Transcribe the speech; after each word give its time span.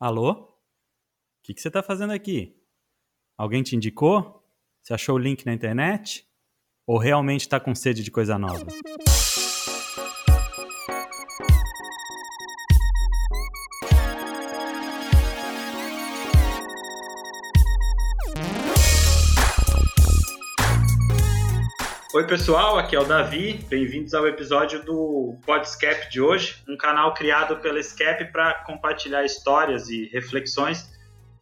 Alô? 0.00 0.30
O 0.30 0.48
que, 1.42 1.52
que 1.52 1.60
você 1.60 1.66
está 1.66 1.82
fazendo 1.82 2.12
aqui? 2.12 2.56
Alguém 3.36 3.64
te 3.64 3.74
indicou? 3.74 4.44
Você 4.80 4.94
achou 4.94 5.16
o 5.16 5.18
link 5.18 5.44
na 5.44 5.52
internet? 5.52 6.24
Ou 6.86 6.98
realmente 6.98 7.40
está 7.40 7.58
com 7.58 7.74
sede 7.74 8.04
de 8.04 8.10
coisa 8.10 8.38
nova? 8.38 8.64
Oi, 22.18 22.26
pessoal, 22.26 22.76
aqui 22.76 22.96
é 22.96 22.98
o 22.98 23.04
Davi. 23.04 23.64
Bem-vindos 23.68 24.12
ao 24.12 24.26
episódio 24.26 24.84
do 24.84 25.36
Podscap 25.46 26.10
de 26.10 26.20
hoje, 26.20 26.56
um 26.68 26.76
canal 26.76 27.14
criado 27.14 27.54
pela 27.58 27.80
Scap 27.80 28.32
para 28.32 28.54
compartilhar 28.64 29.24
histórias 29.24 29.88
e 29.88 30.06
reflexões 30.06 30.92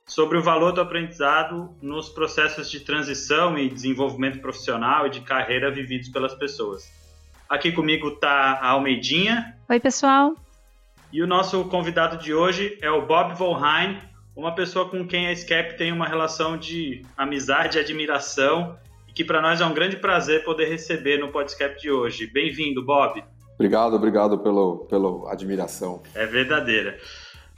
sobre 0.07 0.37
o 0.37 0.43
valor 0.43 0.73
do 0.73 0.83
aprendizado 0.83 1.75
nos 1.81 2.11
processos 2.11 2.71
de 2.71 2.81
transição 2.81 3.57
e 3.57 3.71
desenvolvimento 3.71 4.39
profissional 4.43 5.07
e 5.07 5.11
de 5.11 5.23
carreira 5.23 5.71
vividos 5.71 6.11
pelas 6.11 6.35
pessoas. 6.35 6.93
Aqui 7.49 7.73
comigo 7.73 8.09
está 8.09 8.59
a 8.61 8.69
Almeidinha. 8.69 9.57
Oi, 9.71 9.81
pessoal. 9.81 10.35
E 11.11 11.23
o 11.23 11.27
nosso 11.27 11.65
convidado 11.71 12.19
de 12.19 12.35
hoje 12.35 12.77
é 12.83 12.91
o 12.91 13.07
Bob 13.07 13.35
Volheim, 13.35 13.99
uma 14.37 14.55
pessoa 14.55 14.87
com 14.91 15.09
quem 15.09 15.29
a 15.29 15.35
Scap 15.35 15.79
tem 15.79 15.91
uma 15.91 16.07
relação 16.07 16.59
de 16.59 17.03
amizade 17.17 17.79
e 17.79 17.81
admiração 17.81 18.77
que 19.17 19.25
para 19.25 19.41
nós 19.41 19.63
é 19.63 19.65
um 19.65 19.73
grande 19.73 19.97
prazer 19.97 20.45
poder 20.45 20.69
receber 20.69 21.19
no 21.19 21.29
podcast 21.33 21.81
de 21.81 21.91
hoje. 21.91 22.27
Bem-vindo, 22.27 22.85
Bob. 22.85 23.25
Obrigado, 23.55 23.97
obrigado 23.97 24.39
pelo, 24.41 24.85
pela 24.91 25.33
admiração. 25.33 26.03
É 26.15 26.27
verdadeira. 26.27 26.99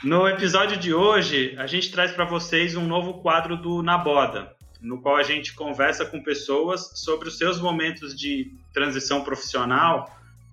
No 0.05 0.29
episódio 0.29 0.77
de 0.77 0.95
hoje, 0.95 1.57
a 1.59 1.67
gente 1.67 1.91
traz 1.91 2.13
para 2.13 2.25
vocês 2.25 2.77
um 2.77 2.87
novo 2.87 3.15
quadro 3.15 3.57
do 3.57 3.83
Na 3.83 3.99
Boda, 3.99 4.55
no 4.81 5.03
qual 5.03 5.17
a 5.17 5.25
gente 5.25 5.53
conversa 5.53 6.07
com 6.07 6.23
pessoas 6.23 6.93
sobre 6.95 7.27
os 7.27 7.37
seus 7.37 7.61
momentos 7.61 8.17
de 8.17 8.53
transição 8.73 9.25
profissional 9.25 10.09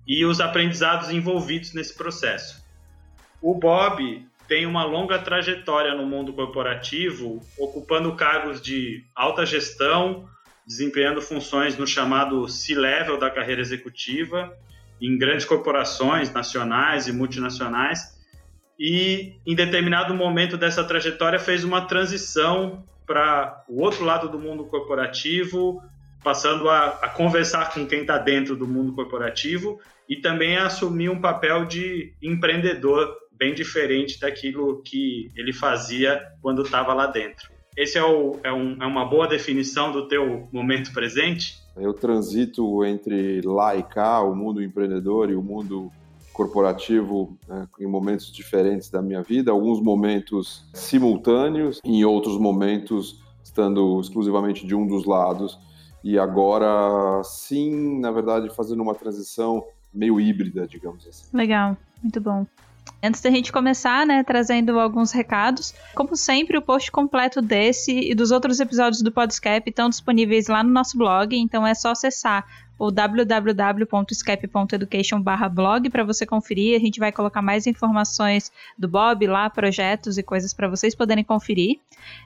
e 0.08 0.24
os 0.24 0.40
aprendizados 0.40 1.08
envolvidos 1.10 1.72
nesse 1.72 1.94
processo. 1.94 2.60
O 3.40 3.54
Bob 3.54 4.26
tem 4.48 4.66
uma 4.66 4.82
longa 4.82 5.20
trajetória 5.20 5.94
no 5.94 6.04
mundo 6.04 6.32
corporativo, 6.32 7.40
ocupando 7.56 8.16
cargos 8.16 8.60
de 8.60 9.04
alta 9.14 9.46
gestão, 9.46 10.28
desempenhando 10.66 11.22
funções 11.22 11.76
no 11.76 11.86
chamado 11.86 12.48
C-level 12.48 13.18
da 13.18 13.30
carreira 13.30 13.60
executiva, 13.60 14.52
em 15.00 15.16
grandes 15.16 15.44
corporações 15.44 16.32
nacionais 16.32 17.06
e 17.06 17.12
multinacionais, 17.12 18.16
e 18.78 19.34
em 19.46 19.54
determinado 19.54 20.14
momento 20.14 20.56
dessa 20.56 20.84
trajetória 20.84 21.38
fez 21.38 21.64
uma 21.64 21.86
transição 21.86 22.84
para 23.06 23.64
o 23.68 23.80
outro 23.80 24.04
lado 24.04 24.28
do 24.28 24.38
mundo 24.38 24.64
corporativo, 24.64 25.80
passando 26.22 26.68
a, 26.68 26.88
a 26.88 27.08
conversar 27.08 27.72
com 27.72 27.86
quem 27.86 28.00
está 28.00 28.18
dentro 28.18 28.56
do 28.56 28.66
mundo 28.66 28.92
corporativo 28.92 29.80
e 30.08 30.16
também 30.16 30.56
a 30.56 30.66
assumir 30.66 31.08
um 31.08 31.20
papel 31.20 31.64
de 31.64 32.12
empreendedor 32.20 33.16
bem 33.30 33.54
diferente 33.54 34.18
daquilo 34.18 34.82
que 34.82 35.30
ele 35.36 35.52
fazia 35.52 36.20
quando 36.42 36.62
estava 36.62 36.92
lá 36.92 37.06
dentro. 37.06 37.55
Esse 37.76 37.98
é, 37.98 38.04
o, 38.04 38.36
é, 38.42 38.52
um, 38.52 38.82
é 38.82 38.86
uma 38.86 39.04
boa 39.04 39.28
definição 39.28 39.92
do 39.92 40.08
teu 40.08 40.48
momento 40.50 40.92
presente? 40.92 41.60
Eu 41.76 41.92
transito 41.92 42.84
entre 42.86 43.42
lá 43.42 43.76
e 43.76 43.82
cá, 43.82 44.22
o 44.22 44.34
mundo 44.34 44.62
empreendedor 44.62 45.30
e 45.30 45.34
o 45.34 45.42
mundo 45.42 45.92
corporativo 46.32 47.36
né, 47.46 47.68
em 47.78 47.86
momentos 47.86 48.32
diferentes 48.32 48.88
da 48.88 49.02
minha 49.02 49.22
vida, 49.22 49.50
alguns 49.50 49.80
momentos 49.80 50.64
simultâneos, 50.72 51.80
em 51.84 52.02
outros 52.04 52.38
momentos 52.38 53.20
estando 53.42 54.00
exclusivamente 54.00 54.66
de 54.66 54.74
um 54.74 54.86
dos 54.86 55.04
lados. 55.04 55.58
E 56.02 56.18
agora, 56.18 57.22
sim, 57.24 58.00
na 58.00 58.10
verdade, 58.10 58.54
fazendo 58.54 58.82
uma 58.82 58.94
transição 58.94 59.64
meio 59.92 60.20
híbrida, 60.20 60.66
digamos 60.66 61.06
assim. 61.06 61.36
Legal, 61.36 61.76
muito 62.02 62.20
bom. 62.20 62.46
Antes 63.02 63.20
da 63.20 63.30
gente 63.30 63.52
começar, 63.52 64.06
né, 64.06 64.24
trazendo 64.24 64.80
alguns 64.80 65.12
recados, 65.12 65.74
como 65.94 66.16
sempre, 66.16 66.56
o 66.56 66.62
post 66.62 66.90
completo 66.90 67.42
desse 67.42 67.92
e 67.92 68.14
dos 68.14 68.30
outros 68.30 68.58
episódios 68.58 69.02
do 69.02 69.12
Podscape 69.12 69.68
estão 69.68 69.88
disponíveis 69.88 70.48
lá 70.48 70.62
no 70.62 70.70
nosso 70.70 70.96
blog, 70.96 71.36
então 71.36 71.66
é 71.66 71.74
só 71.74 71.90
acessar 71.90 72.46
o 72.78 72.90
www.scape.education/blog 72.90 75.90
para 75.90 76.04
você 76.04 76.24
conferir. 76.26 76.76
A 76.76 76.80
gente 76.80 77.00
vai 77.00 77.10
colocar 77.10 77.40
mais 77.40 77.66
informações 77.66 78.52
do 78.78 78.86
Bob 78.88 79.26
lá, 79.26 79.48
projetos 79.48 80.18
e 80.18 80.22
coisas 80.22 80.52
para 80.52 80.68
vocês 80.68 80.94
poderem 80.94 81.24
conferir. 81.24 81.80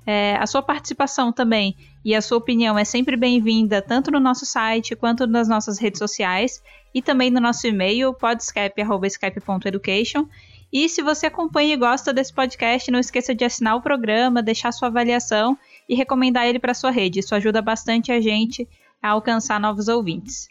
É, 0.07 0.37
a 0.37 0.47
sua 0.47 0.63
participação 0.63 1.33
também 1.33 1.75
e 2.05 2.15
a 2.15 2.21
sua 2.21 2.37
opinião 2.39 2.79
é 2.79 2.85
sempre 2.85 3.17
bem-vinda, 3.17 3.81
tanto 3.81 4.11
no 4.11 4.21
nosso 4.21 4.45
site 4.45 4.95
quanto 4.97 5.27
nas 5.27 5.49
nossas 5.49 5.79
redes 5.79 5.99
sociais 5.99 6.63
e 6.93 7.01
também 7.01 7.31
no 7.31 7.41
nosso 7.41 7.67
e-mail 7.67 8.13
podscape.education. 8.15 10.27
E 10.73 10.89
se 10.89 11.03
você 11.03 11.27
acompanha 11.27 11.75
e 11.75 11.77
gosta 11.77 12.13
desse 12.13 12.33
podcast, 12.33 12.91
não 12.91 13.01
esqueça 13.01 13.35
de 13.35 13.45
assinar 13.45 13.77
o 13.77 13.83
programa, 13.83 14.43
deixar 14.43 14.71
sua 14.73 14.89
avaliação 14.89 15.59
e 15.89 15.95
recomendar 15.95 16.47
ele 16.47 16.61
para 16.61 16.75
sua 16.75 16.91
rede. 16.91 17.19
Isso 17.19 17.35
ajuda 17.35 17.61
bastante 17.61 18.13
a 18.13 18.21
gente 18.21 18.69
a 19.03 19.11
alcançar 19.11 19.59
novos 19.59 19.89
ouvintes. 19.89 20.49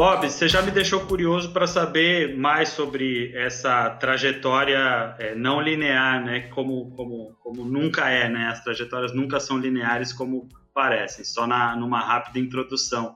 Bob, 0.00 0.30
você 0.30 0.48
já 0.48 0.62
me 0.62 0.70
deixou 0.70 1.00
curioso 1.00 1.52
para 1.52 1.66
saber 1.66 2.34
mais 2.34 2.70
sobre 2.70 3.36
essa 3.36 3.90
trajetória 3.90 5.14
é, 5.18 5.34
não 5.34 5.60
linear, 5.60 6.24
né? 6.24 6.48
Como, 6.54 6.90
como, 6.92 7.36
como 7.42 7.66
nunca 7.66 8.08
é, 8.08 8.26
né? 8.26 8.46
As 8.46 8.64
trajetórias 8.64 9.12
nunca 9.12 9.38
são 9.38 9.58
lineares 9.58 10.10
como 10.10 10.48
parecem, 10.72 11.22
só 11.22 11.46
na, 11.46 11.76
numa 11.76 12.00
rápida 12.00 12.38
introdução. 12.38 13.14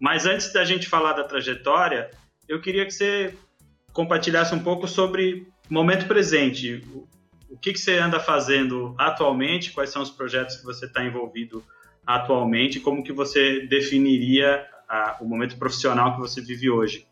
Mas 0.00 0.24
antes 0.24 0.50
da 0.54 0.64
gente 0.64 0.88
falar 0.88 1.12
da 1.12 1.24
trajetória, 1.24 2.10
eu 2.48 2.62
queria 2.62 2.86
que 2.86 2.92
você 2.92 3.34
compartilhasse 3.92 4.54
um 4.54 4.60
pouco 4.60 4.88
sobre 4.88 5.46
momento 5.68 6.06
presente. 6.06 6.82
O, 6.94 7.06
o 7.50 7.58
que, 7.58 7.74
que 7.74 7.78
você 7.78 7.98
anda 7.98 8.18
fazendo 8.18 8.94
atualmente? 8.96 9.70
Quais 9.70 9.90
são 9.90 10.00
os 10.00 10.08
projetos 10.08 10.56
que 10.56 10.64
você 10.64 10.86
está 10.86 11.04
envolvido 11.04 11.62
atualmente? 12.06 12.80
Como 12.80 13.04
que 13.04 13.12
você 13.12 13.66
definiria 13.66 14.66
a, 14.92 15.16
o 15.22 15.24
momento 15.24 15.56
profissional 15.56 16.14
que 16.14 16.20
você 16.20 16.42
vive 16.42 16.68
hoje? 16.70 17.06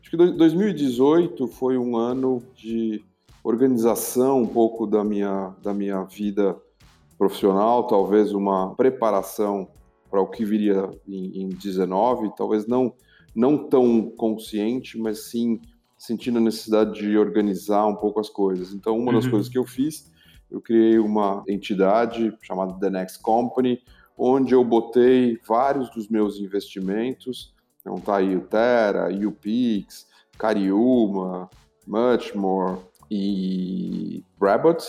Acho 0.00 0.10
que 0.10 0.16
2018 0.16 1.48
foi 1.48 1.76
um 1.76 1.96
ano 1.96 2.40
de 2.54 3.04
organização 3.42 4.42
um 4.42 4.46
pouco 4.46 4.86
da 4.86 5.02
minha, 5.02 5.52
da 5.60 5.74
minha 5.74 6.04
vida 6.04 6.56
profissional, 7.18 7.88
talvez 7.88 8.32
uma 8.32 8.74
preparação 8.76 9.68
para 10.08 10.20
o 10.20 10.28
que 10.28 10.44
viria 10.44 10.88
em, 11.08 11.42
em 11.42 11.48
19, 11.48 12.32
talvez 12.36 12.66
não 12.66 12.94
não 13.34 13.68
tão 13.68 14.10
consciente, 14.16 14.96
mas 14.96 15.30
sim 15.30 15.60
sentindo 15.98 16.38
a 16.38 16.40
necessidade 16.40 16.98
de 16.98 17.18
organizar 17.18 17.86
um 17.86 17.94
pouco 17.94 18.18
as 18.18 18.30
coisas. 18.30 18.72
Então, 18.72 18.96
uma 18.96 19.12
das 19.12 19.26
uhum. 19.26 19.32
coisas 19.32 19.48
que 19.48 19.58
eu 19.58 19.64
fiz, 19.66 20.10
eu 20.50 20.58
criei 20.58 20.98
uma 20.98 21.44
entidade 21.46 22.32
chamada 22.40 22.78
The 22.78 22.88
Next 22.88 23.20
Company, 23.20 23.78
onde 24.16 24.54
eu 24.54 24.64
botei 24.64 25.38
vários 25.46 25.90
dos 25.90 26.08
meus 26.08 26.38
investimentos, 26.38 27.54
então 27.80 27.96
tá 27.96 28.16
aí 28.16 28.36
o 28.36 28.40
Terra, 28.40 29.08
UPix, 29.08 30.06
Cariúma, 30.38 31.50
Muchmore 31.86 32.80
e 33.10 34.24
Rabbit, 34.40 34.84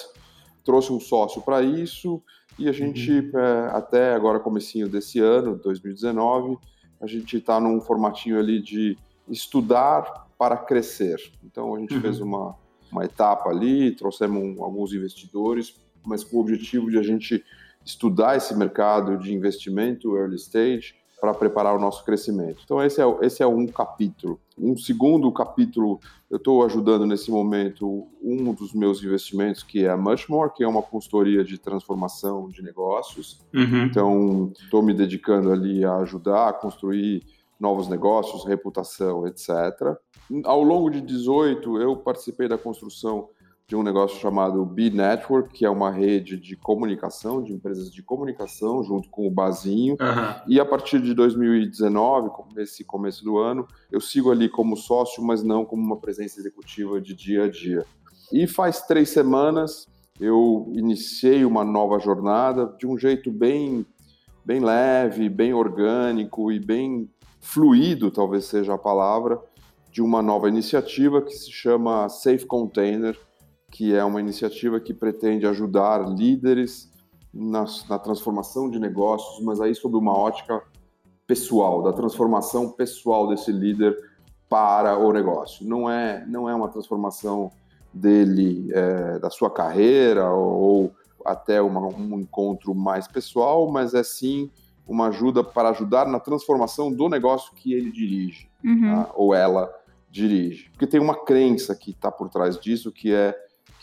trouxe 0.63 0.91
um 0.91 0.99
sócio 0.99 1.41
para 1.41 1.61
isso 1.61 2.21
e 2.57 2.67
a 2.67 2.71
gente, 2.71 3.11
uhum. 3.11 3.39
é, 3.39 3.69
até 3.71 4.13
agora 4.13 4.39
comecinho 4.39 4.89
desse 4.89 5.19
ano, 5.19 5.57
2019, 5.57 6.57
a 6.99 7.05
gente 7.05 7.37
está 7.37 7.59
num 7.59 7.79
formatinho 7.79 8.39
ali 8.39 8.61
de 8.61 8.97
estudar 9.29 10.27
para 10.37 10.57
crescer. 10.57 11.17
Então 11.43 11.75
a 11.75 11.79
gente 11.79 11.93
uhum. 11.93 12.01
fez 12.01 12.19
uma, 12.19 12.55
uma 12.91 13.05
etapa 13.05 13.49
ali, 13.49 13.91
trouxemos 13.91 14.41
um, 14.41 14.63
alguns 14.63 14.93
investidores, 14.93 15.75
mas 16.05 16.23
com 16.23 16.37
o 16.37 16.39
objetivo 16.39 16.89
de 16.89 16.97
a 16.97 17.03
gente 17.03 17.43
estudar 17.87 18.35
esse 18.35 18.53
mercado 18.53 19.17
de 19.17 19.33
investimento 19.33 20.17
early 20.17 20.35
stage 20.35 20.93
para 21.19 21.33
preparar 21.33 21.75
o 21.75 21.79
nosso 21.79 22.03
crescimento. 22.05 22.61
Então 22.63 22.83
esse 22.83 23.01
é, 23.01 23.05
esse 23.21 23.41
é 23.41 23.47
um 23.47 23.65
capítulo. 23.65 24.39
Um 24.57 24.77
segundo 24.77 25.31
capítulo, 25.31 25.99
eu 26.29 26.37
estou 26.37 26.63
ajudando 26.63 27.05
nesse 27.05 27.31
momento 27.31 28.07
um 28.21 28.53
dos 28.53 28.73
meus 28.73 29.01
investimentos 29.01 29.63
que 29.63 29.85
é 29.85 29.89
a 29.89 29.97
Muchmore, 29.97 30.51
que 30.53 30.63
é 30.63 30.67
uma 30.67 30.81
consultoria 30.81 31.43
de 31.43 31.57
transformação 31.57 32.49
de 32.49 32.61
negócios. 32.61 33.39
Uhum. 33.53 33.85
Então 33.85 34.51
estou 34.59 34.83
me 34.83 34.93
dedicando 34.93 35.51
ali 35.51 35.83
a 35.83 35.95
ajudar 35.97 36.49
a 36.49 36.53
construir 36.53 37.23
novos 37.59 37.87
negócios, 37.87 38.45
reputação, 38.45 39.25
etc. 39.25 39.49
Ao 40.43 40.61
longo 40.61 40.89
de 40.91 41.01
18, 41.01 41.81
eu 41.81 41.95
participei 41.95 42.47
da 42.47 42.57
construção 42.57 43.29
de 43.67 43.75
um 43.75 43.83
negócio 43.83 44.17
chamado 44.19 44.65
B 44.65 44.89
Network, 44.89 45.49
que 45.49 45.65
é 45.65 45.69
uma 45.69 45.91
rede 45.91 46.37
de 46.37 46.55
comunicação, 46.55 47.43
de 47.43 47.51
empresas 47.51 47.91
de 47.91 48.01
comunicação, 48.01 48.81
junto 48.81 49.09
com 49.09 49.27
o 49.27 49.31
Bazinho. 49.31 49.97
Uhum. 49.99 50.41
E 50.47 50.59
a 50.59 50.65
partir 50.65 51.01
de 51.01 51.13
2019, 51.13 52.29
esse 52.57 52.85
começo 52.85 53.25
do 53.25 53.37
ano, 53.37 53.67
eu 53.91 53.99
sigo 53.99 54.31
ali 54.31 54.47
como 54.47 54.77
sócio, 54.77 55.21
mas 55.21 55.43
não 55.43 55.65
como 55.65 55.83
uma 55.83 55.97
presença 55.97 56.39
executiva 56.39 57.01
de 57.01 57.13
dia 57.13 57.43
a 57.43 57.49
dia. 57.49 57.85
E 58.31 58.47
faz 58.47 58.81
três 58.83 59.09
semanas 59.09 59.85
eu 60.19 60.71
iniciei 60.73 61.45
uma 61.45 61.63
nova 61.63 61.99
jornada 61.99 62.73
de 62.79 62.87
um 62.87 62.97
jeito 62.97 63.31
bem, 63.31 63.85
bem 64.43 64.59
leve, 64.59 65.29
bem 65.29 65.53
orgânico 65.53 66.51
e 66.51 66.59
bem 66.59 67.09
fluido, 67.39 68.09
talvez 68.09 68.45
seja 68.45 68.73
a 68.73 68.77
palavra, 68.77 69.39
de 69.91 70.01
uma 70.01 70.21
nova 70.21 70.49
iniciativa 70.49 71.21
que 71.21 71.33
se 71.33 71.51
chama 71.51 72.09
Safe 72.09 72.45
Container, 72.45 73.17
que 73.71 73.93
é 73.93 74.03
uma 74.03 74.19
iniciativa 74.19 74.79
que 74.79 74.93
pretende 74.93 75.45
ajudar 75.45 76.09
líderes 76.09 76.91
na, 77.33 77.65
na 77.89 77.99
transformação 77.99 78.69
de 78.69 78.79
negócios, 78.79 79.43
mas 79.43 79.59
aí 79.59 79.75
sob 79.75 79.95
uma 79.95 80.17
ótica 80.17 80.61
pessoal, 81.25 81.83
da 81.83 81.91
transformação 81.91 82.69
pessoal 82.69 83.27
desse 83.27 83.51
líder 83.51 83.95
para 84.49 84.97
o 84.97 85.11
negócio. 85.11 85.67
Não 85.67 85.89
é, 85.89 86.25
não 86.25 86.49
é 86.49 86.55
uma 86.55 86.69
transformação 86.69 87.51
dele, 87.93 88.69
é, 88.71 89.19
da 89.19 89.29
sua 89.29 89.51
carreira 89.51 90.31
ou, 90.31 90.61
ou 90.61 90.91
até 91.25 91.61
uma, 91.61 91.81
um 91.81 92.19
encontro 92.19 92.73
mais 92.73 93.07
pessoal, 93.07 93.69
mas 93.69 93.93
é 93.93 94.03
sim 94.03 94.49
uma 94.87 95.07
ajuda 95.07 95.43
para 95.43 95.69
ajudar 95.69 96.07
na 96.07 96.19
transformação 96.19 96.91
do 96.91 97.09
negócio 97.09 97.53
que 97.53 97.73
ele 97.73 97.91
dirige, 97.91 98.49
uhum. 98.63 99.03
tá? 99.03 99.11
ou 99.13 99.35
ela 99.35 99.69
dirige. 100.09 100.69
Porque 100.69 100.87
tem 100.87 101.01
uma 101.01 101.25
crença 101.25 101.75
que 101.75 101.91
está 101.91 102.09
por 102.09 102.29
trás 102.29 102.57
disso, 102.57 102.89
que 102.89 103.13
é 103.13 103.37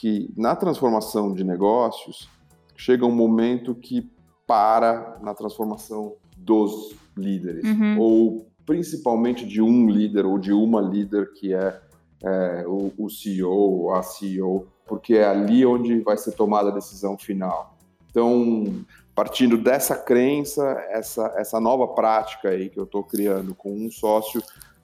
que 0.04 0.30
na 0.36 0.54
transformação 0.54 1.32
de 1.32 1.42
negócios 1.42 2.28
chega 2.76 3.06
um 3.06 3.10
momento 3.10 3.74
que 3.74 4.06
para 4.46 5.18
na 5.22 5.32
transformação 5.32 6.16
dos 6.36 6.94
líderes, 7.16 7.64
uhum. 7.64 7.98
ou 7.98 8.46
principalmente 8.66 9.46
de 9.46 9.62
um 9.62 9.88
líder 9.88 10.26
ou 10.26 10.38
de 10.38 10.52
uma 10.52 10.82
líder 10.82 11.32
que 11.32 11.54
é, 11.54 11.80
é 12.22 12.64
o, 12.66 12.92
o 12.98 13.08
CEO, 13.08 13.94
a 13.94 14.02
CEO, 14.02 14.66
porque 14.86 15.14
é 15.14 15.24
ali 15.24 15.64
onde 15.64 15.98
vai 16.00 16.18
ser 16.18 16.32
tomada 16.32 16.68
a 16.68 16.74
decisão 16.74 17.16
final. 17.16 17.74
Então, 18.10 18.84
partindo 19.14 19.56
dessa 19.56 19.96
crença, 19.96 20.64
essa, 20.90 21.32
essa 21.38 21.58
nova 21.58 21.88
prática 21.88 22.50
aí 22.50 22.68
que 22.68 22.78
eu 22.78 22.84
estou 22.84 23.02
criando 23.02 23.54
com 23.54 23.72
um 23.72 23.90
sócio 23.90 24.42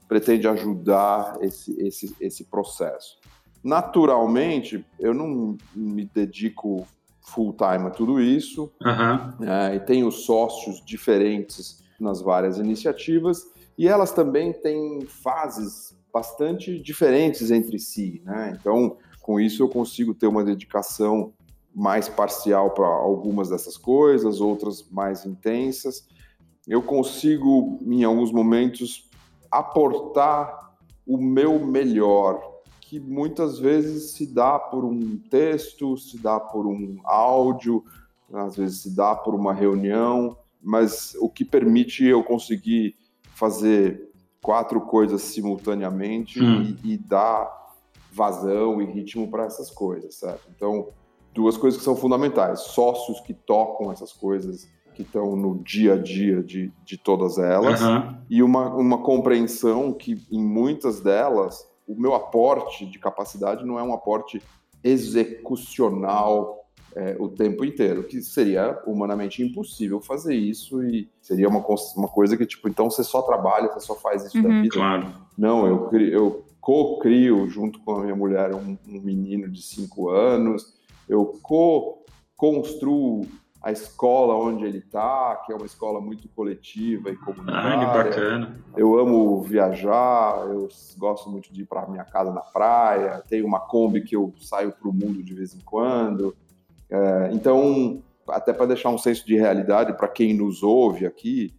pretende 0.09 0.49
ajudar 0.49 1.37
esse, 1.43 1.79
esse, 1.79 2.17
esse 2.19 2.45
processo. 2.45 3.20
Naturalmente, 3.63 4.85
eu 4.99 5.13
não 5.13 5.57
me 5.75 6.05
dedico 6.05 6.87
full 7.21 7.53
time 7.53 7.87
a 7.87 7.91
tudo 7.91 8.21
isso, 8.21 8.73
uhum. 8.83 9.47
é, 9.47 9.77
e 9.77 9.81
tenho 9.81 10.11
sócios 10.11 10.85
diferentes 10.85 11.83
nas 11.99 12.21
várias 12.21 12.59
iniciativas, 12.59 13.47
e 13.77 13.87
elas 13.87 14.13
também 14.13 14.53
têm 14.53 15.03
fases 15.07 15.97
bastante 16.13 16.79
diferentes 16.81 17.51
entre 17.51 17.79
si, 17.79 18.21
né? 18.25 18.57
Então, 18.59 18.97
com 19.23 19.39
isso 19.39 19.63
eu 19.63 19.69
consigo 19.69 20.13
ter 20.13 20.27
uma 20.27 20.43
dedicação 20.43 21.33
mais 21.75 22.09
parcial 22.09 22.71
para 22.71 22.87
algumas 22.87 23.49
dessas 23.49 23.77
coisas, 23.77 24.41
outras 24.41 24.89
mais 24.91 25.25
intensas. 25.25 26.09
Eu 26.67 26.83
consigo, 26.83 27.79
em 27.83 28.03
alguns 28.03 28.33
momentos, 28.33 29.09
aportar 29.51 30.75
o 31.07 31.17
meu 31.17 31.65
melhor 31.65 32.50
que 32.91 32.99
muitas 32.99 33.57
vezes 33.57 34.15
se 34.15 34.27
dá 34.27 34.59
por 34.59 34.85
um 34.85 35.17
texto, 35.31 35.97
se 35.97 36.19
dá 36.19 36.41
por 36.41 36.67
um 36.67 36.99
áudio, 37.05 37.85
às 38.33 38.57
vezes 38.57 38.81
se 38.81 38.97
dá 38.97 39.15
por 39.15 39.33
uma 39.33 39.55
reunião, 39.55 40.37
mas 40.61 41.17
o 41.21 41.29
que 41.29 41.45
permite 41.45 42.05
eu 42.05 42.25
conseguir 42.25 42.97
fazer 43.37 44.11
quatro 44.43 44.81
coisas 44.81 45.23
simultaneamente 45.23 46.43
hum. 46.43 46.63
e, 46.83 46.95
e, 46.95 46.99
dar 46.99 47.49
vazão 48.13 48.83
e 48.83 48.87
ritmo 48.87 49.31
para 49.31 49.45
essas 49.45 49.71
coisas, 49.71 50.17
certo? 50.17 50.51
Então, 50.57 50.89
duas 51.33 51.57
coisas 51.57 51.79
que 51.79 51.85
são 51.85 51.95
fundamentais: 51.95 52.59
sócios 52.59 53.21
que 53.21 53.33
tocam 53.33 53.93
essas 53.93 54.13
coisas 54.13 54.69
que 54.95 55.03
estão 55.03 55.37
no 55.37 55.63
dia 55.63 55.93
a 55.93 55.97
dia 55.97 56.43
de, 56.43 56.73
de 56.85 56.99
todas 56.99 57.39
elas, 57.39 57.81
uhum. 57.81 58.17
e 58.29 58.43
uma, 58.43 58.75
uma 58.75 58.99
compreensão 58.99 59.93
que 59.93 60.21
em 60.29 60.43
muitas 60.43 61.01
delas 61.01 61.70
o 61.91 62.01
meu 62.01 62.15
aporte 62.15 62.87
de 62.87 62.99
capacidade 62.99 63.65
não 63.65 63.79
é 63.79 63.83
um 63.83 63.93
aporte 63.93 64.41
execucional 64.83 66.65
é, 66.95 67.17
o 67.19 67.29
tempo 67.29 67.65
inteiro, 67.65 68.05
que 68.05 68.21
seria 68.21 68.81
humanamente 68.87 69.43
impossível 69.43 70.01
fazer 70.01 70.35
isso 70.35 70.83
e 70.83 71.09
seria 71.21 71.49
uma, 71.49 71.65
uma 71.97 72.09
coisa 72.09 72.37
que, 72.37 72.47
tipo, 72.47 72.69
então 72.69 72.91
você 72.91 73.05
só 73.05 73.23
trabalha, 73.23 73.69
você 73.69 73.81
só 73.81 73.95
faz 73.95 74.25
isso 74.25 74.39
uhum. 74.39 74.43
da 74.43 74.63
vida. 74.63 74.75
Claro. 74.75 75.13
Não, 75.37 75.67
eu, 75.67 75.91
eu 75.93 76.45
co-crio 76.61 77.49
junto 77.49 77.81
com 77.81 77.93
a 77.93 78.03
minha 78.03 78.17
mulher 78.17 78.55
um, 78.55 78.77
um 78.89 79.01
menino 79.01 79.49
de 79.49 79.63
cinco 79.63 80.11
anos, 80.11 80.75
eu 81.09 81.39
co-construo 81.43 83.27
a 83.63 83.71
escola 83.71 84.35
onde 84.35 84.65
ele 84.65 84.79
está, 84.79 85.43
que 85.45 85.53
é 85.53 85.57
uma 85.57 85.67
escola 85.67 86.01
muito 86.01 86.29
coletiva 86.31 87.11
e 87.11 87.17
comunitária. 87.17 87.87
Ah, 87.87 88.05
que 88.05 88.09
bacana. 88.11 88.61
Eu 88.75 88.99
amo 88.99 89.43
viajar, 89.43 90.47
eu 90.49 90.69
gosto 90.97 91.29
muito 91.29 91.53
de 91.53 91.63
ir 91.63 91.67
para 91.67 91.87
minha 91.87 92.05
casa 92.05 92.33
na 92.33 92.41
praia, 92.41 93.23
tenho 93.29 93.47
uma 93.47 93.61
Kombi 93.61 94.01
que 94.01 94.17
eu 94.17 94.33
saio 94.41 94.73
para 94.73 94.89
o 94.89 94.93
mundo 94.93 95.23
de 95.23 95.35
vez 95.35 95.55
em 95.55 95.61
quando. 95.61 96.35
É, 96.89 97.31
então, 97.33 98.03
até 98.29 98.53
para 98.53 98.67
deixar 98.67 98.89
um 98.89 98.99
senso 98.99 99.27
de 99.27 99.37
realidade 99.37 99.93
para 99.93 100.09
quem 100.09 100.33
nos 100.33 100.63
ouve 100.63 101.05
aqui, 101.05 101.55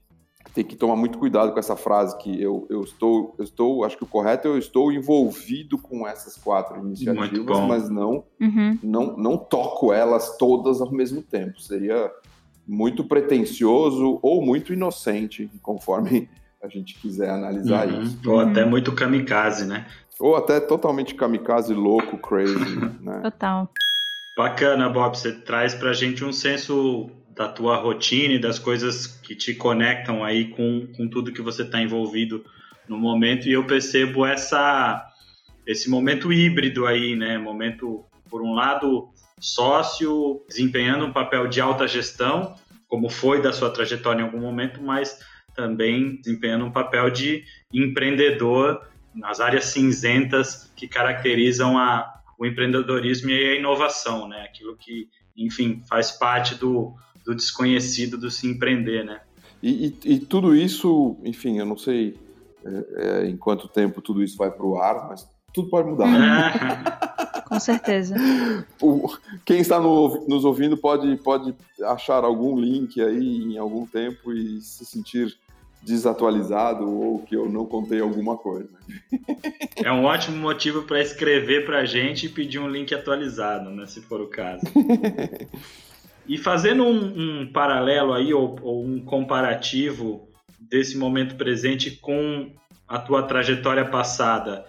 tem 0.53 0.63
que 0.63 0.75
tomar 0.75 0.95
muito 0.95 1.17
cuidado 1.17 1.53
com 1.53 1.59
essa 1.59 1.75
frase 1.75 2.17
que 2.17 2.41
eu, 2.41 2.67
eu 2.69 2.81
estou, 2.81 3.35
eu 3.37 3.43
estou, 3.43 3.85
acho 3.85 3.97
que 3.97 4.03
o 4.03 4.07
correto 4.07 4.47
é 4.47 4.51
eu 4.51 4.57
estou 4.57 4.91
envolvido 4.91 5.77
com 5.77 6.07
essas 6.07 6.35
quatro 6.35 6.79
iniciativas, 6.79 7.59
mas 7.61 7.89
não, 7.89 8.25
uhum. 8.39 8.77
não, 8.83 9.17
não 9.17 9.37
toco 9.37 9.93
elas 9.93 10.37
todas 10.37 10.81
ao 10.81 10.91
mesmo 10.91 11.21
tempo. 11.21 11.61
Seria 11.61 12.11
muito 12.67 13.03
pretensioso 13.03 14.19
ou 14.21 14.45
muito 14.45 14.73
inocente, 14.73 15.49
conforme 15.61 16.29
a 16.61 16.67
gente 16.67 16.95
quiser 16.99 17.29
analisar 17.29 17.87
uhum. 17.87 18.01
isso. 18.01 18.19
Ou 18.29 18.39
até 18.39 18.65
muito 18.65 18.93
kamikaze, 18.93 19.65
né? 19.65 19.87
Ou 20.19 20.35
até 20.35 20.59
totalmente 20.59 21.15
kamikaze, 21.15 21.73
louco, 21.73 22.17
crazy, 22.17 22.75
né? 23.01 23.21
Total. 23.23 23.69
Bacana, 24.37 24.89
Bob. 24.89 25.17
Você 25.17 25.31
traz 25.31 25.73
pra 25.73 25.93
gente 25.93 26.23
um 26.23 26.31
senso 26.31 27.09
da 27.41 27.47
tua 27.47 27.75
rotina 27.75 28.35
e 28.35 28.39
das 28.39 28.59
coisas 28.59 29.07
que 29.07 29.35
te 29.35 29.55
conectam 29.55 30.23
aí 30.23 30.49
com, 30.49 30.87
com 30.95 31.07
tudo 31.07 31.33
que 31.33 31.41
você 31.41 31.63
está 31.63 31.81
envolvido 31.81 32.45
no 32.87 32.97
momento 32.99 33.47
e 33.47 33.53
eu 33.53 33.65
percebo 33.65 34.25
essa 34.25 35.07
esse 35.65 35.89
momento 35.89 36.31
híbrido 36.31 36.85
aí, 36.85 37.15
né? 37.15 37.37
Momento 37.37 38.05
por 38.29 38.41
um 38.43 38.53
lado 38.53 39.09
sócio 39.39 40.43
desempenhando 40.47 41.05
um 41.05 41.13
papel 41.13 41.47
de 41.47 41.59
alta 41.59 41.87
gestão, 41.87 42.55
como 42.87 43.09
foi 43.09 43.41
da 43.41 43.51
sua 43.51 43.71
trajetória 43.71 44.21
em 44.21 44.25
algum 44.25 44.39
momento, 44.39 44.81
mas 44.81 45.19
também 45.55 46.17
desempenhando 46.17 46.65
um 46.65 46.71
papel 46.71 47.09
de 47.09 47.43
empreendedor 47.73 48.87
nas 49.15 49.39
áreas 49.39 49.65
cinzentas 49.65 50.71
que 50.75 50.87
caracterizam 50.87 51.77
a, 51.77 52.21
o 52.37 52.45
empreendedorismo 52.45 53.29
e 53.29 53.51
a 53.51 53.55
inovação, 53.55 54.27
né? 54.27 54.43
Aquilo 54.43 54.75
que, 54.77 55.09
enfim, 55.35 55.81
faz 55.87 56.11
parte 56.11 56.55
do, 56.55 56.95
do 57.25 57.35
desconhecido 57.35 58.17
do 58.17 58.31
se 58.31 58.47
empreender, 58.47 59.03
né? 59.03 59.21
E, 59.61 59.95
e, 60.03 60.13
e 60.13 60.19
tudo 60.19 60.55
isso, 60.55 61.17
enfim, 61.23 61.59
eu 61.59 61.65
não 61.65 61.77
sei 61.77 62.17
é, 62.65 62.85
é, 62.95 63.27
em 63.27 63.37
quanto 63.37 63.67
tempo 63.67 64.01
tudo 64.01 64.23
isso 64.23 64.37
vai 64.37 64.51
para 64.51 64.65
o 64.65 64.77
ar, 64.77 65.09
mas 65.09 65.27
tudo 65.53 65.69
pode 65.69 65.89
mudar. 65.89 67.43
Com 67.47 67.59
certeza. 67.59 68.15
O, 68.81 69.09
quem 69.43 69.59
está 69.59 69.79
no, 69.79 70.25
nos 70.27 70.45
ouvindo 70.45 70.77
pode, 70.77 71.17
pode 71.17 71.53
achar 71.83 72.23
algum 72.23 72.57
link 72.57 73.01
aí 73.01 73.43
em 73.43 73.57
algum 73.57 73.85
tempo 73.85 74.31
e 74.31 74.61
se 74.61 74.85
sentir 74.85 75.35
desatualizado 75.81 76.89
ou 76.89 77.19
que 77.19 77.35
eu 77.35 77.49
não 77.49 77.65
contei 77.65 77.99
alguma 77.99 78.37
coisa. 78.37 78.69
É 79.75 79.91
um 79.91 80.05
ótimo 80.05 80.37
motivo 80.37 80.83
para 80.83 81.01
escrever 81.01 81.65
para 81.65 81.79
a 81.79 81.85
gente 81.85 82.27
e 82.27 82.29
pedir 82.29 82.59
um 82.59 82.69
link 82.69 82.93
atualizado, 82.93 83.69
né, 83.71 83.85
se 83.87 83.99
for 84.01 84.21
o 84.21 84.27
caso. 84.27 84.61
E 86.27 86.37
fazendo 86.37 86.83
um, 86.83 87.41
um 87.41 87.51
paralelo 87.51 88.13
aí, 88.13 88.33
ou, 88.33 88.57
ou, 88.61 88.85
um 88.85 89.03
comparativo 89.03 90.29
desse 90.59 90.97
momento 90.97 91.35
presente 91.35 91.91
com 91.91 92.51
a 92.87 92.99
tua 92.99 93.23
trajetória 93.23 93.85
passada, 93.85 94.65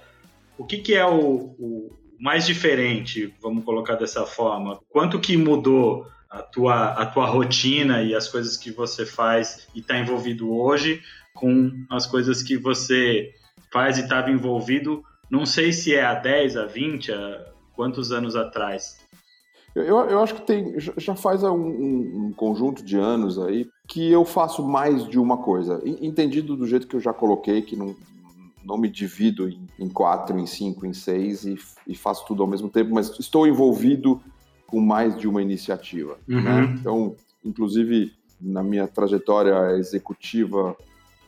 o 0.56 0.64
que, 0.64 0.78
que 0.78 0.94
é 0.94 1.04
o, 1.04 1.54
o 1.58 1.96
mais 2.18 2.46
diferente, 2.46 3.34
vamos 3.40 3.64
colocar 3.64 3.96
dessa 3.96 4.24
forma? 4.24 4.78
Quanto 4.88 5.18
que 5.18 5.36
mudou 5.36 6.06
a 6.30 6.40
tua, 6.40 6.92
a 6.92 7.04
tua 7.04 7.26
rotina 7.26 8.02
e 8.02 8.14
as 8.14 8.28
coisas 8.28 8.56
que 8.56 8.70
você 8.70 9.04
faz 9.04 9.68
e 9.74 9.80
está 9.80 9.98
envolvido 9.98 10.50
hoje 10.50 11.02
com 11.34 11.70
as 11.90 12.06
coisas 12.06 12.42
que 12.42 12.56
você 12.56 13.34
faz 13.70 13.98
e 13.98 14.02
estava 14.02 14.30
envolvido, 14.30 15.02
não 15.30 15.44
sei 15.44 15.72
se 15.72 15.94
é 15.94 16.04
a 16.04 16.14
10, 16.14 16.56
a 16.56 16.66
20, 16.66 17.12
a 17.12 17.44
quantos 17.74 18.12
anos 18.12 18.36
atrás? 18.36 19.01
Eu, 19.74 19.84
eu 19.84 20.20
acho 20.22 20.34
que 20.34 20.42
tem 20.42 20.74
já 20.78 21.14
faz 21.14 21.42
um, 21.42 21.54
um, 21.54 22.32
conjunto 22.36 22.84
de 22.84 22.98
anos 22.98 23.38
aí 23.38 23.68
que 23.88 24.10
eu 24.10 24.24
faço 24.24 24.66
mais 24.66 25.08
de 25.08 25.18
uma 25.18 25.38
coisa. 25.38 25.80
Entendido 25.84 26.56
do 26.56 26.66
jeito 26.66 26.86
que 26.86 26.94
eu 26.94 27.00
já 27.00 27.12
coloquei, 27.12 27.62
que 27.62 27.74
não, 27.74 27.96
não 28.64 28.76
me 28.76 28.88
divido 28.88 29.48
em, 29.48 29.66
em 29.78 29.88
quatro, 29.88 30.38
em 30.38 30.46
cinco, 30.46 30.84
em 30.84 30.92
seis 30.92 31.44
e, 31.44 31.58
e, 31.86 31.94
faço 31.94 32.26
tudo 32.26 32.42
ao 32.42 32.48
mesmo 32.48 32.68
tempo, 32.68 32.92
mas 32.92 33.18
estou 33.18 33.46
envolvido 33.46 34.20
com 34.66 34.80
mais 34.80 35.18
de 35.18 35.26
uma 35.26 35.40
iniciativa. 35.40 36.18
Uhum. 36.28 36.42
Né? 36.42 36.76
Então, 36.78 37.16
inclusive, 37.44 38.12
na 38.40 38.62
minha 38.62 38.86
trajetória 38.86 39.76
executiva 39.76 40.76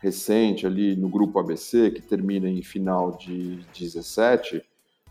recente 0.00 0.66
ali 0.66 0.94
no 0.94 1.08
grupo 1.08 1.38
ABC, 1.38 1.90
que 1.90 2.02
termina 2.02 2.48
em 2.48 2.62
final 2.62 3.16
de 3.16 3.60
17, 3.78 4.62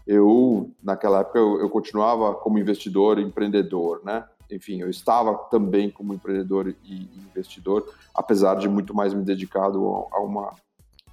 eu, 0.05 0.69
naquela 0.83 1.21
época, 1.21 1.39
eu, 1.39 1.59
eu 1.59 1.69
continuava 1.69 2.33
como 2.35 2.59
investidor 2.59 3.19
e 3.19 3.23
empreendedor, 3.23 4.01
né? 4.03 4.25
Enfim, 4.51 4.81
eu 4.81 4.89
estava 4.89 5.35
também 5.49 5.89
como 5.89 6.13
empreendedor 6.13 6.75
e 6.83 7.07
investidor, 7.29 7.87
apesar 8.13 8.55
de 8.55 8.67
muito 8.67 8.93
mais 8.93 9.13
me 9.13 9.23
dedicado 9.23 9.85
a 10.11 10.19
uma 10.19 10.53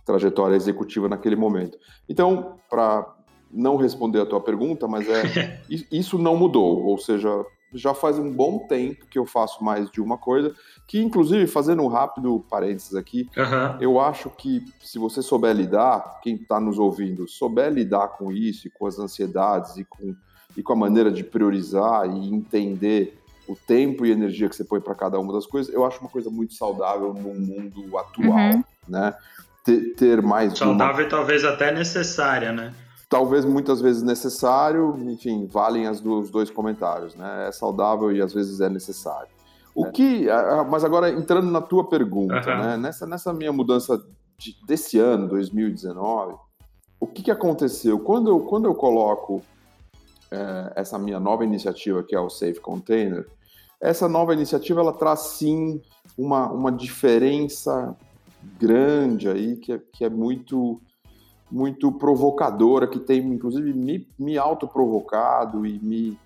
trajetória 0.05 0.57
executiva 0.57 1.09
naquele 1.09 1.37
momento. 1.37 1.79
Então, 2.09 2.57
para 2.69 3.17
não 3.51 3.77
responder 3.77 4.21
a 4.21 4.27
tua 4.27 4.41
pergunta, 4.41 4.87
mas 4.87 5.09
é 5.09 5.61
isso 5.91 6.19
não 6.19 6.37
mudou, 6.37 6.85
ou 6.85 6.99
seja, 6.99 7.45
já 7.73 7.95
faz 7.95 8.19
um 8.19 8.31
bom 8.31 8.67
tempo 8.67 9.07
que 9.07 9.19
eu 9.19 9.27
faço 9.27 9.63
mais 9.63 9.91
de 9.91 10.01
uma 10.01 10.19
coisa, 10.19 10.55
que 10.87 11.01
inclusive, 11.01 11.47
fazendo 11.47 11.83
um 11.83 11.89
rápido 11.89 12.45
parênteses 12.51 12.95
aqui, 12.95 13.29
uhum. 13.37 13.81
eu 13.81 14.01
acho 14.01 14.31
que 14.31 14.65
se 14.81 14.99
você 14.99 15.23
souber 15.23 15.55
lidar, 15.55 16.21
quem 16.23 16.35
está 16.35 16.59
nos 16.59 16.79
ouvindo, 16.79 17.29
souber 17.29 17.73
lidar 17.73 18.09
com 18.09 18.33
isso, 18.33 18.67
e 18.67 18.71
com 18.71 18.87
as 18.87 18.99
ansiedades 18.99 19.77
e 19.77 19.85
com, 19.85 20.15
e 20.57 20.63
com 20.63 20.73
a 20.73 20.77
maneira 20.77 21.11
de 21.11 21.23
priorizar 21.23 22.07
e 22.07 22.33
entender 22.33 23.21
o 23.47 23.57
tempo 23.57 24.07
e 24.07 24.11
energia 24.13 24.49
que 24.49 24.55
você 24.55 24.65
põe 24.65 24.81
para 24.81 24.95
cada 24.95 25.19
uma 25.19 25.33
das 25.33 25.47
coisas, 25.47 25.73
eu 25.75 25.85
acho 25.85 26.01
uma 26.01 26.09
coisa 26.09 26.31
muito 26.31 26.55
saudável 26.55 27.13
no 27.13 27.35
mundo 27.35 27.99
atual, 27.99 28.55
uhum. 28.55 28.65
né? 28.89 29.15
Ter, 29.65 29.95
ter 29.95 30.23
mais 30.23 30.57
saudável 30.57 30.95
uma... 30.95 31.03
e 31.03 31.09
talvez 31.09 31.45
até 31.45 31.73
necessária, 31.73 32.53
né? 32.53 32.73
Talvez 33.11 33.45
muitas 33.45 33.81
vezes 33.81 34.05
necessário, 34.05 34.97
enfim, 35.11 35.45
valem 35.47 35.89
as 35.89 36.01
do, 36.01 36.21
os 36.21 36.31
dois 36.31 36.49
comentários, 36.49 37.17
né? 37.17 37.49
É 37.49 37.53
saudável 37.53 38.13
e 38.13 38.23
às 38.23 38.33
vezes 38.33 38.61
é 38.61 38.71
necessário. 38.71 39.29
O 39.75 39.87
é. 39.87 39.91
que, 39.91 40.27
mas 40.71 40.85
agora 40.85 41.11
entrando 41.11 41.51
na 41.51 41.61
tua 41.61 41.89
pergunta, 41.89 42.49
uhum. 42.49 42.59
né? 42.59 42.77
Nessa, 42.77 43.07
nessa 43.07 43.33
minha 43.33 43.53
mudança 43.53 44.01
de, 44.39 44.55
desse 44.65 44.99
ano, 44.99 45.29
2019, 45.29 46.37
o 47.01 47.07
que, 47.07 47.25
que 47.25 47.31
aconteceu? 47.33 47.99
Quando 47.99 48.31
eu, 48.31 48.41
quando 48.41 48.67
eu 48.67 48.75
coloco 48.77 49.43
é, 50.31 50.73
essa 50.77 50.97
minha 50.97 51.19
nova 51.19 51.45
iniciativa, 51.45 52.05
que 52.05 52.15
é 52.15 52.21
o 52.21 52.31
Safe 52.31 52.61
Container, 52.61 53.27
essa 53.81 54.09
nova 54.09 54.33
iniciativa 54.33 54.81
ela 54.81 54.93
traz 54.93 55.21
sim 55.21 55.83
uma, 56.17 56.49
uma 56.53 56.71
diferença 56.71 57.97
grande 58.59 59.29
aí, 59.29 59.57
que 59.57 59.73
é, 59.73 59.81
que 59.93 60.05
é 60.05 60.09
muito 60.09 60.81
muito 61.51 61.91
provocadora, 61.91 62.87
que 62.87 62.99
tem 62.99 63.21
inclusive 63.21 63.73
me, 63.73 64.07
me 64.19 64.39
autoprovocado 64.39 65.67
e 65.67 65.79
me, 65.81 66.19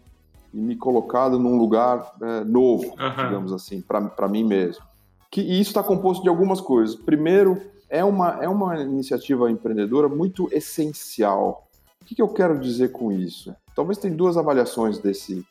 e 0.52 0.58
me 0.58 0.76
colocado 0.76 1.38
num 1.38 1.56
lugar 1.56 2.14
é, 2.20 2.44
novo, 2.44 2.94
uhum. 2.98 3.24
digamos 3.24 3.52
assim, 3.52 3.80
para 3.80 4.28
mim 4.28 4.44
mesmo. 4.44 4.84
Que, 5.30 5.40
e 5.40 5.60
isso 5.60 5.70
está 5.70 5.82
composto 5.82 6.22
de 6.22 6.28
algumas 6.28 6.60
coisas. 6.60 6.94
Primeiro, 6.94 7.60
é 7.88 8.04
uma, 8.04 8.42
é 8.42 8.48
uma 8.48 8.80
iniciativa 8.80 9.50
empreendedora 9.50 10.08
muito 10.08 10.48
essencial. 10.52 11.66
O 12.00 12.04
que, 12.04 12.14
que 12.14 12.22
eu 12.22 12.28
quero 12.28 12.58
dizer 12.58 12.92
com 12.92 13.10
isso? 13.10 13.54
Talvez 13.74 13.98
tem 13.98 14.14
duas 14.14 14.36
avaliações 14.36 14.98
desse. 14.98 15.44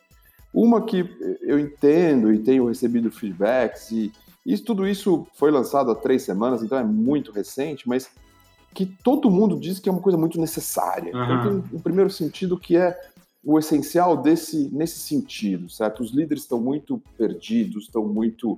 Uma 0.53 0.81
que 0.81 1.09
eu 1.41 1.59
entendo 1.59 2.31
e 2.31 2.37
tenho 2.37 2.67
recebido 2.67 3.11
feedbacks, 3.11 3.91
e 3.91 4.11
isso, 4.45 4.63
tudo 4.63 4.87
isso 4.87 5.25
foi 5.33 5.49
lançado 5.49 5.89
há 5.89 5.95
três 5.95 6.21
semanas, 6.21 6.61
então 6.61 6.77
é 6.77 6.83
muito 6.83 7.31
recente, 7.31 7.87
mas 7.87 8.11
que 8.73 8.85
todo 8.85 9.29
mundo 9.29 9.59
diz 9.59 9.79
que 9.79 9.87
é 9.87 9.91
uma 9.91 10.01
coisa 10.01 10.17
muito 10.17 10.39
necessária. 10.39 11.15
Uhum. 11.15 11.23
Então 11.23 11.61
tem 11.61 11.79
um 11.79 11.81
primeiro 11.81 12.09
sentido 12.09 12.57
que 12.57 12.75
é 12.75 12.99
o 13.43 13.59
essencial 13.59 14.17
desse 14.17 14.69
nesse 14.71 14.99
sentido, 14.99 15.69
certo? 15.69 16.01
Os 16.01 16.11
líderes 16.11 16.43
estão 16.43 16.59
muito 16.59 17.01
perdidos, 17.17 17.85
estão 17.85 18.05
muito 18.05 18.57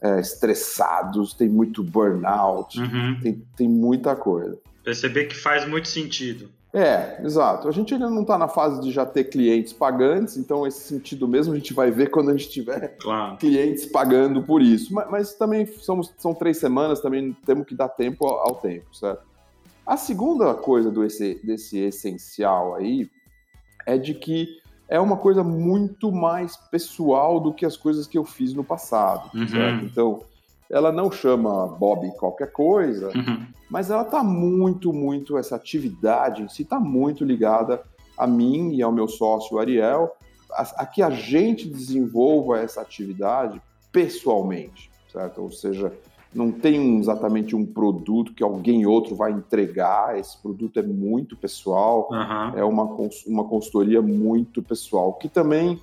é, 0.00 0.20
estressados, 0.20 1.34
tem 1.34 1.48
muito 1.48 1.82
burnout, 1.82 2.78
uhum. 2.78 3.18
tem, 3.20 3.42
tem 3.56 3.68
muita 3.68 4.14
coisa. 4.14 4.58
Perceber 4.84 5.24
que 5.24 5.34
faz 5.34 5.66
muito 5.66 5.88
sentido. 5.88 6.48
É, 6.72 7.22
exato. 7.24 7.68
A 7.68 7.72
gente 7.72 7.94
ainda 7.94 8.10
não 8.10 8.20
está 8.20 8.36
na 8.36 8.48
fase 8.48 8.82
de 8.82 8.90
já 8.92 9.06
ter 9.06 9.24
clientes 9.24 9.72
pagantes, 9.72 10.36
então 10.36 10.66
esse 10.66 10.80
sentido 10.80 11.26
mesmo 11.26 11.54
a 11.54 11.56
gente 11.56 11.72
vai 11.72 11.90
ver 11.90 12.10
quando 12.10 12.28
a 12.28 12.36
gente 12.36 12.50
tiver 12.50 12.96
claro. 13.00 13.38
clientes 13.38 13.86
pagando 13.86 14.42
por 14.42 14.60
isso. 14.60 14.92
Mas, 14.92 15.10
mas, 15.10 15.34
também 15.34 15.66
somos, 15.66 16.12
são 16.18 16.34
três 16.34 16.58
semanas, 16.58 17.00
também 17.00 17.34
temos 17.46 17.66
que 17.66 17.74
dar 17.74 17.88
tempo 17.88 18.26
ao, 18.26 18.48
ao 18.48 18.54
tempo, 18.56 18.94
certo? 18.94 19.25
A 19.86 19.96
segunda 19.96 20.52
coisa 20.54 20.90
do 20.90 21.04
esse, 21.04 21.40
desse 21.44 21.78
essencial 21.78 22.74
aí 22.74 23.08
é 23.86 23.96
de 23.96 24.14
que 24.14 24.48
é 24.88 24.98
uma 24.98 25.16
coisa 25.16 25.44
muito 25.44 26.10
mais 26.10 26.56
pessoal 26.56 27.38
do 27.40 27.52
que 27.52 27.64
as 27.64 27.76
coisas 27.76 28.06
que 28.06 28.18
eu 28.18 28.24
fiz 28.24 28.52
no 28.52 28.64
passado, 28.64 29.30
uhum. 29.34 29.46
certo? 29.46 29.84
Então, 29.84 30.22
ela 30.68 30.90
não 30.90 31.10
chama 31.10 31.66
Bob 31.66 32.10
qualquer 32.16 32.50
coisa, 32.50 33.08
uhum. 33.16 33.46
mas 33.70 33.90
ela 33.90 34.02
está 34.02 34.22
muito, 34.22 34.92
muito, 34.92 35.38
essa 35.38 35.56
atividade 35.56 36.42
em 36.42 36.48
si 36.48 36.62
está 36.62 36.80
muito 36.80 37.24
ligada 37.24 37.82
a 38.16 38.26
mim 38.26 38.74
e 38.74 38.82
ao 38.82 38.92
meu 38.92 39.06
sócio 39.06 39.58
Ariel, 39.58 40.16
a, 40.50 40.82
a 40.82 40.86
que 40.86 41.02
a 41.02 41.10
gente 41.10 41.68
desenvolva 41.68 42.58
essa 42.58 42.80
atividade 42.80 43.60
pessoalmente, 43.92 44.90
certo? 45.12 45.42
Ou 45.42 45.52
seja, 45.52 45.92
não 46.36 46.52
tem 46.52 46.98
exatamente 46.98 47.56
um 47.56 47.64
produto 47.64 48.34
que 48.34 48.42
alguém 48.42 48.84
outro 48.86 49.16
vai 49.16 49.32
entregar. 49.32 50.18
Esse 50.18 50.36
produto 50.40 50.78
é 50.78 50.82
muito 50.82 51.36
pessoal, 51.36 52.08
uhum. 52.10 52.58
é 52.58 52.64
uma, 52.64 52.84
uma 53.26 53.44
consultoria 53.44 54.02
muito 54.02 54.62
pessoal, 54.62 55.14
que 55.14 55.28
também 55.28 55.80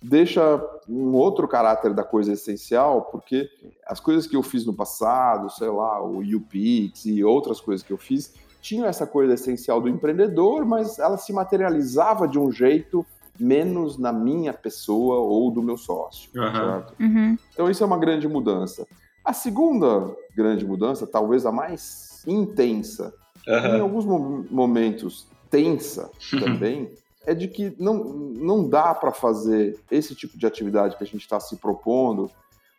deixa 0.00 0.62
um 0.88 1.12
outro 1.14 1.48
caráter 1.48 1.92
da 1.92 2.04
coisa 2.04 2.32
essencial, 2.32 3.02
porque 3.10 3.48
as 3.86 3.98
coisas 3.98 4.26
que 4.26 4.36
eu 4.36 4.42
fiz 4.42 4.64
no 4.64 4.72
passado, 4.72 5.50
sei 5.50 5.68
lá, 5.68 6.00
o 6.00 6.20
UPix 6.20 7.04
e 7.06 7.24
outras 7.24 7.60
coisas 7.60 7.84
que 7.84 7.92
eu 7.92 7.98
fiz, 7.98 8.34
tinham 8.60 8.86
essa 8.86 9.06
coisa 9.06 9.34
essencial 9.34 9.80
do 9.80 9.88
empreendedor, 9.88 10.64
mas 10.64 10.98
ela 11.00 11.16
se 11.16 11.32
materializava 11.32 12.28
de 12.28 12.38
um 12.38 12.52
jeito 12.52 13.04
menos 13.38 13.98
na 13.98 14.12
minha 14.12 14.52
pessoa 14.52 15.16
ou 15.16 15.50
do 15.50 15.62
meu 15.62 15.76
sócio. 15.76 16.30
Uhum. 16.34 17.06
Uhum. 17.06 17.38
Então 17.52 17.70
isso 17.70 17.82
é 17.82 17.86
uma 17.86 17.98
grande 17.98 18.28
mudança. 18.28 18.86
A 19.26 19.32
segunda 19.32 20.16
grande 20.36 20.64
mudança, 20.64 21.04
talvez 21.04 21.44
a 21.44 21.50
mais 21.50 22.22
intensa, 22.24 23.12
uhum. 23.44 23.76
em 23.76 23.80
alguns 23.80 24.04
momentos 24.48 25.26
tensa 25.50 26.08
também, 26.38 26.92
é 27.26 27.34
de 27.34 27.48
que 27.48 27.74
não, 27.76 28.04
não 28.04 28.68
dá 28.68 28.94
para 28.94 29.10
fazer 29.10 29.80
esse 29.90 30.14
tipo 30.14 30.38
de 30.38 30.46
atividade 30.46 30.96
que 30.96 31.02
a 31.02 31.06
gente 31.06 31.22
está 31.22 31.40
se 31.40 31.56
propondo 31.56 32.30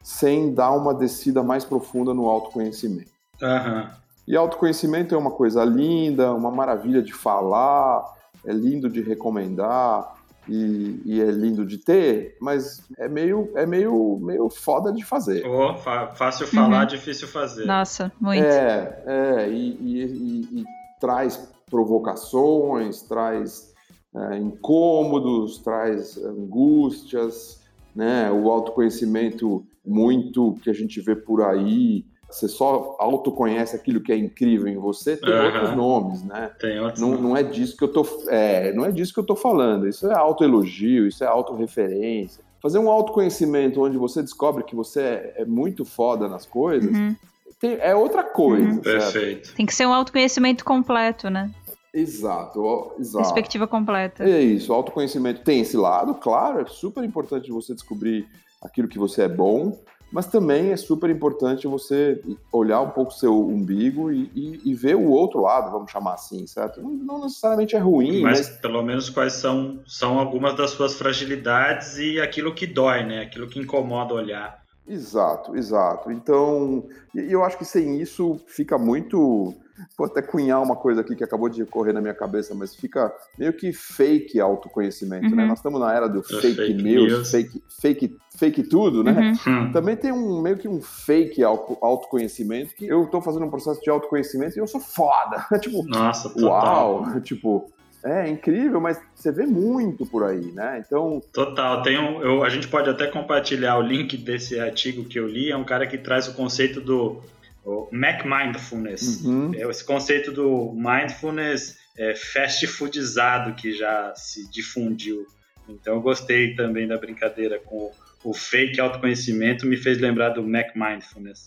sem 0.02 0.54
dar 0.54 0.72
uma 0.72 0.94
descida 0.94 1.44
mais 1.44 1.66
profunda 1.66 2.14
no 2.14 2.30
autoconhecimento. 2.30 3.12
Uhum. 3.42 3.90
E 4.26 4.38
autoconhecimento 4.38 5.14
é 5.14 5.18
uma 5.18 5.32
coisa 5.32 5.66
linda, 5.66 6.34
uma 6.34 6.50
maravilha 6.50 7.02
de 7.02 7.12
falar, 7.12 8.06
é 8.46 8.54
lindo 8.54 8.90
de 8.90 9.02
recomendar, 9.02 10.16
e, 10.50 11.02
e, 11.06 11.22
é 11.22 11.26
lindo 11.26 11.66
de 11.66 11.78
ter, 11.78 12.38
mas 12.42 12.82
é 12.98 13.08
meio, 13.08 13.52
é 13.56 13.66
meio, 13.66 14.20
meio 14.22 14.50
foda 14.50 14.92
de 14.92 15.04
fazer. 15.04 15.46
Oh, 15.46 15.76
fácil 15.78 16.48
falar, 16.48 16.82
uhum. 16.82 16.88
difícil 16.88 17.28
fazer. 17.28 17.66
Nossa, 17.66 18.12
muito. 18.20 18.46
É, 18.46 19.04
é 19.06 19.50
e, 19.50 19.70
e, 19.82 20.60
e 20.62 20.64
traz 21.00 21.52
provocações, 21.70 23.02
traz 23.02 23.74
é, 24.16 24.38
incômodos, 24.38 25.60
traz 25.60 26.18
angústias, 26.18 27.62
né? 27.96 28.32
O 28.32 28.50
autoconhecimento 28.50 29.66
muito 29.86 30.54
que 30.62 30.70
a 30.70 30.74
gente 30.74 31.00
vê 31.02 31.16
por 31.16 31.42
aí, 31.42 32.06
você 32.30 32.48
só 32.48 32.96
autoconhece 33.00 33.76
aquilo 33.76 34.02
que 34.02 34.12
é 34.12 34.18
incrível 34.18 34.68
em 34.68 34.78
você, 34.78 35.16
tem 35.16 35.34
uhum. 35.34 35.46
outros 35.46 35.76
nomes, 35.76 36.24
né? 36.24 36.52
Tem 36.60 36.80
outros 36.80 37.02
não, 37.02 37.22
não 37.22 37.38
é 37.38 37.42
disso 37.42 37.78
que 37.78 37.84
eu 37.84 37.88
tô, 37.88 38.06
é, 38.28 38.74
não 38.74 38.86
é 38.86 38.92
disso 38.92 39.14
que 39.14 39.20
eu 39.20 39.26
tô 39.26 39.36
falando. 39.36 39.88
Isso 39.88 40.12
é 40.12 40.16
autoelogio, 40.16 41.08
isso 41.08 41.24
é 41.24 41.28
autorreferência. 41.28 42.44
Fazer 42.62 42.80
um 42.80 42.90
autoconhecimento 42.90 43.82
onde 43.82 43.98
você 43.98 44.22
descobre 44.22 44.64
que 44.64 44.76
você 44.76 45.02
é, 45.02 45.34
é 45.38 45.46
muito 45.46 45.86
foda 45.86 46.28
nas 46.28 46.46
coisas, 46.46 46.92
uhum. 46.92 47.16
tem, 47.60 47.78
é 47.80 47.96
outra 47.96 48.24
coisa. 48.24 48.72
Uhum. 48.72 48.82
Perfeito. 48.82 49.54
Tem 49.56 49.66
que 49.66 49.74
ser 49.74 49.86
um 49.86 49.94
autoconhecimento 49.94 50.66
completo, 50.66 51.30
né? 51.30 51.50
Exato, 51.94 52.94
exato. 53.00 53.24
Perspectiva 53.24 53.66
completa. 53.68 54.24
É 54.24 54.42
isso, 54.42 54.72
o 54.72 54.76
autoconhecimento 54.76 55.42
tem 55.44 55.62
esse 55.62 55.78
lado, 55.78 56.14
claro, 56.16 56.62
é 56.62 56.66
super 56.66 57.04
importante 57.04 57.50
você 57.52 57.74
descobrir 57.74 58.28
aquilo 58.62 58.88
que 58.88 59.00
você 59.00 59.24
é 59.24 59.28
bom, 59.30 59.80
mas 60.12 60.28
também 60.28 60.72
é 60.72 60.78
super 60.78 61.10
importante 61.10 61.68
você 61.68 62.22
olhar 62.52 62.82
um 62.82 62.90
pouco 62.90 63.14
seu 63.14 63.38
umbigo 63.38 64.12
e, 64.12 64.32
e, 64.34 64.72
e 64.72 64.74
ver 64.74 64.96
o 64.96 65.10
outro 65.10 65.42
lado, 65.42 65.72
vamos 65.72 65.92
chamar 65.92 66.14
assim, 66.14 66.48
certo? 66.48 66.82
Não, 66.82 66.92
não 66.92 67.22
necessariamente 67.22 67.76
é 67.76 67.80
ruim, 67.80 68.22
mas, 68.22 68.40
mas, 68.40 68.50
pelo 68.60 68.82
menos 68.82 69.10
quais 69.10 69.34
são, 69.34 69.82
são 69.86 70.18
algumas 70.18 70.56
das 70.56 70.72
suas 70.72 70.96
fragilidades 70.96 71.98
e 71.98 72.20
aquilo 72.22 72.54
que 72.54 72.66
dói, 72.66 73.04
né? 73.04 73.22
Aquilo 73.22 73.48
que 73.48 73.60
incomoda 73.60 74.14
olhar. 74.14 74.64
Exato, 74.88 75.56
exato. 75.56 76.10
Então, 76.12 76.88
eu 77.14 77.44
acho 77.44 77.58
que 77.58 77.66
sem 77.66 78.00
isso 78.00 78.40
fica 78.48 78.78
muito 78.78 79.54
Vou 79.98 80.08
até 80.08 80.22
cunhar 80.22 80.62
uma 80.62 80.76
coisa 80.76 81.02
aqui 81.02 81.16
que 81.16 81.24
acabou 81.24 81.50
de 81.50 81.66
correr 81.66 81.94
na 81.94 82.02
minha 82.02 82.14
cabeça, 82.14 82.54
mas 82.56 82.76
fica 82.76 83.14
meio 83.38 83.54
que 83.54 83.72
fake 83.74 84.40
autoconhecimento, 84.40 85.24
né? 85.24 85.30
uhum. 85.30 85.36
né? 85.36 85.46
Nós 85.46 85.60
estamos 85.60 85.80
na 85.80 85.94
era 85.94 86.08
do 86.08 86.24
fake, 86.24 86.56
fake 86.56 86.74
news, 86.74 87.12
news, 87.12 87.32
fake, 87.32 87.64
fake, 87.82 88.18
fake 88.36 88.64
tudo, 88.64 89.04
né? 89.04 89.36
Uhum. 89.46 89.72
Também 89.72 89.96
tem 89.96 90.12
um 90.12 90.42
meio 90.42 90.58
que 90.58 90.68
um 90.68 90.82
fake 90.82 91.44
autoconhecimento 91.44 92.76
que 92.76 92.88
eu 92.88 93.04
estou 93.04 93.22
fazendo 93.22 93.46
um 93.46 93.50
processo 93.50 93.82
de 93.82 93.90
autoconhecimento 93.90 94.58
e 94.58 94.60
eu 94.60 94.68
sou 94.68 94.82
foda. 94.82 95.46
tipo, 95.60 95.84
Nossa, 95.84 96.30
total. 96.30 97.04
uau, 97.04 97.22
tipo, 97.22 97.72
é 98.04 98.30
incrível, 98.30 98.80
mas 98.80 99.02
você 99.14 99.32
vê 99.32 99.46
muito 99.46 100.06
por 100.06 100.24
aí, 100.24 100.52
né? 100.52 100.84
Então. 100.86 101.22
Total. 101.34 101.82
Tem 101.82 102.00
um, 102.00 102.22
eu, 102.22 102.44
a 102.44 102.50
gente 102.50 102.68
pode 102.68 102.90
até 102.90 103.08
compartilhar 103.08 103.78
o 103.78 103.82
link 103.82 104.16
desse 104.16 104.60
artigo 104.60 105.04
que 105.04 105.20
eu 105.20 105.28
li. 105.28 105.52
É 105.52 105.58
um 105.58 105.64
cara 105.64 105.88
que 105.88 105.98
traz 105.98 106.28
o 106.28 106.34
conceito 106.34 106.80
do 106.80 107.22
o 107.68 107.90
Mac 107.92 108.24
Mindfulness. 108.26 109.26
Uhum. 109.26 109.54
É 109.54 109.70
esse 109.70 109.84
conceito 109.84 110.32
do 110.32 110.74
mindfulness 110.74 111.78
é, 111.98 112.16
fast 112.16 112.66
foodizado 112.66 113.54
que 113.56 113.74
já 113.74 114.16
se 114.16 114.50
difundiu. 114.50 115.26
Então 115.68 115.96
eu 115.96 116.02
gostei 116.02 116.56
também 116.56 116.88
da 116.88 116.98
brincadeira 116.98 117.60
com 117.60 117.92
o 118.24 118.34
fake 118.34 118.80
autoconhecimento, 118.80 119.66
me 119.66 119.76
fez 119.76 120.00
lembrar 120.00 120.30
do 120.30 120.42
Mac 120.42 120.76
Mindfulness. 120.76 121.46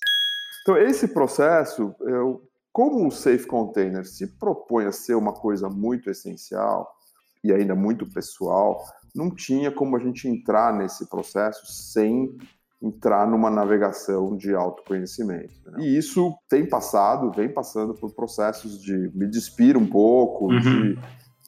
Então 0.61 0.77
esse 0.77 1.09
processo, 1.09 1.95
eu, 2.01 2.47
como 2.71 3.09
o 3.09 3.11
Safe 3.11 3.47
Container 3.47 4.05
se 4.05 4.27
propõe 4.39 4.85
a 4.85 4.93
ser 4.93 5.15
uma 5.15 5.33
coisa 5.33 5.71
muito 5.71 6.11
essencial 6.11 6.87
e 7.43 7.51
ainda 7.51 7.75
muito 7.75 8.07
pessoal, 8.07 8.85
não 9.15 9.35
tinha 9.35 9.71
como 9.71 9.97
a 9.97 9.99
gente 9.99 10.29
entrar 10.29 10.77
nesse 10.77 11.09
processo 11.09 11.65
sem 11.67 12.37
entrar 12.83 13.27
numa 13.27 13.51
navegação 13.51 14.37
de 14.37 14.55
autoconhecimento. 14.55 15.53
Né? 15.67 15.85
E 15.85 15.99
isso 15.99 16.35
tem 16.49 16.67
passado, 16.67 17.31
vem 17.31 17.53
passando 17.53 17.95
por 17.95 18.15
processos 18.15 18.81
de 18.81 19.11
me 19.15 19.27
despir 19.27 19.77
um 19.77 19.87
pouco, 19.87 20.47
uhum. 20.47 20.59
de 20.59 20.99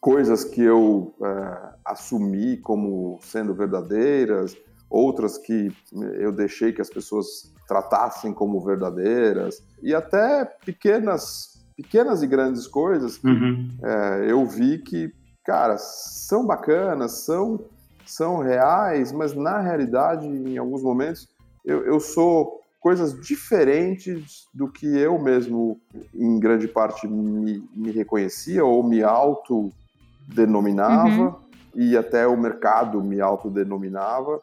coisas 0.01 0.45
que 0.45 0.61
eu 0.61 1.15
é, 1.23 1.73
assumi 1.85 2.59
como 2.59 3.19
sendo 3.23 3.55
verdadeiras, 3.55 4.57
outras 4.91 5.39
que 5.39 5.73
eu 6.19 6.31
deixei 6.31 6.73
que 6.73 6.83
as 6.83 6.91
pessoas 6.91 7.51
tratassem 7.67 8.35
como 8.35 8.61
verdadeiras, 8.61 9.63
e 9.83 9.95
até 9.95 10.45
pequenas, 10.45 11.65
pequenas 11.75 12.23
e 12.23 12.27
grandes 12.27 12.67
coisas 12.67 13.17
que 13.17 13.27
uhum. 13.27 13.79
é, 13.83 14.31
eu 14.31 14.45
vi 14.45 14.79
que, 14.79 15.11
cara, 15.43 15.79
são 15.79 16.47
bacanas, 16.47 17.25
são 17.25 17.65
são 18.07 18.39
reais, 18.39 19.13
mas 19.13 19.35
na 19.35 19.61
realidade, 19.61 20.27
em 20.27 20.59
alguns 20.59 20.83
momentos, 20.83 21.29
eu, 21.65 21.85
eu 21.85 22.01
sou 22.01 22.61
coisas 22.81 23.21
diferentes 23.21 24.49
do 24.53 24.69
que 24.69 24.87
eu 24.87 25.17
mesmo, 25.19 25.81
em 26.13 26.41
grande 26.41 26.67
parte, 26.67 27.07
me, 27.07 27.63
me 27.75 27.93
reconhecia 27.93 28.65
ou 28.65 28.83
me 28.83 29.03
autodenominava, 29.03 31.23
uhum. 31.23 31.35
e 31.75 31.97
até 31.97 32.27
o 32.27 32.37
mercado 32.37 33.03
me 33.03 33.21
autodenominava, 33.21 34.43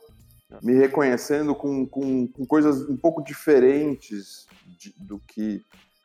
me 0.63 0.73
reconhecendo 0.73 1.53
com, 1.53 1.85
com, 1.85 2.27
com 2.27 2.45
coisas 2.45 2.89
um 2.89 2.97
pouco 2.97 3.23
diferentes 3.23 4.47
de, 4.65 4.95
do 4.97 5.19
que 5.19 5.61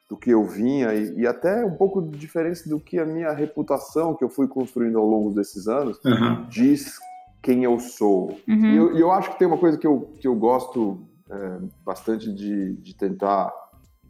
do 0.06 0.18
que 0.18 0.30
eu 0.30 0.44
vinha 0.44 0.92
e, 0.92 1.20
e, 1.20 1.26
até 1.26 1.64
um 1.64 1.76
pouco 1.76 2.02
diferente 2.02 2.68
do 2.68 2.78
que 2.78 2.98
a 2.98 3.06
minha 3.06 3.32
reputação 3.32 4.14
que 4.14 4.22
eu 4.22 4.28
fui 4.28 4.46
construindo 4.46 4.98
ao 4.98 5.06
longo 5.06 5.32
desses 5.32 5.66
anos 5.66 5.98
uhum. 6.04 6.46
diz 6.46 6.98
quem 7.44 7.62
eu 7.62 7.78
sou. 7.78 8.38
Uhum. 8.48 8.72
E 8.72 8.76
eu, 8.76 8.96
eu, 8.96 9.12
acho 9.12 9.30
que 9.30 9.38
tem 9.38 9.46
uma 9.46 9.58
coisa 9.58 9.76
que 9.76 9.86
eu, 9.86 10.10
que 10.18 10.26
eu 10.26 10.34
gosto 10.34 11.06
é, 11.30 11.58
bastante 11.84 12.32
de, 12.32 12.72
de 12.76 12.94
tentar 12.94 13.52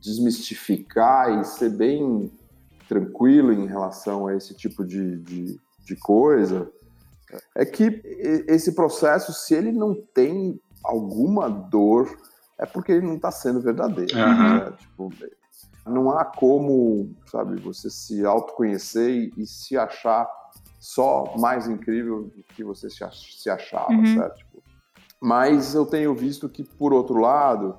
desmistificar 0.01 1.41
e 1.41 1.45
ser 1.45 1.71
bem 1.71 2.31
tranquilo 2.89 3.53
em 3.53 3.67
relação 3.67 4.29
a 4.29 4.37
esse 4.37 4.55
tipo 4.55 4.85
de, 4.85 5.19
de, 5.19 5.61
de 5.85 5.97
coisa, 5.97 6.71
é 7.57 7.65
que 7.65 8.01
esse 8.47 8.73
processo, 8.73 9.33
se 9.33 9.53
ele 9.53 9.73
não 9.73 9.95
tem 10.15 10.61
alguma 10.85 11.49
dor, 11.49 12.17
é 12.57 12.65
porque 12.65 12.93
ele 12.93 13.07
não 13.07 13.17
está 13.17 13.33
sendo 13.33 13.61
verdadeiro. 13.61 14.17
Uhum. 14.17 14.59
Né? 14.59 14.73
Tipo, 14.79 15.13
não 15.85 16.11
há 16.13 16.25
como, 16.25 17.11
sabe, 17.27 17.61
você 17.61 17.91
se 17.91 18.25
autoconhecer 18.25 19.11
e, 19.11 19.33
e 19.37 19.45
se 19.45 19.77
achar 19.77 20.29
só 20.85 21.33
mais 21.39 21.67
incrível 21.67 22.25
do 22.25 22.43
que 22.55 22.63
você 22.63 22.89
se 22.91 23.49
achava, 23.49 23.91
uhum. 23.91 24.05
certo? 24.05 24.37
Tipo, 24.37 24.63
mas 25.19 25.75
eu 25.75 25.87
tenho 25.87 26.15
visto 26.15 26.47
que, 26.47 26.63
por 26.63 26.93
outro 26.93 27.19
lado, 27.19 27.75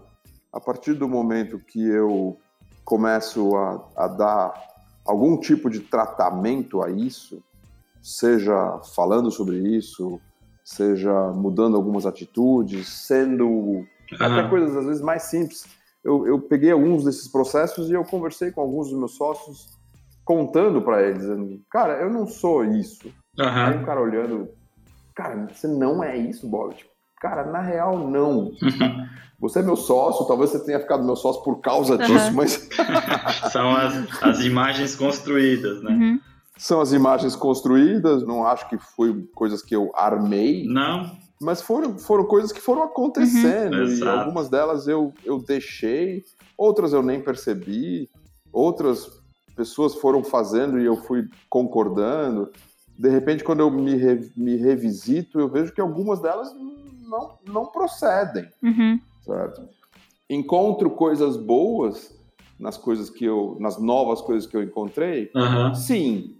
a 0.51 0.59
partir 0.59 0.95
do 0.95 1.07
momento 1.07 1.59
que 1.59 1.87
eu 1.87 2.35
começo 2.83 3.55
a, 3.55 3.87
a 3.95 4.07
dar 4.07 4.53
algum 5.05 5.39
tipo 5.39 5.69
de 5.69 5.81
tratamento 5.81 6.81
a 6.81 6.89
isso, 6.89 7.43
seja 8.01 8.79
falando 8.95 9.29
sobre 9.29 9.57
isso, 9.57 10.19
seja 10.63 11.31
mudando 11.31 11.75
algumas 11.75 12.07
atitudes, 12.07 12.87
sendo 12.87 13.47
uhum. 13.47 13.85
até 14.19 14.49
coisas 14.49 14.75
às 14.75 14.85
vezes 14.85 15.01
mais 15.03 15.21
simples. 15.23 15.63
Eu, 16.03 16.25
eu, 16.25 16.41
peguei 16.41 16.71
alguns 16.71 17.03
desses 17.03 17.27
processos 17.27 17.87
e 17.87 17.93
eu 17.93 18.03
conversei 18.03 18.51
com 18.51 18.61
alguns 18.61 18.89
dos 18.89 18.97
meus 18.97 19.15
sócios 19.15 19.77
contando 20.25 20.81
para 20.81 21.03
eles, 21.03 21.19
dizendo, 21.19 21.61
cara, 21.69 22.01
eu 22.01 22.09
não 22.09 22.25
sou 22.25 22.65
isso. 22.65 23.07
Uhum. 23.37 23.45
Aí 23.45 23.77
o 23.77 23.85
cara 23.85 24.01
olhando, 24.01 24.49
cara, 25.15 25.47
você 25.53 25.67
não 25.67 26.03
é 26.03 26.17
isso, 26.17 26.49
Bob. 26.49 26.73
Tipo, 26.73 26.89
cara, 27.21 27.45
na 27.45 27.61
real, 27.61 28.09
não. 28.09 28.51
Você 29.39 29.59
é 29.59 29.61
meu 29.61 29.75
sócio, 29.75 30.25
talvez 30.25 30.49
você 30.49 30.65
tenha 30.65 30.79
ficado 30.79 31.03
meu 31.03 31.15
sócio 31.15 31.43
por 31.43 31.61
causa 31.61 31.97
disso, 31.97 32.29
uhum. 32.29 32.33
mas. 32.33 32.67
São 33.51 33.75
as, 33.75 34.23
as 34.23 34.39
imagens 34.39 34.95
construídas, 34.95 35.83
né? 35.83 35.91
Uhum. 35.91 36.19
São 36.57 36.81
as 36.81 36.93
imagens 36.93 37.35
construídas, 37.35 38.25
não 38.25 38.47
acho 38.47 38.67
que 38.69 38.77
foi 38.77 39.27
coisas 39.35 39.61
que 39.61 39.75
eu 39.75 39.91
armei. 39.93 40.65
Não. 40.65 41.11
Mas 41.39 41.61
foram, 41.61 41.99
foram 41.99 42.23
coisas 42.23 42.51
que 42.51 42.61
foram 42.61 42.83
acontecendo. 42.83 43.75
Uhum. 43.75 43.93
E 43.93 44.07
algumas 44.07 44.49
delas 44.49 44.87
eu, 44.87 45.13
eu 45.25 45.37
deixei, 45.37 46.23
outras 46.57 46.93
eu 46.93 47.03
nem 47.03 47.21
percebi, 47.21 48.09
outras 48.53 49.05
pessoas 49.55 49.95
foram 49.95 50.23
fazendo 50.23 50.79
e 50.79 50.85
eu 50.85 50.97
fui 50.97 51.27
concordando. 51.49 52.51
De 52.97 53.09
repente, 53.09 53.43
quando 53.43 53.61
eu 53.61 53.71
me, 53.71 53.95
re, 53.95 54.31
me 54.35 54.55
revisito, 54.55 55.39
eu 55.39 55.49
vejo 55.49 55.73
que 55.73 55.81
algumas 55.81 56.21
delas 56.21 56.53
não, 57.07 57.37
não 57.47 57.65
procedem. 57.65 58.47
Uhum. 58.61 58.99
Certo? 59.23 59.67
Encontro 60.29 60.89
coisas 60.91 61.37
boas 61.37 62.13
nas 62.59 62.77
coisas 62.77 63.09
que 63.09 63.25
eu, 63.25 63.57
nas 63.59 63.77
novas 63.77 64.21
coisas 64.21 64.47
que 64.47 64.55
eu 64.55 64.63
encontrei, 64.63 65.29
uhum. 65.35 65.75
sim. 65.75 66.37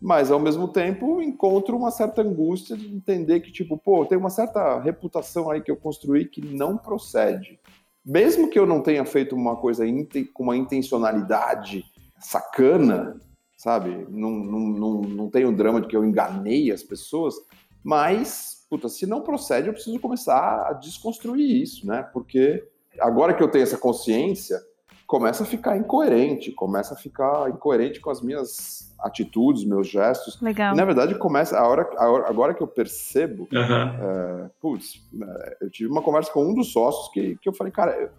Mas 0.00 0.30
ao 0.30 0.38
mesmo 0.38 0.68
tempo 0.68 1.20
encontro 1.20 1.76
uma 1.76 1.90
certa 1.90 2.22
angústia 2.22 2.76
de 2.76 2.86
entender 2.86 3.40
que 3.40 3.52
tipo, 3.52 3.76
pô, 3.76 4.06
tem 4.06 4.16
uma 4.16 4.30
certa 4.30 4.80
reputação 4.80 5.50
aí 5.50 5.60
que 5.60 5.70
eu 5.70 5.76
construí 5.76 6.24
que 6.24 6.40
não 6.40 6.76
procede. 6.76 7.58
Mesmo 8.04 8.48
que 8.48 8.58
eu 8.58 8.64
não 8.64 8.80
tenha 8.80 9.04
feito 9.04 9.36
uma 9.36 9.56
coisa 9.56 9.84
com 10.32 10.44
uma 10.44 10.56
intencionalidade 10.56 11.84
sacana, 12.20 13.20
sabe? 13.56 14.06
Não, 14.08 14.30
não, 14.30 14.60
não, 14.60 15.00
não 15.02 15.30
tem 15.30 15.44
o 15.44 15.54
drama 15.54 15.80
de 15.80 15.88
que 15.88 15.96
eu 15.96 16.04
enganei 16.04 16.70
as 16.70 16.82
pessoas, 16.82 17.34
mas, 17.82 18.66
puta, 18.68 18.88
se 18.88 19.06
não 19.06 19.22
procede, 19.22 19.68
eu 19.68 19.72
preciso 19.72 19.98
começar 19.98 20.66
a 20.68 20.72
desconstruir 20.74 21.62
isso, 21.62 21.86
né? 21.86 22.02
Porque 22.12 22.66
agora 22.98 23.34
que 23.34 23.42
eu 23.42 23.50
tenho 23.50 23.62
essa 23.62 23.78
consciência, 23.78 24.60
começa 25.06 25.42
a 25.42 25.46
ficar 25.46 25.76
incoerente, 25.76 26.52
começa 26.52 26.94
a 26.94 26.96
ficar 26.96 27.50
incoerente 27.50 28.00
com 28.00 28.10
as 28.10 28.22
minhas 28.22 28.94
atitudes, 29.00 29.64
meus 29.64 29.88
gestos. 29.88 30.40
Legal. 30.40 30.72
E, 30.72 30.76
na 30.76 30.84
verdade, 30.84 31.14
começa 31.16 31.58
a 31.58 31.66
hora, 31.66 31.90
a 31.96 32.08
hora, 32.08 32.28
agora 32.28 32.54
que 32.54 32.62
eu 32.62 32.68
percebo, 32.68 33.48
uhum. 33.52 34.44
é, 34.44 34.50
putz, 34.60 35.02
é, 35.20 35.56
eu 35.62 35.70
tive 35.70 35.90
uma 35.90 36.00
conversa 36.00 36.30
com 36.30 36.46
um 36.46 36.54
dos 36.54 36.72
sócios 36.72 37.08
que, 37.12 37.36
que 37.42 37.48
eu 37.48 37.52
falei, 37.52 37.72
cara, 37.72 37.92
eu 37.92 38.10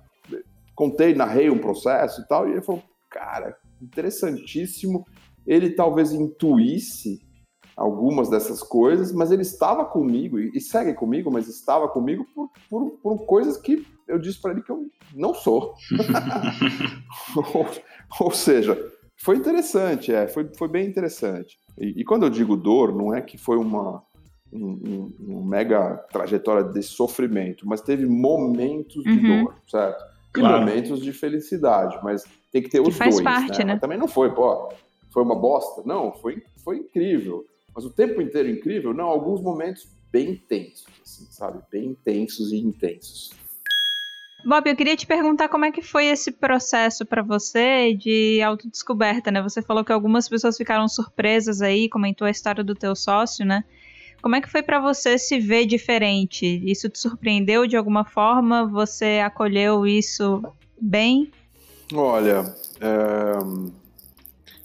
contei, 0.75 1.13
narrei 1.13 1.49
um 1.49 1.59
processo 1.59 2.21
e 2.21 2.27
tal, 2.27 2.47
e 2.47 2.51
ele 2.51 2.61
falou, 2.61 2.83
cara, 3.09 3.55
interessantíssimo. 3.81 5.05
Ele 5.45 5.71
talvez 5.71 6.11
intuísse 6.11 7.19
algumas 7.75 8.29
dessas 8.29 8.61
coisas, 8.61 9.11
mas 9.11 9.31
ele 9.31 9.41
estava 9.41 9.85
comigo 9.85 10.37
e 10.39 10.59
segue 10.59 10.93
comigo, 10.93 11.31
mas 11.31 11.47
estava 11.47 11.87
comigo 11.87 12.25
por, 12.35 12.49
por, 12.69 12.91
por 13.01 13.25
coisas 13.25 13.57
que 13.57 13.85
eu 14.07 14.19
disse 14.19 14.41
para 14.41 14.51
ele 14.51 14.61
que 14.61 14.71
eu 14.71 14.85
não 15.15 15.33
sou. 15.33 15.73
ou, 17.35 17.67
ou, 18.19 18.31
seja, 18.31 18.77
foi 19.17 19.37
interessante, 19.37 20.13
é, 20.13 20.27
foi, 20.27 20.49
foi 20.55 20.67
bem 20.67 20.87
interessante. 20.87 21.57
E, 21.79 22.01
e, 22.01 22.03
quando 22.03 22.23
eu 22.23 22.29
digo 22.29 22.55
dor, 22.57 22.93
não 22.93 23.13
é 23.13 23.21
que 23.21 23.37
foi 23.37 23.57
uma 23.57 24.03
um, 24.51 24.67
um, 24.67 25.37
um, 25.37 25.45
mega 25.45 25.95
trajetória 26.11 26.63
de 26.63 26.83
sofrimento, 26.83 27.65
mas 27.65 27.81
teve 27.81 28.05
momentos 28.05 29.01
de 29.03 29.09
uhum. 29.11 29.45
dor, 29.45 29.55
certo? 29.67 30.03
E 30.29 30.39
claro. 30.39 30.59
momentos 30.59 31.01
de 31.01 31.13
felicidade, 31.13 31.97
mas 32.03 32.23
tem 32.51 32.61
que 32.61 32.69
ter 32.69 32.81
que 32.81 32.89
os 32.89 32.97
faz 32.97 33.15
dois, 33.15 33.23
parte, 33.23 33.59
né? 33.59 33.65
né? 33.65 33.73
Mas 33.73 33.81
também 33.81 33.97
não 33.97 34.07
foi, 34.07 34.33
pô, 34.33 34.71
foi 35.11 35.23
uma 35.23 35.35
bosta. 35.35 35.81
Não, 35.85 36.11
foi, 36.11 36.43
foi 36.63 36.77
incrível. 36.77 37.45
Mas 37.73 37.85
o 37.85 37.89
tempo 37.89 38.21
inteiro 38.21 38.49
incrível? 38.49 38.93
Não, 38.93 39.05
alguns 39.05 39.41
momentos 39.41 39.87
bem 40.11 40.35
tensos, 40.35 40.85
assim, 41.01 41.25
sabe? 41.31 41.61
Bem 41.71 41.95
tensos 42.03 42.51
e 42.51 42.57
intensos. 42.57 43.31
Bob, 44.43 44.67
eu 44.67 44.75
queria 44.75 44.95
te 44.95 45.05
perguntar 45.05 45.49
como 45.49 45.65
é 45.65 45.71
que 45.71 45.83
foi 45.83 46.07
esse 46.07 46.31
processo 46.31 47.05
para 47.05 47.21
você 47.21 47.93
de 47.93 48.41
autodescoberta, 48.41 49.31
né? 49.31 49.41
Você 49.41 49.61
falou 49.61 49.85
que 49.85 49.91
algumas 49.91 50.27
pessoas 50.27 50.57
ficaram 50.57 50.87
surpresas 50.87 51.61
aí, 51.61 51.87
comentou 51.87 52.25
a 52.25 52.31
história 52.31 52.63
do 52.63 52.73
teu 52.73 52.95
sócio, 52.95 53.45
né? 53.45 53.63
Como 54.19 54.35
é 54.35 54.41
que 54.41 54.49
foi 54.49 54.63
para 54.63 54.79
você 54.79 55.17
se 55.17 55.39
ver 55.39 55.65
diferente? 55.65 56.61
Isso 56.65 56.89
te 56.89 56.99
surpreendeu 56.99 57.67
de 57.67 57.77
alguma 57.77 58.03
forma? 58.03 58.67
Você 58.67 59.21
acolheu 59.23 59.85
isso 59.85 60.43
bem? 60.79 61.31
Olha, 61.93 62.55
é... 62.79 63.33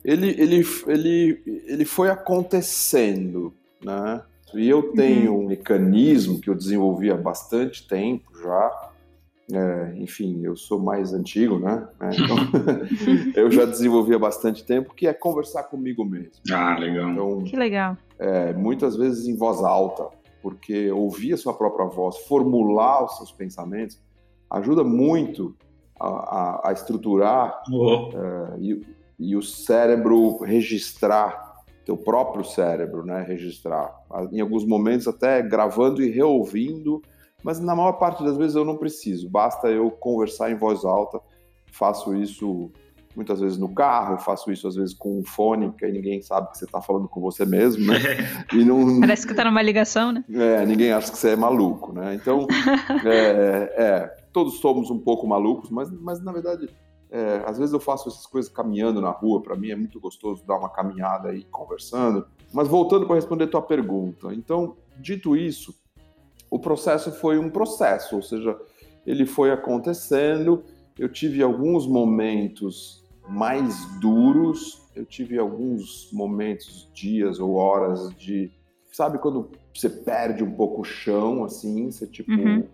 ele, 0.04 0.28
ele, 0.30 0.66
ele, 0.86 1.42
ele 1.66 1.84
foi 1.84 2.10
acontecendo, 2.10 3.52
né? 3.84 4.22
E 4.54 4.68
eu 4.68 4.92
tenho 4.92 5.34
uhum. 5.34 5.44
um 5.44 5.48
mecanismo 5.48 6.40
que 6.40 6.48
eu 6.48 6.54
desenvolvi 6.54 7.10
há 7.10 7.16
bastante 7.16 7.86
tempo 7.86 8.30
já, 8.40 8.70
é, 9.52 9.94
enfim, 9.98 10.40
eu 10.42 10.56
sou 10.56 10.78
mais 10.78 11.12
antigo, 11.12 11.58
né? 11.58 11.86
É, 12.00 12.10
então, 12.16 12.36
eu 13.36 13.50
já 13.50 13.64
desenvolvi 13.64 14.12
há 14.14 14.18
bastante 14.18 14.64
tempo, 14.64 14.92
que 14.92 15.06
é 15.06 15.12
conversar 15.12 15.64
comigo 15.64 16.04
mesmo. 16.04 16.32
Ah, 16.52 16.76
legal. 16.76 17.10
Então, 17.10 17.44
que 17.44 17.56
legal. 17.56 17.96
É, 18.18 18.52
muitas 18.52 18.96
vezes 18.96 19.28
em 19.28 19.36
voz 19.36 19.62
alta, 19.62 20.08
porque 20.42 20.90
ouvir 20.90 21.34
a 21.34 21.36
sua 21.36 21.54
própria 21.54 21.86
voz, 21.86 22.16
formular 22.26 23.04
os 23.04 23.16
seus 23.18 23.30
pensamentos, 23.30 24.00
ajuda 24.50 24.82
muito 24.82 25.54
a, 26.00 26.68
a, 26.68 26.72
estruturar 26.72 27.62
oh. 27.72 28.10
e, 28.58 28.80
e 29.18 29.36
o 29.36 29.42
cérebro 29.42 30.38
registrar, 30.42 31.54
teu 31.84 31.96
próprio 31.96 32.44
cérebro, 32.44 33.04
né? 33.04 33.22
Registrar. 33.22 33.94
Em 34.32 34.40
alguns 34.40 34.64
momentos 34.64 35.08
até 35.08 35.42
gravando 35.42 36.02
e 36.02 36.10
reouvindo 36.10 37.00
mas 37.46 37.60
na 37.60 37.76
maior 37.76 37.92
parte 37.92 38.24
das 38.24 38.36
vezes 38.36 38.56
eu 38.56 38.64
não 38.64 38.76
preciso, 38.76 39.30
basta 39.30 39.68
eu 39.68 39.88
conversar 39.88 40.50
em 40.50 40.56
voz 40.56 40.84
alta. 40.84 41.20
Faço 41.70 42.12
isso 42.16 42.72
muitas 43.14 43.38
vezes 43.38 43.56
no 43.56 43.72
carro, 43.72 44.18
faço 44.18 44.50
isso 44.50 44.66
às 44.66 44.74
vezes 44.74 44.92
com 44.92 45.20
um 45.20 45.24
fone, 45.24 45.72
que 45.78 45.84
aí 45.84 45.92
ninguém 45.92 46.20
sabe 46.20 46.50
que 46.50 46.58
você 46.58 46.64
está 46.64 46.82
falando 46.82 47.08
com 47.08 47.20
você 47.20 47.46
mesmo, 47.46 47.86
né? 47.86 47.98
E 48.52 48.64
não... 48.64 48.98
Parece 48.98 49.24
que 49.24 49.32
está 49.32 49.44
numa 49.44 49.62
ligação, 49.62 50.10
né? 50.10 50.24
É, 50.28 50.66
ninguém 50.66 50.90
acha 50.90 51.12
que 51.12 51.18
você 51.18 51.30
é 51.30 51.36
maluco, 51.36 51.92
né? 51.92 52.14
Então, 52.14 52.48
é, 53.06 53.74
é, 53.76 54.15
todos 54.36 54.58
somos 54.58 54.90
um 54.90 54.98
pouco 54.98 55.26
malucos, 55.26 55.70
mas, 55.70 55.90
mas 55.90 56.22
na 56.22 56.30
verdade, 56.30 56.68
é, 57.10 57.42
às 57.46 57.56
vezes 57.56 57.72
eu 57.72 57.80
faço 57.80 58.10
essas 58.10 58.26
coisas 58.26 58.52
caminhando 58.52 59.00
na 59.00 59.08
rua, 59.08 59.40
para 59.40 59.56
mim 59.56 59.70
é 59.70 59.74
muito 59.74 59.98
gostoso 59.98 60.44
dar 60.46 60.58
uma 60.58 60.68
caminhada 60.68 61.30
aí 61.30 61.42
conversando. 61.44 62.26
Mas 62.52 62.68
voltando 62.68 63.06
para 63.06 63.14
responder 63.14 63.44
a 63.44 63.48
tua 63.48 63.62
pergunta, 63.62 64.34
então, 64.34 64.76
dito 64.98 65.34
isso, 65.34 65.74
o 66.50 66.58
processo 66.58 67.10
foi 67.12 67.38
um 67.38 67.48
processo, 67.48 68.16
ou 68.16 68.20
seja, 68.20 68.60
ele 69.06 69.24
foi 69.24 69.50
acontecendo. 69.50 70.62
Eu 70.98 71.08
tive 71.08 71.42
alguns 71.42 71.86
momentos 71.86 73.02
mais 73.26 73.86
duros, 74.02 74.82
eu 74.94 75.06
tive 75.06 75.38
alguns 75.38 76.10
momentos, 76.12 76.90
dias 76.92 77.40
ou 77.40 77.54
horas 77.54 78.14
de, 78.18 78.52
sabe 78.92 79.16
quando 79.16 79.48
você 79.74 79.88
perde 79.88 80.44
um 80.44 80.54
pouco 80.54 80.82
o 80.82 80.84
chão, 80.84 81.42
assim, 81.42 81.90
você 81.90 82.06
tipo 82.06 82.30
uhum. 82.32 82.66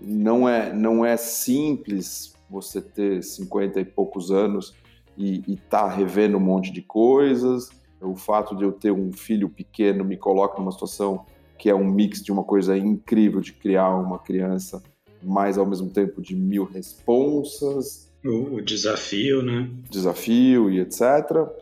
Não 0.00 0.48
é 0.48 0.72
não 0.72 1.04
é 1.04 1.16
simples 1.16 2.34
você 2.48 2.80
ter 2.80 3.22
50 3.22 3.80
e 3.80 3.84
poucos 3.84 4.30
anos 4.30 4.74
e 5.16 5.42
estar 5.46 5.84
tá 5.84 5.88
revendo 5.88 6.36
um 6.36 6.40
monte 6.40 6.72
de 6.72 6.82
coisas. 6.82 7.68
O 8.00 8.16
fato 8.16 8.56
de 8.56 8.64
eu 8.64 8.72
ter 8.72 8.90
um 8.90 9.12
filho 9.12 9.48
pequeno 9.48 10.04
me 10.04 10.16
coloca 10.16 10.58
numa 10.58 10.72
situação 10.72 11.26
que 11.58 11.68
é 11.68 11.74
um 11.74 11.84
mix 11.84 12.22
de 12.22 12.32
uma 12.32 12.42
coisa 12.42 12.76
incrível 12.76 13.40
de 13.40 13.52
criar 13.52 13.94
uma 13.94 14.18
criança, 14.18 14.82
mas 15.22 15.58
ao 15.58 15.66
mesmo 15.66 15.90
tempo 15.90 16.22
de 16.22 16.34
mil 16.34 16.64
responsas. 16.64 18.10
O, 18.24 18.62
desafio, 18.62 19.42
né? 19.42 19.68
Desafio 19.90 20.70
e 20.70 20.80
etc. 20.80 21.02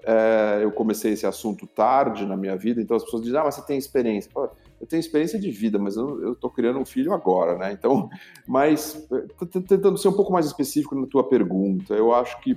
É, 0.05 0.61
eu 0.63 0.71
comecei 0.71 1.13
esse 1.13 1.27
assunto 1.27 1.67
tarde 1.67 2.25
na 2.25 2.37
minha 2.37 2.57
vida, 2.57 2.81
então 2.81 2.97
as 2.97 3.03
pessoas 3.03 3.23
dizem, 3.23 3.39
ah, 3.41 3.45
mas 3.45 3.57
você 3.57 3.63
tem 3.63 3.77
experiência. 3.77 4.31
Eu 4.81 4.87
tenho 4.87 5.01
experiência 5.01 5.39
de 5.39 5.51
vida, 5.51 5.79
mas 5.79 5.97
eu 5.97 6.33
estou 6.33 6.51
criando 6.51 6.79
um 6.79 6.85
filho 6.85 7.13
agora, 7.13 7.57
né? 7.57 7.73
Então, 7.73 8.09
mas 8.47 9.07
tentando 9.51 9.99
ser 9.99 10.09
um 10.09 10.13
pouco 10.13 10.33
mais 10.33 10.47
específico 10.47 10.95
na 10.95 11.07
tua 11.07 11.29
pergunta, 11.29 11.95
eu 11.95 12.15
acho 12.15 12.41
que 12.41 12.57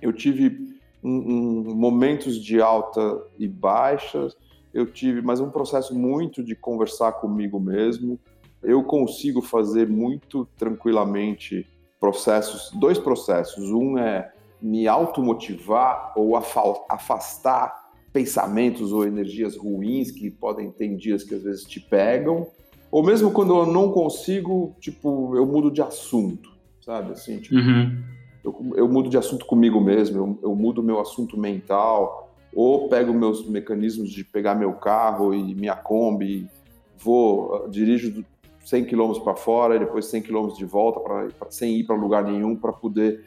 eu 0.00 0.12
tive 0.12 0.78
um, 1.02 1.10
um, 1.10 1.74
momentos 1.74 2.36
de 2.42 2.60
alta 2.60 3.22
e 3.38 3.48
baixas, 3.48 4.36
eu 4.72 4.86
tive, 4.86 5.20
mas 5.20 5.40
um 5.40 5.50
processo 5.50 5.94
muito 5.94 6.42
de 6.42 6.54
conversar 6.54 7.12
comigo 7.12 7.60
mesmo. 7.60 8.18
Eu 8.62 8.84
consigo 8.84 9.42
fazer 9.42 9.88
muito 9.88 10.46
tranquilamente 10.56 11.66
processos, 12.00 12.70
dois 12.78 12.98
processos. 12.98 13.70
Um 13.70 13.98
é 13.98 14.32
me 14.60 14.86
automotivar 14.86 16.12
ou 16.16 16.36
afastar 16.36 17.81
pensamentos 18.12 18.92
ou 18.92 19.06
energias 19.06 19.56
ruins 19.56 20.10
que 20.10 20.30
podem 20.30 20.70
ter 20.70 20.94
dias 20.96 21.24
que 21.24 21.34
às 21.34 21.42
vezes 21.42 21.64
te 21.64 21.80
pegam. 21.80 22.46
Ou 22.90 23.02
mesmo 23.02 23.30
quando 23.30 23.56
eu 23.56 23.66
não 23.66 23.90
consigo, 23.90 24.76
tipo, 24.78 25.34
eu 25.34 25.46
mudo 25.46 25.70
de 25.70 25.80
assunto, 25.80 26.50
sabe? 26.84 27.12
Assim, 27.12 27.38
tipo, 27.38 27.54
uhum. 27.54 28.02
eu, 28.44 28.72
eu, 28.76 28.88
mudo 28.88 29.08
de 29.08 29.16
assunto 29.16 29.46
comigo 29.46 29.80
mesmo, 29.80 30.18
eu, 30.18 30.50
eu 30.50 30.54
mudo 30.54 30.82
meu 30.82 31.00
assunto 31.00 31.38
mental 31.38 32.30
ou 32.54 32.88
pego 32.88 33.14
meus 33.14 33.48
mecanismos 33.48 34.10
de 34.10 34.22
pegar 34.24 34.54
meu 34.54 34.74
carro 34.74 35.34
e 35.34 35.54
minha 35.54 35.74
Kombi, 35.74 36.46
vou, 36.98 37.64
ah, 37.64 37.68
dirijo 37.68 38.22
100 38.64 38.84
km 38.84 39.14
para 39.24 39.34
fora 39.34 39.76
e 39.76 39.78
depois 39.78 40.04
100 40.06 40.22
km 40.22 40.48
de 40.48 40.64
volta, 40.66 41.00
pra, 41.00 41.28
pra 41.38 41.50
sem 41.50 41.78
ir 41.78 41.84
para 41.84 41.96
lugar 41.96 42.22
nenhum, 42.22 42.54
para 42.54 42.72
poder 42.72 43.24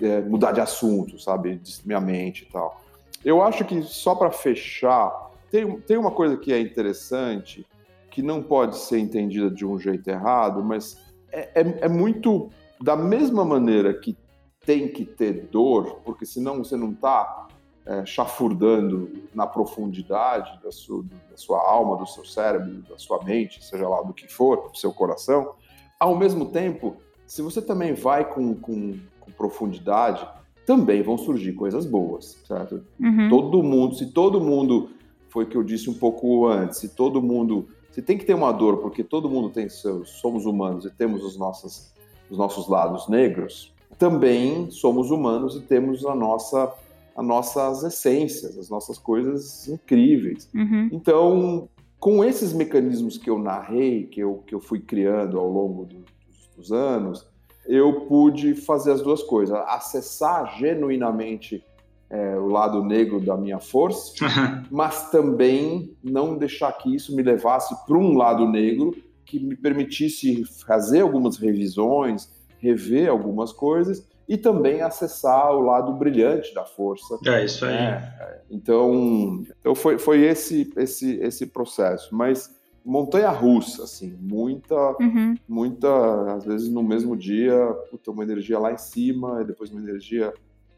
é, 0.00 0.20
mudar 0.22 0.52
de 0.52 0.60
assunto, 0.60 1.18
sabe? 1.18 1.60
Minha 1.84 2.00
mente 2.00 2.46
e 2.48 2.52
tal. 2.52 2.81
Eu 3.24 3.42
acho 3.42 3.64
que 3.64 3.82
só 3.82 4.14
para 4.14 4.30
fechar, 4.30 5.30
tem, 5.50 5.80
tem 5.80 5.96
uma 5.96 6.10
coisa 6.10 6.36
que 6.36 6.52
é 6.52 6.60
interessante, 6.60 7.66
que 8.10 8.22
não 8.22 8.42
pode 8.42 8.76
ser 8.76 8.98
entendida 8.98 9.50
de 9.50 9.64
um 9.64 9.78
jeito 9.78 10.08
errado, 10.08 10.62
mas 10.62 10.98
é, 11.30 11.60
é, 11.60 11.78
é 11.82 11.88
muito 11.88 12.50
da 12.80 12.96
mesma 12.96 13.44
maneira 13.44 13.94
que 13.94 14.16
tem 14.64 14.88
que 14.88 15.04
ter 15.04 15.48
dor, 15.50 16.00
porque 16.04 16.26
senão 16.26 16.58
você 16.58 16.76
não 16.76 16.90
está 16.90 17.48
é, 17.84 18.04
chafurdando 18.04 19.10
na 19.34 19.46
profundidade 19.46 20.60
da 20.62 20.70
sua, 20.70 21.02
da 21.30 21.36
sua 21.36 21.60
alma, 21.60 21.96
do 21.96 22.06
seu 22.06 22.24
cérebro, 22.24 22.82
da 22.88 22.98
sua 22.98 23.22
mente, 23.24 23.64
seja 23.64 23.88
lá 23.88 24.02
do 24.02 24.12
que 24.12 24.28
for, 24.28 24.70
do 24.70 24.76
seu 24.76 24.92
coração, 24.92 25.54
ao 25.98 26.16
mesmo 26.16 26.46
tempo, 26.46 26.96
se 27.26 27.42
você 27.42 27.62
também 27.62 27.94
vai 27.94 28.28
com, 28.28 28.54
com, 28.54 28.98
com 29.20 29.32
profundidade, 29.32 30.26
também 30.66 31.02
vão 31.02 31.18
surgir 31.18 31.52
coisas 31.52 31.86
boas, 31.86 32.38
certo? 32.46 32.82
Uhum. 33.00 33.28
Todo 33.28 33.62
mundo, 33.62 33.94
se 33.94 34.06
todo 34.12 34.40
mundo, 34.40 34.90
foi 35.28 35.44
o 35.44 35.46
que 35.46 35.56
eu 35.56 35.62
disse 35.62 35.90
um 35.90 35.94
pouco 35.94 36.46
antes, 36.46 36.78
se 36.78 36.90
todo 36.90 37.22
mundo, 37.22 37.68
se 37.90 38.00
tem 38.02 38.16
que 38.16 38.24
ter 38.24 38.34
uma 38.34 38.52
dor, 38.52 38.78
porque 38.78 39.02
todo 39.02 39.28
mundo 39.28 39.50
tem 39.50 39.68
seus, 39.68 40.10
somos 40.20 40.46
humanos 40.46 40.84
e 40.84 40.90
temos 40.90 41.24
os 41.24 41.36
nossos, 41.36 41.92
os 42.30 42.38
nossos 42.38 42.68
lados 42.68 43.08
negros, 43.08 43.72
também 43.98 44.70
somos 44.70 45.10
humanos 45.10 45.56
e 45.56 45.60
temos 45.60 46.04
a 46.06 46.14
nossa 46.14 46.72
as 47.14 47.26
nossas 47.26 47.84
essências, 47.84 48.58
as 48.58 48.70
nossas 48.70 48.98
coisas 48.98 49.68
incríveis. 49.68 50.48
Uhum. 50.54 50.88
Então, 50.90 51.68
com 52.00 52.24
esses 52.24 52.52
mecanismos 52.52 53.18
que 53.18 53.28
eu 53.28 53.38
narrei, 53.38 54.06
que 54.06 54.20
eu, 54.20 54.42
que 54.46 54.54
eu 54.54 54.60
fui 54.60 54.80
criando 54.80 55.38
ao 55.38 55.48
longo 55.48 55.84
do, 55.84 55.96
dos, 55.96 56.50
dos 56.56 56.72
anos, 56.72 57.26
eu 57.66 58.02
pude 58.02 58.54
fazer 58.54 58.92
as 58.92 59.02
duas 59.02 59.22
coisas: 59.22 59.56
acessar 59.66 60.58
genuinamente 60.58 61.64
é, 62.10 62.36
o 62.36 62.46
lado 62.46 62.84
negro 62.84 63.20
da 63.20 63.36
minha 63.36 63.58
força, 63.58 64.12
mas 64.70 65.10
também 65.10 65.96
não 66.02 66.36
deixar 66.36 66.72
que 66.72 66.94
isso 66.94 67.14
me 67.16 67.22
levasse 67.22 67.74
para 67.86 67.96
um 67.96 68.16
lado 68.16 68.46
negro 68.46 68.94
que 69.24 69.40
me 69.40 69.56
permitisse 69.56 70.44
fazer 70.66 71.00
algumas 71.00 71.38
revisões, 71.38 72.30
rever 72.58 73.08
algumas 73.08 73.52
coisas 73.52 74.06
e 74.28 74.36
também 74.36 74.82
acessar 74.82 75.52
o 75.52 75.60
lado 75.60 75.92
brilhante 75.94 76.54
da 76.54 76.64
força. 76.64 77.18
É 77.26 77.44
isso 77.44 77.64
aí. 77.64 77.74
É, 77.74 78.40
então, 78.50 79.44
então 79.60 79.74
foi, 79.74 79.98
foi 79.98 80.20
esse, 80.22 80.70
esse, 80.76 81.16
esse 81.16 81.46
processo. 81.46 82.14
Mas 82.14 82.50
montanha 82.84 83.30
russa, 83.30 83.84
assim, 83.84 84.16
muita, 84.20 84.74
uhum. 85.00 85.34
muita, 85.48 86.34
às 86.34 86.44
vezes 86.44 86.68
no 86.68 86.82
mesmo 86.82 87.16
dia, 87.16 87.56
puta, 87.90 88.10
uma 88.10 88.22
energia 88.22 88.58
lá 88.58 88.72
em 88.72 88.78
cima, 88.78 89.42
e 89.42 89.44
depois 89.44 89.70
uma 89.70 89.80
energia 89.80 90.32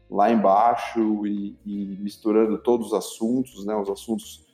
lá 0.09 0.31
embaixo, 0.31 1.25
e, 1.25 1.55
e 1.65 1.97
misturando 1.99 2.57
todos 2.57 2.87
os 2.87 2.93
assuntos, 2.93 3.65
né, 3.65 3.75
os 3.75 3.89
assuntos 3.89 4.45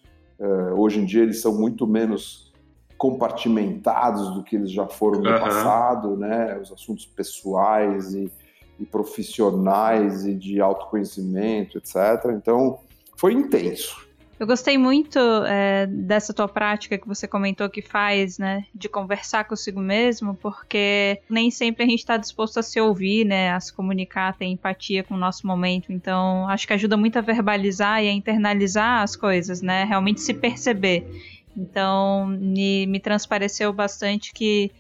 Uh, 0.42 0.74
hoje 0.76 1.00
em 1.00 1.06
dia 1.06 1.22
eles 1.22 1.40
são 1.40 1.54
muito 1.54 1.86
menos 1.86 2.52
compartimentados 2.98 4.34
do 4.34 4.44
que 4.44 4.56
eles 4.56 4.72
já 4.72 4.88
foram 4.88 5.22
no 5.22 5.30
uhum. 5.30 5.40
passado, 5.40 6.18
né? 6.18 6.58
Os 6.60 6.72
assuntos 6.72 7.06
pessoais 7.06 8.16
e, 8.16 8.32
e 8.80 8.86
profissionais 8.86 10.26
e 10.26 10.34
de 10.34 10.60
autoconhecimento, 10.60 11.78
etc. 11.78 12.32
Então, 12.36 12.80
foi 13.16 13.34
intenso. 13.34 14.10
Eu 14.42 14.48
gostei 14.48 14.76
muito 14.76 15.20
é, 15.46 15.86
dessa 15.86 16.34
tua 16.34 16.48
prática 16.48 16.98
que 16.98 17.08
você 17.08 17.28
comentou 17.28 17.70
que 17.70 17.80
faz, 17.80 18.40
né, 18.40 18.66
de 18.74 18.90
conversar 18.90 19.44
consigo 19.44 19.80
mesmo, 19.80 20.34
porque 20.34 21.22
nem 21.30 21.52
sempre 21.52 21.84
a 21.84 21.88
gente 21.88 22.00
está 22.00 22.18
disposto 22.18 22.58
a 22.58 22.64
se 22.64 22.82
ouvir, 22.82 23.24
né, 23.24 23.52
a 23.52 23.60
se 23.60 23.72
comunicar, 23.72 24.36
ter 24.36 24.46
empatia 24.46 25.04
com 25.04 25.14
o 25.14 25.18
nosso 25.18 25.46
momento. 25.46 25.94
Então, 25.94 26.50
acho 26.50 26.66
que 26.66 26.74
ajuda 26.74 26.98
muito 26.98 27.20
a 27.20 27.22
verbalizar 27.22 28.04
e 28.04 28.10
a 28.10 28.12
internalizar 28.12 29.04
as 29.04 29.16
coisas, 29.16 29.62
né, 29.62 29.84
realmente 29.84 30.22
se 30.22 30.34
perceber. 30.34 31.06
Então, 31.56 32.26
me, 32.26 32.88
me 32.88 33.00
transpareceu 33.00 33.72
bastante 33.72 34.34
que 34.34 34.72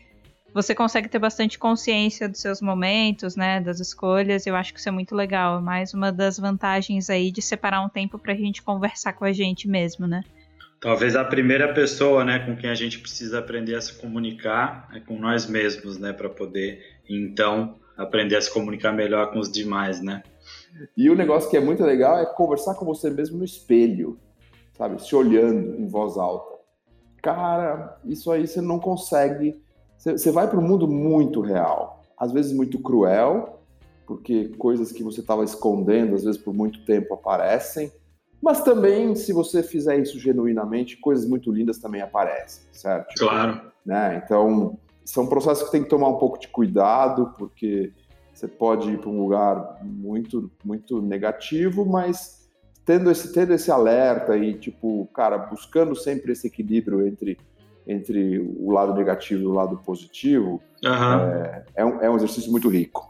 você 0.53 0.75
consegue 0.75 1.07
ter 1.07 1.19
bastante 1.19 1.57
consciência 1.57 2.27
dos 2.27 2.39
seus 2.39 2.61
momentos, 2.61 3.35
né, 3.35 3.61
das 3.61 3.79
escolhas. 3.79 4.45
Eu 4.45 4.55
acho 4.55 4.73
que 4.73 4.79
isso 4.79 4.89
é 4.89 4.91
muito 4.91 5.15
legal. 5.15 5.59
É 5.59 5.61
mais 5.61 5.93
uma 5.93 6.11
das 6.11 6.37
vantagens 6.37 7.09
aí 7.09 7.31
de 7.31 7.41
separar 7.41 7.81
um 7.81 7.89
tempo 7.89 8.19
para 8.19 8.33
a 8.33 8.35
gente 8.35 8.61
conversar 8.61 9.13
com 9.13 9.23
a 9.23 9.31
gente 9.31 9.67
mesmo, 9.67 10.07
né? 10.07 10.23
Talvez 10.79 11.15
a 11.15 11.23
primeira 11.23 11.73
pessoa, 11.73 12.25
né, 12.25 12.39
com 12.39 12.55
quem 12.55 12.69
a 12.69 12.75
gente 12.75 12.99
precisa 12.99 13.39
aprender 13.39 13.75
a 13.75 13.81
se 13.81 13.93
comunicar 14.01 14.89
é 14.93 14.99
com 14.99 15.17
nós 15.17 15.45
mesmos, 15.45 15.99
né, 15.99 16.11
para 16.11 16.27
poder 16.27 16.83
então 17.07 17.75
aprender 17.95 18.35
a 18.35 18.41
se 18.41 18.51
comunicar 18.51 18.91
melhor 18.91 19.31
com 19.31 19.39
os 19.39 19.51
demais, 19.51 20.01
né? 20.01 20.23
E 20.97 21.09
o 21.09 21.15
negócio 21.15 21.49
que 21.49 21.57
é 21.57 21.59
muito 21.59 21.83
legal 21.83 22.17
é 22.17 22.25
conversar 22.25 22.73
com 22.75 22.85
você 22.85 23.09
mesmo 23.11 23.37
no 23.37 23.45
espelho, 23.45 24.19
sabe, 24.73 25.01
se 25.01 25.15
olhando 25.15 25.79
em 25.79 25.87
voz 25.87 26.17
alta. 26.17 26.59
Cara, 27.21 27.99
isso 28.03 28.31
aí 28.31 28.47
você 28.47 28.59
não 28.59 28.79
consegue 28.79 29.61
você 30.01 30.31
vai 30.31 30.49
para 30.49 30.59
um 30.59 30.67
mundo 30.67 30.87
muito 30.87 31.41
real, 31.41 32.03
às 32.17 32.31
vezes 32.31 32.51
muito 32.51 32.79
cruel, 32.79 33.59
porque 34.07 34.49
coisas 34.57 34.91
que 34.91 35.03
você 35.03 35.21
estava 35.21 35.43
escondendo, 35.43 36.15
às 36.15 36.23
vezes 36.23 36.41
por 36.41 36.53
muito 36.53 36.83
tempo, 36.83 37.13
aparecem. 37.13 37.91
Mas 38.41 38.63
também, 38.63 39.15
se 39.15 39.31
você 39.31 39.61
fizer 39.61 39.99
isso 39.99 40.19
genuinamente, 40.19 40.97
coisas 40.97 41.27
muito 41.27 41.51
lindas 41.51 41.77
também 41.77 42.01
aparecem, 42.01 42.63
certo? 42.71 43.13
Claro. 43.15 43.61
Né? 43.85 44.21
Então, 44.25 44.77
são 45.05 45.27
processos 45.27 45.65
que 45.65 45.71
tem 45.71 45.83
que 45.83 45.89
tomar 45.89 46.09
um 46.09 46.17
pouco 46.17 46.39
de 46.39 46.47
cuidado, 46.47 47.35
porque 47.37 47.93
você 48.33 48.47
pode 48.47 48.89
ir 48.89 48.97
para 48.97 49.09
um 49.09 49.21
lugar 49.21 49.77
muito, 49.83 50.49
muito 50.65 50.99
negativo, 50.99 51.85
mas 51.85 52.49
tendo 52.83 53.11
esse, 53.11 53.31
tendo 53.31 53.53
esse 53.53 53.71
alerta 53.71 54.35
e, 54.35 54.55
tipo, 54.55 55.07
cara, 55.13 55.37
buscando 55.37 55.95
sempre 55.95 56.31
esse 56.31 56.47
equilíbrio 56.47 57.05
entre 57.05 57.37
entre 57.87 58.39
o 58.39 58.71
lado 58.71 58.93
negativo 58.93 59.41
e 59.41 59.45
o 59.45 59.53
lado 59.53 59.77
positivo, 59.77 60.61
uhum. 60.83 61.13
é, 61.13 61.65
é, 61.75 61.85
um, 61.85 62.01
é 62.01 62.09
um 62.09 62.15
exercício 62.15 62.51
muito 62.51 62.69
rico. 62.69 63.09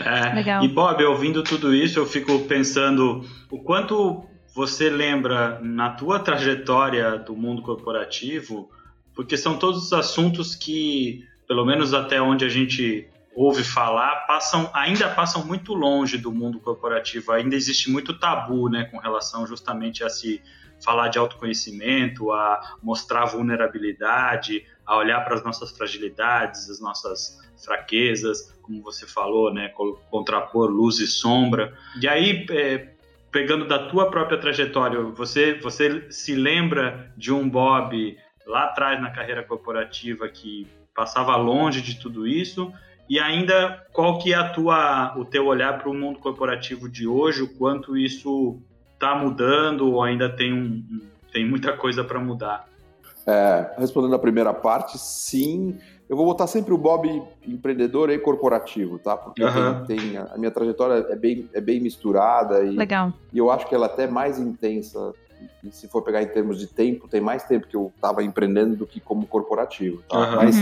É, 0.00 0.34
Legal. 0.34 0.64
E 0.64 0.68
Bob, 0.68 1.04
ouvindo 1.04 1.42
tudo 1.42 1.74
isso, 1.74 1.98
eu 1.98 2.06
fico 2.06 2.40
pensando 2.40 3.24
o 3.50 3.58
quanto 3.58 4.24
você 4.54 4.90
lembra 4.90 5.60
na 5.60 5.90
tua 5.90 6.18
trajetória 6.18 7.18
do 7.18 7.34
mundo 7.34 7.62
corporativo, 7.62 8.70
porque 9.14 9.36
são 9.36 9.56
todos 9.56 9.84
os 9.86 9.92
assuntos 9.92 10.54
que, 10.54 11.24
pelo 11.46 11.64
menos 11.64 11.94
até 11.94 12.20
onde 12.20 12.44
a 12.44 12.48
gente 12.48 13.08
ouve 13.34 13.64
falar, 13.64 14.26
passam, 14.26 14.70
ainda 14.74 15.08
passam 15.08 15.44
muito 15.44 15.72
longe 15.72 16.18
do 16.18 16.30
mundo 16.30 16.60
corporativo. 16.60 17.32
Ainda 17.32 17.54
existe 17.56 17.90
muito 17.90 18.18
tabu, 18.18 18.68
né, 18.68 18.84
com 18.84 18.98
relação 18.98 19.46
justamente 19.46 20.04
a 20.04 20.10
se 20.10 20.42
falar 20.84 21.08
de 21.08 21.18
autoconhecimento, 21.18 22.32
a 22.32 22.76
mostrar 22.82 23.26
vulnerabilidade, 23.26 24.66
a 24.84 24.96
olhar 24.96 25.20
para 25.24 25.34
as 25.34 25.44
nossas 25.44 25.70
fragilidades, 25.76 26.68
as 26.68 26.80
nossas 26.80 27.38
fraquezas, 27.64 28.52
como 28.62 28.82
você 28.82 29.06
falou, 29.06 29.52
né, 29.52 29.72
contrapor 30.10 30.70
luz 30.70 30.98
e 30.98 31.06
sombra. 31.06 31.72
E 32.00 32.08
aí, 32.08 32.44
é, 32.50 32.88
pegando 33.30 33.66
da 33.66 33.88
tua 33.88 34.10
própria 34.10 34.38
trajetória, 34.38 35.00
você, 35.00 35.54
você 35.54 36.10
se 36.10 36.34
lembra 36.34 37.12
de 37.16 37.32
um 37.32 37.48
Bob 37.48 38.16
lá 38.46 38.64
atrás 38.64 39.00
na 39.00 39.10
carreira 39.10 39.42
corporativa 39.42 40.28
que 40.28 40.66
passava 40.94 41.36
longe 41.36 41.80
de 41.80 41.98
tudo 41.98 42.26
isso? 42.26 42.72
E 43.08 43.18
ainda, 43.18 43.86
qual 43.92 44.18
que 44.18 44.32
é 44.32 44.36
a 44.36 44.48
tua, 44.48 45.16
o 45.18 45.24
teu 45.24 45.46
olhar 45.46 45.78
para 45.78 45.88
o 45.88 45.94
mundo 45.94 46.18
corporativo 46.18 46.88
de 46.88 47.06
hoje, 47.06 47.42
o 47.42 47.48
quanto 47.58 47.96
isso 47.96 48.60
está 49.02 49.16
mudando 49.16 49.92
ou 49.92 50.02
ainda 50.02 50.28
tem, 50.28 50.52
um, 50.52 51.00
tem 51.32 51.44
muita 51.44 51.76
coisa 51.76 52.04
para 52.04 52.20
mudar? 52.20 52.68
É, 53.26 53.74
respondendo 53.76 54.14
a 54.14 54.18
primeira 54.18 54.54
parte, 54.54 54.96
sim. 54.96 55.76
Eu 56.08 56.16
vou 56.16 56.26
botar 56.26 56.46
sempre 56.46 56.72
o 56.72 56.78
Bob 56.78 57.22
empreendedor 57.46 58.10
e 58.10 58.18
corporativo, 58.18 58.98
tá? 58.98 59.16
Porque 59.16 59.42
uhum. 59.42 59.84
tem, 59.86 59.98
tem, 59.98 60.16
a 60.16 60.36
minha 60.36 60.50
trajetória 60.50 61.06
é 61.08 61.16
bem, 61.16 61.48
é 61.52 61.60
bem 61.60 61.80
misturada 61.80 62.62
e, 62.62 62.70
Legal. 62.70 63.12
e 63.32 63.38
eu 63.38 63.50
acho 63.50 63.66
que 63.66 63.74
ela 63.74 63.86
é 63.86 63.90
até 63.90 64.06
mais 64.06 64.38
intensa. 64.38 65.12
E 65.64 65.72
se 65.72 65.88
for 65.88 66.02
pegar 66.02 66.22
em 66.22 66.28
termos 66.28 66.58
de 66.58 66.68
tempo, 66.68 67.08
tem 67.08 67.20
mais 67.20 67.42
tempo 67.44 67.66
que 67.66 67.76
eu 67.76 67.92
estava 67.94 68.22
empreendendo 68.22 68.76
do 68.76 68.86
que 68.86 69.00
como 69.00 69.26
corporativo, 69.26 70.02
tá? 70.08 70.18
Uhum. 70.18 70.36
Mas 70.36 70.56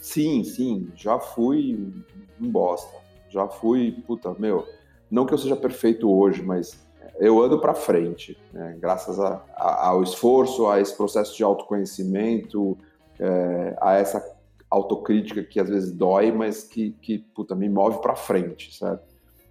sim, 0.00 0.44
sim, 0.44 0.90
já 0.94 1.18
fui 1.18 1.92
um 2.40 2.50
bosta. 2.50 2.94
Já 3.30 3.46
fui, 3.48 3.92
puta, 4.06 4.34
meu, 4.38 4.66
não 5.10 5.24
que 5.24 5.32
eu 5.32 5.38
seja 5.38 5.56
perfeito 5.56 6.10
hoje, 6.10 6.42
mas 6.42 6.85
eu 7.18 7.42
ando 7.42 7.60
para 7.60 7.74
frente, 7.74 8.36
né? 8.52 8.76
graças 8.78 9.18
a, 9.18 9.42
a, 9.54 9.88
ao 9.88 10.02
esforço, 10.02 10.66
a 10.66 10.80
esse 10.80 10.96
processo 10.96 11.36
de 11.36 11.42
autoconhecimento, 11.42 12.76
é, 13.18 13.76
a 13.80 13.94
essa 13.94 14.36
autocrítica 14.70 15.42
que 15.42 15.60
às 15.60 15.68
vezes 15.68 15.92
dói, 15.92 16.32
mas 16.32 16.64
que, 16.64 16.92
que 17.00 17.18
puta, 17.18 17.54
me 17.54 17.68
move 17.68 18.00
para 18.00 18.16
frente, 18.16 18.76
certo? 18.76 19.04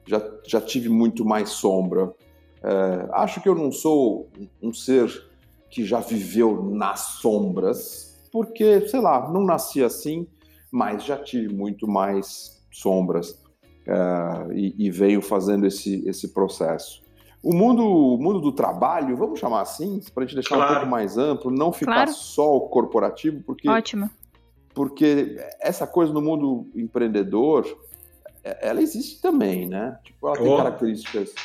Já, 0.06 0.21
já 0.45 0.62
tive 0.62 0.89
muito 0.89 1.25
mais 1.25 1.49
sombra. 1.49 2.13
É, 2.63 3.10
acho 3.13 3.41
que 3.41 3.49
eu 3.49 3.56
não 3.56 3.71
sou 3.71 4.30
um 4.62 4.71
ser 4.73 5.10
que 5.69 5.84
já 5.84 5.99
viveu 5.99 6.63
nas 6.63 6.99
sombras, 7.19 8.15
porque, 8.32 8.88
sei 8.88 8.99
lá, 8.99 9.32
não 9.32 9.43
nasci 9.43 9.84
assim, 9.84 10.28
mas 10.71 11.04
já 11.04 11.17
tive 11.17 11.54
muito 11.54 11.88
mais 11.88 12.62
sombras 12.71 13.41
é, 13.88 14.54
e, 14.54 14.88
e 14.88 14.91
venho 14.91 15.21
fazendo 15.21 15.65
esse, 15.65 16.08
esse 16.08 16.34
processo. 16.34 17.04
O 17.45 17.53
mundo, 17.53 17.86
o 17.86 18.17
mundo 18.17 18.41
do 18.41 18.51
trabalho, 18.51 19.15
vamos 19.15 19.39
chamar 19.39 19.62
assim, 19.62 20.01
para 20.15 20.23
a 20.23 20.25
gente 20.25 20.34
deixar 20.34 20.55
claro. 20.55 20.71
um 20.71 20.75
pouco 20.77 20.89
mais 20.89 21.15
amplo, 21.15 21.51
não 21.51 21.71
ficar 21.71 21.93
claro. 21.93 22.12
só 22.12 22.55
o 22.55 22.62
corporativo, 22.62 23.39
porque. 23.43 23.69
Ótimo. 23.69 24.10
Porque 24.73 25.38
essa 25.62 25.86
coisa 25.86 26.12
no 26.12 26.23
mundo 26.23 26.67
empreendedor, 26.75 27.63
é, 28.43 28.67
ela 28.67 28.81
existe 28.81 29.21
também, 29.21 29.69
né? 29.69 29.95
Tipo, 30.03 30.27
ela 30.27 30.38
oh. 30.39 30.43
tem 30.43 30.58
características, 30.58 31.36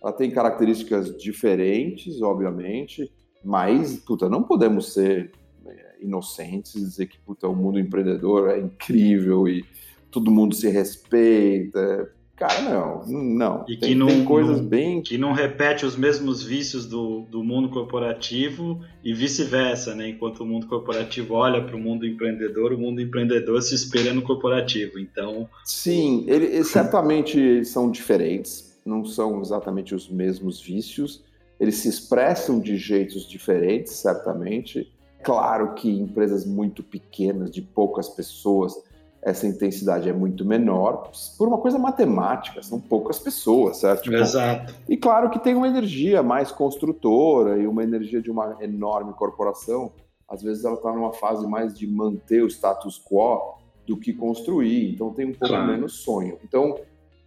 ela 0.00 0.12
tem 0.12 0.30
características 0.30 1.18
diferentes, 1.18 2.22
obviamente, 2.22 3.12
mas, 3.44 3.96
puta, 3.98 4.28
não 4.28 4.44
podemos 4.44 4.94
ser 4.94 5.32
é, 5.66 5.96
inocentes 6.00 6.76
e 6.76 6.80
dizer 6.82 7.08
que, 7.08 7.18
puta, 7.18 7.48
o 7.48 7.56
mundo 7.56 7.80
empreendedor 7.80 8.50
é 8.50 8.60
incrível 8.60 9.48
e 9.48 9.64
todo 10.08 10.30
mundo 10.30 10.54
se 10.54 10.68
respeita. 10.68 12.14
Cara, 12.38 12.62
não, 12.62 13.04
não. 13.04 13.64
E 13.66 13.76
tem, 13.76 13.88
que 13.88 13.94
não, 13.96 14.06
tem 14.06 14.24
coisas 14.24 14.60
não, 14.60 14.68
bem. 14.68 15.02
Que 15.02 15.18
não 15.18 15.32
repete 15.32 15.84
os 15.84 15.96
mesmos 15.96 16.40
vícios 16.40 16.86
do, 16.86 17.22
do 17.22 17.42
mundo 17.42 17.68
corporativo 17.68 18.80
e 19.02 19.12
vice-versa, 19.12 19.92
né? 19.96 20.10
Enquanto 20.10 20.40
o 20.40 20.46
mundo 20.46 20.68
corporativo 20.68 21.34
olha 21.34 21.60
para 21.60 21.74
o 21.74 21.80
mundo 21.80 22.06
empreendedor, 22.06 22.72
o 22.72 22.78
mundo 22.78 23.00
empreendedor 23.00 23.60
se 23.60 23.74
espelha 23.74 24.14
no 24.14 24.22
corporativo. 24.22 25.00
Então. 25.00 25.48
Sim, 25.64 26.24
eles 26.28 26.68
certamente 26.68 27.64
são 27.64 27.90
diferentes, 27.90 28.78
não 28.86 29.04
são 29.04 29.40
exatamente 29.40 29.92
os 29.92 30.08
mesmos 30.08 30.60
vícios. 30.60 31.24
Eles 31.58 31.74
se 31.74 31.88
expressam 31.88 32.60
de 32.60 32.76
jeitos 32.76 33.28
diferentes, 33.28 33.94
certamente. 33.94 34.92
Claro 35.24 35.74
que 35.74 35.90
empresas 35.90 36.46
muito 36.46 36.84
pequenas, 36.84 37.50
de 37.50 37.62
poucas 37.62 38.08
pessoas, 38.08 38.76
essa 39.22 39.46
intensidade 39.46 40.08
é 40.08 40.12
muito 40.12 40.44
menor 40.44 41.10
por 41.36 41.48
uma 41.48 41.58
coisa 41.58 41.78
matemática, 41.78 42.62
são 42.62 42.80
poucas 42.80 43.18
pessoas, 43.18 43.78
certo? 43.78 44.02
Tipo, 44.04 44.16
Exato. 44.16 44.74
E 44.88 44.96
claro 44.96 45.28
que 45.30 45.38
tem 45.38 45.54
uma 45.54 45.66
energia 45.66 46.22
mais 46.22 46.52
construtora 46.52 47.58
e 47.58 47.66
uma 47.66 47.82
energia 47.82 48.22
de 48.22 48.30
uma 48.30 48.56
enorme 48.60 49.12
corporação. 49.14 49.92
Às 50.28 50.42
vezes 50.42 50.64
ela 50.64 50.76
está 50.76 50.92
numa 50.92 51.12
fase 51.12 51.46
mais 51.46 51.76
de 51.76 51.86
manter 51.86 52.42
o 52.42 52.46
status 52.46 53.02
quo 53.02 53.58
do 53.86 53.96
que 53.96 54.12
construir, 54.12 54.92
então 54.92 55.12
tem 55.12 55.26
um 55.26 55.32
pouco 55.32 55.48
claro. 55.48 55.66
menos 55.66 55.94
sonho. 55.94 56.38
Então 56.44 56.76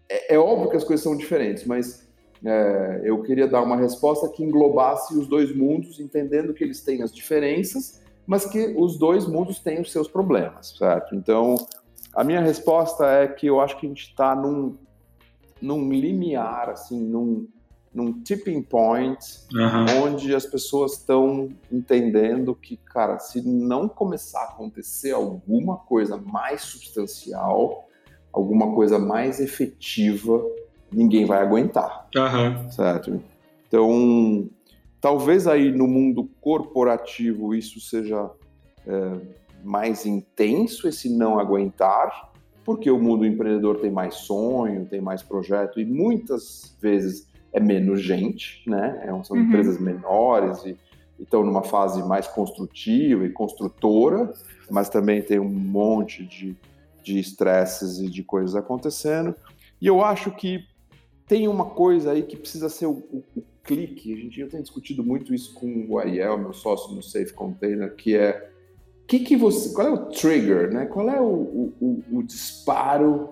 é, 0.08 0.36
é, 0.36 0.39
óbvio 0.39 0.69
que 0.69 0.77
as 0.77 0.84
coisas 0.84 1.04
são 1.04 1.17
diferentes, 1.17 1.65
mas 1.65 2.08
é, 2.45 3.01
eu 3.04 3.21
queria 3.23 3.47
dar 3.47 3.62
uma 3.62 3.75
resposta 3.75 4.30
que 4.30 4.43
englobasse 4.43 5.17
os 5.17 5.27
dois 5.27 5.56
mundos, 5.56 5.99
entendendo 5.99 6.54
que 6.54 6.63
eles 6.63 6.82
têm 6.82 7.01
as 7.01 7.13
diferenças, 7.13 8.01
mas 8.25 8.45
que 8.45 8.75
os 8.77 8.97
dois 8.97 9.25
mundos 9.27 9.60
têm 9.60 9.82
os 9.82 9.91
seus 9.91 10.08
problemas, 10.08 10.75
certo? 10.77 11.15
Então 11.15 11.56
a 12.13 12.24
minha 12.24 12.41
resposta 12.41 13.06
é 13.06 13.28
que 13.28 13.47
eu 13.47 13.60
acho 13.60 13.78
que 13.80 13.86
a 13.86 13.89
gente 13.89 14.04
está 14.04 14.36
num, 14.36 14.78
num 15.62 15.89
limiar, 15.91 16.69
assim, 16.69 17.00
num, 17.00 17.47
num 17.93 18.21
tipping 18.21 18.62
point, 18.62 19.19
uhum. 19.54 20.04
onde 20.04 20.34
as 20.36 20.45
pessoas 20.45 20.93
estão 20.93 21.50
entendendo 21.71 22.56
que, 22.56 22.78
cara, 22.78 23.19
se 23.19 23.41
não 23.41 23.88
começar 23.88 24.41
a 24.41 24.50
acontecer 24.50 25.12
alguma 25.12 25.78
coisa 25.78 26.17
mais 26.17 26.62
substancial, 26.62 27.88
alguma 28.32 28.74
coisa 28.74 28.97
mais 28.97 29.39
efetiva, 29.39 30.41
ninguém 30.91 31.26
vai 31.26 31.41
aguentar. 31.41 32.08
Uhum. 32.15 32.69
Certo? 32.69 33.21
Então, 33.67 34.50
talvez 35.00 35.47
aí 35.47 35.71
no 35.71 35.88
mundo 35.88 36.30
corporativo 36.41 37.56
isso 37.56 37.80
seja 37.80 38.30
é, 38.86 39.17
mais 39.63 40.06
intenso, 40.06 40.88
esse 40.88 41.10
não 41.10 41.39
aguentar, 41.39 42.32
porque 42.63 42.89
o 42.89 43.00
mundo 43.00 43.26
empreendedor 43.26 43.80
tem 43.80 43.91
mais 43.91 44.15
sonho, 44.15 44.86
tem 44.86 45.02
mais 45.02 45.24
projeto 45.24 45.80
e 45.80 45.86
muitas 45.86 46.76
vezes 46.82 47.28
é 47.54 47.60
menos 47.60 48.02
gente, 48.02 48.62
né? 48.69 49.02
É 49.04 49.24
são 49.24 49.36
uhum. 49.36 49.43
empresas 49.43 49.80
menores 49.80 50.63
e 50.65 50.78
estão 51.19 51.43
numa 51.43 51.63
fase 51.63 52.02
mais 52.08 52.28
construtiva 52.28 53.26
e 53.26 53.30
construtora, 53.30 54.34
mas 54.69 54.89
também 54.89 55.21
tem 55.21 55.39
um 55.39 55.50
monte 55.50 56.26
de 56.26 56.56
de 57.04 57.19
estresses 57.19 58.00
e 58.00 58.10
de 58.10 58.24
coisas 58.24 58.56
acontecendo. 58.56 59.36
E 59.82 59.88
eu 59.88 60.04
acho 60.04 60.32
que 60.32 60.65
tem 61.28 61.47
uma 61.47 61.65
coisa 61.65 62.12
aí 62.12 62.24
que 62.24 62.38
precisa 62.38 62.69
ser 62.69 62.86
o, 62.86 63.04
o, 63.12 63.24
o 63.36 63.43
clique. 63.63 64.13
A 64.13 64.17
gente 64.17 64.39
eu 64.39 64.50
tenho 64.50 64.63
discutido 64.63 65.04
muito 65.04 65.34
isso 65.34 65.54
com 65.54 65.86
o 65.89 65.97
Ariel, 65.97 66.38
meu 66.38 66.54
sócio 66.54 66.93
no 66.93 67.02
Safe 67.02 67.34
Container, 67.34 67.95
que 67.95 68.15
é 68.15 68.51
que 69.08 69.20
que 69.20 69.36
você, 69.36 69.74
qual 69.74 69.88
é 69.88 69.92
o 69.92 70.06
trigger, 70.06 70.72
né? 70.72 70.86
Qual 70.86 71.10
é 71.10 71.20
o, 71.20 71.74
o, 71.80 72.04
o 72.12 72.24
disparo 72.24 73.30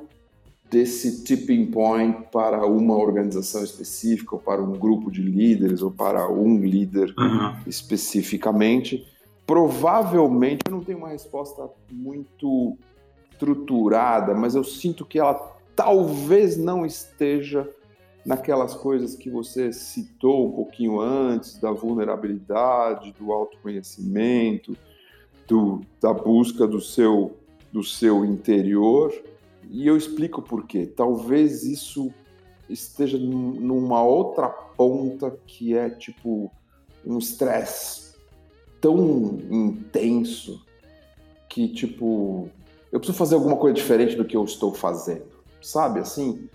desse 0.70 1.24
tipping 1.24 1.68
point 1.68 2.28
para 2.32 2.66
uma 2.66 2.96
organização 2.96 3.64
específica, 3.64 4.36
ou 4.36 4.42
para 4.42 4.62
um 4.62 4.74
grupo 4.74 5.10
de 5.10 5.22
líderes, 5.22 5.82
ou 5.82 5.92
para 5.92 6.30
um 6.30 6.60
líder 6.60 7.14
uhum. 7.18 7.56
especificamente? 7.66 9.08
Provavelmente 9.48 10.62
eu 10.68 10.72
não 10.72 10.84
tenho 10.84 11.00
uma 11.00 11.10
resposta 11.10 11.70
muito 11.92 12.78
estruturada, 13.32 14.36
mas 14.36 14.54
eu 14.54 14.64
sinto 14.64 15.06
que 15.06 15.18
ela 15.18 15.56
talvez 15.76 16.58
não 16.58 16.86
esteja 16.86 17.68
naquelas 18.26 18.76
coisas 18.76 19.16
que 19.16 19.30
você 19.30 19.72
citou 19.72 20.48
um 20.48 20.52
pouquinho 20.52 21.00
antes, 21.00 21.58
da 21.58 21.72
vulnerabilidade, 21.72 23.16
do 23.18 23.32
autoconhecimento, 23.32 24.78
do, 25.50 25.82
da 26.00 26.14
busca 26.14 26.68
do 26.68 26.80
seu, 26.80 27.36
do 27.74 27.84
seu 27.84 28.24
interior. 28.24 29.12
E 29.70 29.86
eu 29.86 29.98
explico 29.98 30.42
por 30.42 30.66
quê. 30.66 30.86
Talvez 30.86 31.64
isso 31.64 32.14
esteja 32.70 33.18
numa 33.18 34.04
outra 34.04 34.48
ponta 34.48 35.36
que 35.48 35.76
é 35.76 35.90
tipo 35.90 36.52
um 37.04 37.18
estresse 37.18 38.14
tão 38.80 39.40
intenso 39.50 40.64
que 41.50 41.68
tipo 41.68 42.48
eu 42.92 43.00
preciso 43.00 43.18
fazer 43.18 43.36
alguma 43.36 43.58
coisa 43.58 43.76
diferente 43.76 44.16
do 44.16 44.26
que 44.26 44.38
eu 44.38 44.44
estou 44.44 44.74
fazendo, 44.74 45.26
sabe 45.62 46.00
assim? 46.00 46.48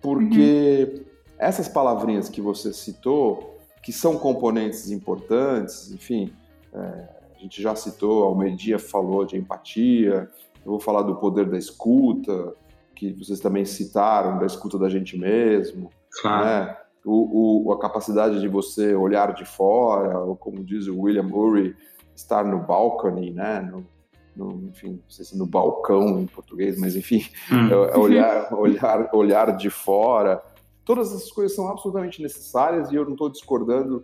Porque 0.00 0.92
uhum. 0.94 1.04
essas 1.38 1.68
palavrinhas 1.68 2.28
que 2.28 2.40
você 2.40 2.72
citou, 2.72 3.58
que 3.82 3.92
são 3.92 4.18
componentes 4.18 4.90
importantes, 4.90 5.90
enfim, 5.92 6.32
é, 6.72 7.08
gente 7.44 7.62
já 7.62 7.74
citou, 7.76 8.24
ao 8.24 8.34
meio-dia 8.34 8.78
falou 8.78 9.24
de 9.24 9.36
empatia, 9.36 10.30
eu 10.64 10.70
vou 10.70 10.80
falar 10.80 11.02
do 11.02 11.16
poder 11.16 11.48
da 11.48 11.58
escuta, 11.58 12.54
que 12.94 13.12
vocês 13.12 13.38
também 13.38 13.64
citaram, 13.64 14.38
da 14.38 14.46
escuta 14.46 14.78
da 14.78 14.88
gente 14.88 15.16
mesmo, 15.18 15.90
claro. 16.20 16.44
né? 16.44 16.76
O, 17.04 17.66
o, 17.66 17.72
a 17.72 17.78
capacidade 17.78 18.40
de 18.40 18.48
você 18.48 18.94
olhar 18.94 19.34
de 19.34 19.44
fora, 19.44 20.18
ou 20.20 20.34
como 20.34 20.64
diz 20.64 20.86
o 20.86 20.98
William 21.02 21.24
Murray, 21.24 21.76
estar 22.16 22.46
no 22.46 22.60
balcony, 22.60 23.30
né? 23.30 23.60
No, 23.60 23.84
no, 24.34 24.68
enfim, 24.70 24.92
não 24.92 25.10
sei 25.10 25.26
se 25.26 25.36
no 25.36 25.44
balcão 25.44 26.20
em 26.20 26.26
português, 26.26 26.80
mas 26.80 26.96
enfim, 26.96 27.26
hum. 27.52 27.68
É, 27.68 27.94
é 27.94 27.98
olhar, 27.98 28.48
olhar, 28.56 29.10
olhar 29.12 29.56
de 29.56 29.68
fora. 29.68 30.42
Todas 30.82 31.12
essas 31.12 31.30
coisas 31.30 31.54
são 31.54 31.68
absolutamente 31.68 32.22
necessárias 32.22 32.90
e 32.90 32.94
eu 32.94 33.04
não 33.04 33.12
estou 33.12 33.28
discordando 33.28 34.02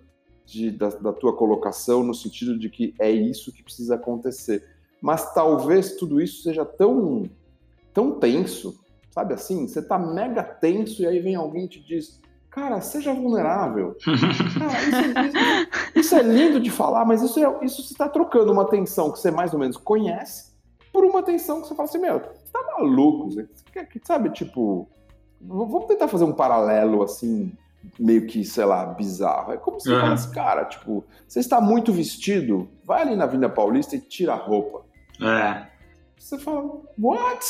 de, 0.50 0.70
da, 0.70 0.88
da 0.88 1.12
tua 1.12 1.36
colocação 1.36 2.02
no 2.02 2.14
sentido 2.14 2.58
de 2.58 2.68
que 2.68 2.94
é 2.98 3.10
isso 3.10 3.52
que 3.52 3.62
precisa 3.62 3.94
acontecer. 3.94 4.64
Mas 5.00 5.32
talvez 5.32 5.96
tudo 5.96 6.20
isso 6.20 6.42
seja 6.42 6.64
tão, 6.64 7.28
tão 7.94 8.18
tenso, 8.18 8.78
sabe 9.10 9.34
assim? 9.34 9.66
Você 9.66 9.78
está 9.80 9.98
mega 9.98 10.42
tenso 10.42 11.02
e 11.02 11.06
aí 11.06 11.20
vem 11.20 11.34
alguém 11.34 11.64
e 11.64 11.68
te 11.68 11.80
diz: 11.80 12.20
Cara, 12.50 12.80
seja 12.80 13.14
vulnerável. 13.14 13.96
Cara, 14.58 14.82
isso, 14.82 15.28
isso, 15.28 16.00
isso, 16.00 16.14
é 16.16 16.22
lindo 16.22 16.60
de 16.60 16.70
falar, 16.70 17.04
mas 17.04 17.22
isso, 17.22 17.38
é, 17.38 17.64
isso 17.64 17.82
você 17.82 17.94
está 17.94 18.08
trocando 18.08 18.52
uma 18.52 18.62
atenção 18.62 19.10
que 19.10 19.18
você 19.18 19.30
mais 19.30 19.54
ou 19.54 19.58
menos 19.58 19.76
conhece 19.76 20.50
por 20.92 21.04
uma 21.04 21.20
atenção 21.20 21.60
que 21.60 21.68
você 21.68 21.74
fala 21.74 21.88
assim, 21.88 21.98
meu, 21.98 22.18
você 22.18 22.52
tá 22.52 22.62
maluco, 22.76 23.30
você, 23.30 23.48
sabe, 24.04 24.30
tipo, 24.30 24.88
vamos 25.40 25.86
tentar 25.86 26.08
fazer 26.08 26.24
um 26.24 26.32
paralelo 26.32 27.02
assim, 27.02 27.52
meio 27.98 28.26
que, 28.26 28.44
sei 28.44 28.64
lá, 28.64 28.86
bizarro. 28.86 29.52
É 29.52 29.56
como 29.56 29.80
se 29.80 29.90
uhum. 29.90 30.00
falasse, 30.00 30.30
cara, 30.32 30.64
tipo, 30.64 31.04
você 31.26 31.40
está 31.40 31.60
muito 31.60 31.92
vestido, 31.92 32.68
vai 32.84 33.02
ali 33.02 33.16
na 33.16 33.26
Vinda 33.26 33.48
Paulista 33.48 33.96
e 33.96 34.00
tira 34.00 34.32
a 34.32 34.36
roupa. 34.36 34.82
É. 35.20 35.66
Você 36.18 36.38
fala, 36.38 36.80
what? 36.98 37.44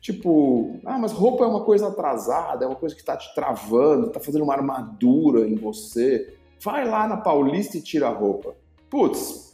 Tipo, 0.00 0.80
ah, 0.84 0.98
mas 0.98 1.12
roupa 1.12 1.44
é 1.44 1.46
uma 1.46 1.64
coisa 1.64 1.88
atrasada, 1.88 2.64
é 2.64 2.68
uma 2.68 2.76
coisa 2.76 2.94
que 2.94 3.04
tá 3.04 3.16
te 3.16 3.34
travando, 3.34 4.10
tá 4.10 4.18
fazendo 4.18 4.42
uma 4.42 4.54
armadura 4.54 5.46
em 5.46 5.54
você. 5.54 6.36
Vai 6.62 6.88
lá 6.88 7.06
na 7.06 7.16
Paulista 7.18 7.76
e 7.76 7.82
tira 7.82 8.08
a 8.08 8.12
roupa. 8.12 8.54
Putz, 8.88 9.49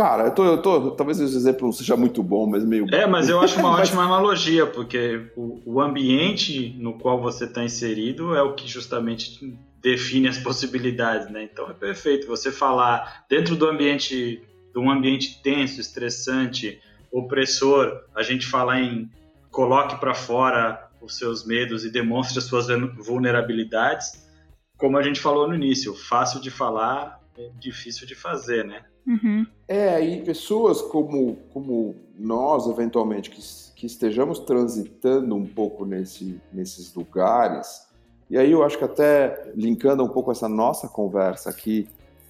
cara, 0.00 0.28
eu 0.28 0.30
tô, 0.34 0.44
eu 0.46 0.62
tô 0.62 0.90
talvez 0.92 1.20
esse 1.20 1.36
exemplo 1.36 1.66
não 1.66 1.72
seja 1.72 1.94
muito 1.94 2.22
bom, 2.22 2.46
mas 2.46 2.64
meio. 2.64 2.86
É, 2.90 3.06
mas 3.06 3.28
eu 3.28 3.38
acho 3.38 3.60
uma 3.60 3.72
ótima 3.76 4.02
analogia, 4.02 4.66
porque 4.66 5.30
o, 5.36 5.60
o 5.66 5.78
ambiente 5.78 6.74
no 6.78 6.98
qual 6.98 7.20
você 7.20 7.44
está 7.44 7.62
inserido 7.62 8.34
é 8.34 8.40
o 8.40 8.54
que 8.54 8.66
justamente 8.66 9.54
define 9.82 10.26
as 10.26 10.38
possibilidades, 10.42 11.30
né? 11.30 11.42
Então 11.42 11.68
é 11.68 11.74
perfeito 11.74 12.26
você 12.26 12.50
falar 12.50 13.26
dentro 13.28 13.54
do 13.54 13.68
ambiente, 13.68 14.42
de 14.72 14.78
um 14.78 14.90
ambiente 14.90 15.42
tenso, 15.42 15.78
estressante, 15.78 16.80
opressor, 17.12 18.00
a 18.14 18.22
gente 18.22 18.46
falar 18.46 18.80
em 18.80 19.10
coloque 19.50 20.00
para 20.00 20.14
fora 20.14 20.88
os 21.02 21.18
seus 21.18 21.44
medos 21.44 21.84
e 21.84 21.90
demonstre 21.90 22.38
as 22.38 22.44
suas 22.44 22.68
vulnerabilidades. 22.96 24.26
Como 24.78 24.96
a 24.96 25.02
gente 25.02 25.20
falou 25.20 25.46
no 25.46 25.54
início, 25.54 25.94
fácil 25.94 26.40
de 26.40 26.50
falar, 26.50 27.20
é 27.36 27.50
difícil 27.58 28.06
de 28.06 28.14
fazer, 28.14 28.64
né? 28.64 28.82
Uhum. 29.06 29.46
É, 29.66 30.00
e 30.00 30.22
pessoas 30.22 30.82
como, 30.82 31.36
como 31.52 31.94
nós, 32.18 32.66
eventualmente, 32.66 33.30
que, 33.30 33.40
que 33.74 33.86
estejamos 33.86 34.38
transitando 34.40 35.34
um 35.34 35.46
pouco 35.46 35.84
nesse, 35.84 36.40
nesses 36.52 36.94
lugares, 36.94 37.88
e 38.30 38.38
aí 38.38 38.52
eu 38.52 38.62
acho 38.62 38.78
que 38.78 38.84
até 38.84 39.52
linkando 39.56 40.04
um 40.04 40.08
pouco 40.08 40.30
essa 40.30 40.48
nossa 40.48 40.88
conversa 40.88 41.50
aqui, 41.50 41.88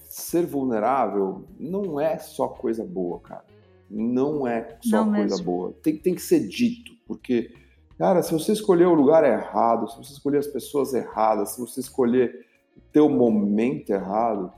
ser 0.08 0.46
vulnerável 0.46 1.44
não 1.58 2.00
é 2.00 2.18
só 2.18 2.48
coisa 2.48 2.84
boa, 2.84 3.20
cara. 3.20 3.44
Não 3.88 4.46
é 4.46 4.78
só 4.80 5.04
não 5.04 5.12
coisa 5.12 5.36
mesmo. 5.36 5.44
boa. 5.44 5.74
Tem, 5.82 5.96
tem 5.96 6.14
que 6.14 6.22
ser 6.22 6.48
dito. 6.48 6.92
Porque, 7.06 7.52
cara, 7.98 8.22
se 8.22 8.32
você 8.32 8.52
escolher 8.52 8.86
o 8.86 8.94
lugar 8.94 9.24
errado, 9.24 9.90
se 9.90 9.96
você 9.98 10.12
escolher 10.12 10.38
as 10.38 10.46
pessoas 10.46 10.94
erradas, 10.94 11.50
se 11.50 11.60
você 11.60 11.80
escolher 11.80 12.46
o 12.76 12.80
teu 12.92 13.08
momento 13.08 13.90
errado, 13.90 14.52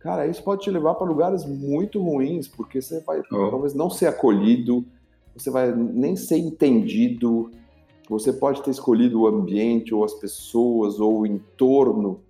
cara, 0.00 0.26
isso 0.26 0.42
pode 0.42 0.62
te 0.62 0.70
levar 0.70 0.94
para 0.94 1.06
lugares 1.06 1.44
muito 1.44 2.02
ruins, 2.02 2.48
porque 2.48 2.80
você 2.80 3.00
vai 3.00 3.20
oh. 3.20 3.50
talvez 3.50 3.74
não 3.74 3.90
ser 3.90 4.06
acolhido, 4.06 4.84
você 5.34 5.50
vai 5.50 5.72
nem 5.72 6.16
ser 6.16 6.38
entendido, 6.38 7.50
você 8.08 8.32
pode 8.32 8.62
ter 8.62 8.70
escolhido 8.70 9.20
o 9.20 9.26
ambiente 9.26 9.94
ou 9.94 10.04
as 10.04 10.14
pessoas 10.14 10.98
ou 10.98 11.20
o 11.20 11.26
entorno 11.26 12.20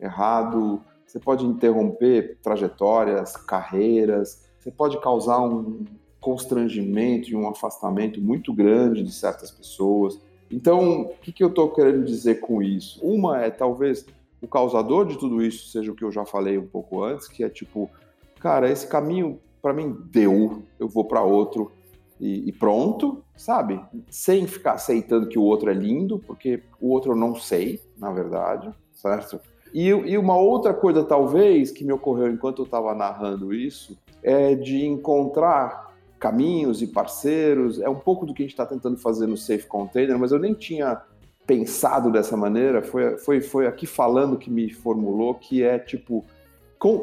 errado, 0.00 0.80
você 1.06 1.18
pode 1.18 1.44
interromper 1.44 2.38
trajetórias, 2.42 3.36
carreiras, 3.36 4.44
você 4.58 4.70
pode 4.70 5.00
causar 5.00 5.40
um 5.40 5.84
constrangimento 6.20 7.30
e 7.30 7.36
um 7.36 7.48
afastamento 7.48 8.20
muito 8.20 8.52
grande 8.52 9.02
de 9.02 9.12
certas 9.12 9.50
pessoas. 9.50 10.18
Então, 10.50 11.02
o 11.02 11.08
que, 11.20 11.32
que 11.32 11.44
eu 11.44 11.48
estou 11.48 11.68
querendo 11.70 12.04
dizer 12.04 12.40
com 12.40 12.62
isso? 12.62 12.98
Uma 13.04 13.42
é 13.42 13.50
talvez 13.50 14.06
o 14.44 14.48
causador 14.48 15.06
de 15.06 15.18
tudo 15.18 15.42
isso 15.42 15.68
seja 15.68 15.90
o 15.90 15.94
que 15.94 16.04
eu 16.04 16.12
já 16.12 16.24
falei 16.24 16.58
um 16.58 16.66
pouco 16.66 17.02
antes, 17.02 17.26
que 17.26 17.42
é 17.42 17.48
tipo, 17.48 17.90
cara, 18.38 18.70
esse 18.70 18.86
caminho 18.86 19.40
para 19.60 19.72
mim 19.72 19.96
deu, 20.10 20.62
eu 20.78 20.86
vou 20.86 21.04
para 21.04 21.22
outro 21.22 21.72
e, 22.20 22.48
e, 22.48 22.52
pronto, 22.52 23.24
sabe? 23.34 23.80
Sem 24.08 24.46
ficar 24.46 24.74
aceitando 24.74 25.28
que 25.28 25.38
o 25.38 25.42
outro 25.42 25.70
é 25.70 25.74
lindo, 25.74 26.18
porque 26.18 26.62
o 26.80 26.90
outro 26.90 27.12
eu 27.12 27.16
não 27.16 27.34
sei, 27.34 27.80
na 27.98 28.12
verdade, 28.12 28.70
certo? 28.92 29.40
E, 29.72 29.88
e 29.88 30.16
uma 30.16 30.36
outra 30.36 30.72
coisa, 30.72 31.02
talvez, 31.02 31.72
que 31.72 31.84
me 31.84 31.92
ocorreu 31.92 32.30
enquanto 32.30 32.60
eu 32.60 32.64
estava 32.66 32.94
narrando 32.94 33.52
isso, 33.52 33.98
é 34.22 34.54
de 34.54 34.84
encontrar 34.84 35.92
caminhos 36.20 36.80
e 36.80 36.86
parceiros. 36.86 37.80
É 37.80 37.88
um 37.88 37.98
pouco 37.98 38.24
do 38.24 38.32
que 38.32 38.42
a 38.42 38.46
gente 38.46 38.52
está 38.52 38.64
tentando 38.64 38.96
fazer 38.98 39.26
no 39.26 39.36
Safe 39.36 39.66
Container, 39.66 40.18
mas 40.18 40.30
eu 40.30 40.38
nem 40.38 40.54
tinha 40.54 41.02
pensado 41.46 42.10
dessa 42.10 42.36
maneira, 42.36 42.82
foi, 42.82 43.18
foi, 43.18 43.40
foi 43.40 43.66
aqui 43.66 43.86
falando 43.86 44.36
que 44.36 44.50
me 44.50 44.72
formulou, 44.72 45.34
que 45.34 45.62
é 45.62 45.78
tipo 45.78 46.24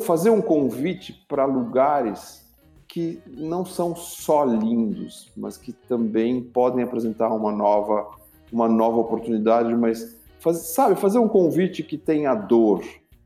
fazer 0.01 0.29
um 0.29 0.41
convite 0.41 1.25
para 1.27 1.43
lugares 1.45 2.45
que 2.87 3.19
não 3.25 3.65
são 3.65 3.95
só 3.95 4.43
lindos, 4.43 5.31
mas 5.35 5.57
que 5.57 5.71
também 5.71 6.41
podem 6.41 6.83
apresentar 6.83 7.29
uma 7.29 7.51
nova, 7.51 8.11
uma 8.51 8.67
nova 8.67 8.97
oportunidade, 8.97 9.73
mas 9.73 10.19
faz, 10.39 10.57
sabe, 10.57 10.95
fazer 10.95 11.17
um 11.17 11.27
convite 11.27 11.83
que 11.83 11.97
tenha 11.97 12.35
dor. 12.35 12.83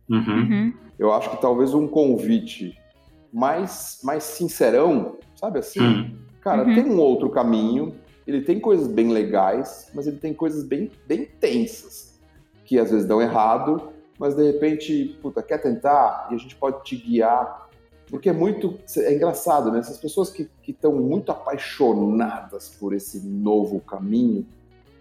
Uhum. 0.09 0.19
Uhum. 0.19 0.73
Eu 0.99 1.11
acho 1.11 1.31
que 1.31 1.41
talvez 1.41 1.73
um 1.73 1.87
convite 1.87 2.77
mais, 3.33 3.99
mais 4.03 4.23
sincerão, 4.23 5.17
sabe 5.35 5.59
assim? 5.59 5.79
Uhum. 5.79 6.15
Cara, 6.41 6.63
uhum. 6.63 6.75
tem 6.75 6.85
um 6.85 6.99
outro 6.99 7.29
caminho, 7.29 7.95
ele 8.25 8.41
tem 8.41 8.59
coisas 8.59 8.87
bem 8.87 9.11
legais, 9.11 9.91
mas 9.93 10.07
ele 10.07 10.17
tem 10.17 10.33
coisas 10.33 10.63
bem, 10.63 10.91
bem 11.07 11.25
tensas, 11.25 12.19
que 12.63 12.79
às 12.79 12.89
vezes 12.91 13.07
dão 13.07 13.21
errado, 13.21 13.89
mas 14.17 14.35
de 14.35 14.43
repente, 14.43 15.17
puta, 15.21 15.43
quer 15.43 15.59
tentar 15.59 16.29
e 16.31 16.35
a 16.35 16.37
gente 16.37 16.55
pode 16.55 16.83
te 16.83 16.95
guiar. 16.95 17.69
Porque 18.07 18.29
é 18.29 18.33
muito. 18.33 18.79
É 18.97 19.13
engraçado, 19.13 19.71
né? 19.71 19.79
Essas 19.79 19.97
pessoas 19.97 20.29
que 20.29 20.49
estão 20.67 20.93
muito 20.93 21.31
apaixonadas 21.31 22.69
por 22.69 22.93
esse 22.93 23.25
novo 23.25 23.79
caminho, 23.79 24.45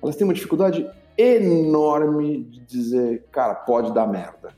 elas 0.03 0.16
têm 0.16 0.27
uma 0.27 0.35
dificuldade 0.35 0.89
enorme 1.16 2.45
de 2.45 2.61
dizer, 2.61 3.25
cara, 3.31 3.55
pode 3.55 3.93
dar 3.93 4.07
merda. 4.07 4.51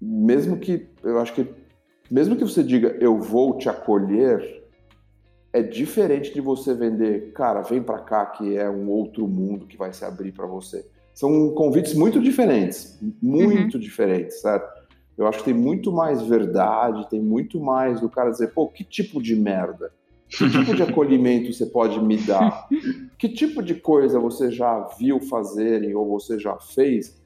Mesmo 0.00 0.56
que, 0.56 0.88
eu 1.02 1.18
acho 1.18 1.34
que, 1.34 1.46
mesmo 2.10 2.36
que 2.36 2.44
você 2.44 2.62
diga, 2.62 2.96
eu 3.00 3.18
vou 3.18 3.58
te 3.58 3.68
acolher, 3.68 4.63
é 5.54 5.62
diferente 5.62 6.34
de 6.34 6.40
você 6.40 6.74
vender, 6.74 7.30
cara, 7.32 7.62
vem 7.62 7.80
para 7.80 8.00
cá 8.00 8.26
que 8.26 8.56
é 8.56 8.68
um 8.68 8.90
outro 8.90 9.28
mundo 9.28 9.66
que 9.66 9.76
vai 9.76 9.92
se 9.92 10.04
abrir 10.04 10.32
para 10.32 10.48
você. 10.48 10.84
São 11.14 11.54
convites 11.54 11.94
muito 11.94 12.20
diferentes, 12.20 12.98
muito 13.22 13.74
uhum. 13.74 13.80
diferentes, 13.80 14.40
certo? 14.40 14.68
Eu 15.16 15.28
acho 15.28 15.38
que 15.38 15.44
tem 15.44 15.54
muito 15.54 15.92
mais 15.92 16.20
verdade, 16.22 17.08
tem 17.08 17.22
muito 17.22 17.60
mais 17.60 18.00
do 18.00 18.10
cara 18.10 18.30
dizer, 18.30 18.48
pô, 18.48 18.66
que 18.66 18.82
tipo 18.82 19.22
de 19.22 19.36
merda? 19.36 19.92
Que 20.28 20.50
tipo 20.50 20.74
de 20.74 20.82
acolhimento 20.82 21.52
você 21.52 21.66
pode 21.66 22.02
me 22.02 22.16
dar? 22.16 22.66
Que 23.16 23.28
tipo 23.28 23.62
de 23.62 23.76
coisa 23.76 24.18
você 24.18 24.50
já 24.50 24.80
viu 24.98 25.20
fazerem 25.20 25.94
ou 25.94 26.06
você 26.06 26.36
já 26.36 26.58
fez 26.58 27.16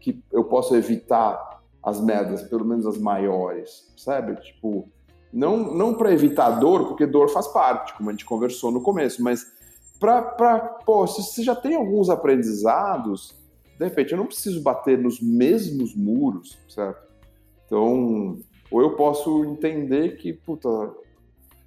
que 0.00 0.20
eu 0.32 0.42
possa 0.42 0.76
evitar 0.76 1.62
as 1.82 2.00
merdas, 2.00 2.42
pelo 2.42 2.64
menos 2.64 2.84
as 2.84 2.98
maiores, 2.98 3.94
sabe? 3.96 4.34
Tipo, 4.42 4.88
não, 5.36 5.74
não 5.74 5.92
para 5.92 6.12
evitar 6.12 6.48
dor, 6.52 6.88
porque 6.88 7.04
dor 7.04 7.28
faz 7.28 7.46
parte, 7.48 7.92
como 7.94 8.08
a 8.08 8.12
gente 8.12 8.24
conversou 8.24 8.72
no 8.72 8.80
começo, 8.80 9.22
mas 9.22 9.46
para, 10.00 10.58
pô, 10.84 11.06
se 11.06 11.22
você 11.22 11.42
já 11.42 11.54
tem 11.54 11.74
alguns 11.74 12.08
aprendizados, 12.08 13.34
de 13.78 13.84
repente 13.84 14.12
eu 14.12 14.18
não 14.18 14.24
preciso 14.24 14.62
bater 14.62 14.96
nos 14.96 15.20
mesmos 15.20 15.94
muros, 15.94 16.58
certo? 16.66 17.02
Então, 17.66 18.38
ou 18.70 18.80
eu 18.80 18.96
posso 18.96 19.44
entender 19.44 20.16
que, 20.16 20.32
puta, 20.32 20.68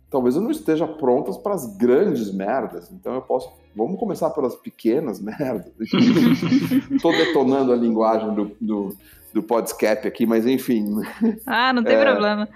talvez 0.10 0.36
eu 0.36 0.42
não 0.42 0.50
esteja 0.50 0.88
prontas 0.88 1.38
para 1.38 1.54
as 1.54 1.78
grandes 1.78 2.34
merdas, 2.34 2.92
então 2.92 3.14
eu 3.14 3.22
posso, 3.22 3.52
vamos 3.76 4.00
começar 4.00 4.32
pelas 4.32 4.56
pequenas 4.56 5.22
merdas. 5.22 5.72
Estou 6.90 7.12
detonando 7.12 7.72
a 7.72 7.76
linguagem 7.76 8.34
do, 8.34 8.52
do, 8.60 8.98
do 9.32 9.44
Podscap 9.44 10.08
aqui, 10.08 10.26
mas 10.26 10.48
enfim. 10.48 10.88
Ah, 11.46 11.72
não 11.72 11.84
tem 11.84 11.96
é, 11.96 12.04
problema 12.04 12.50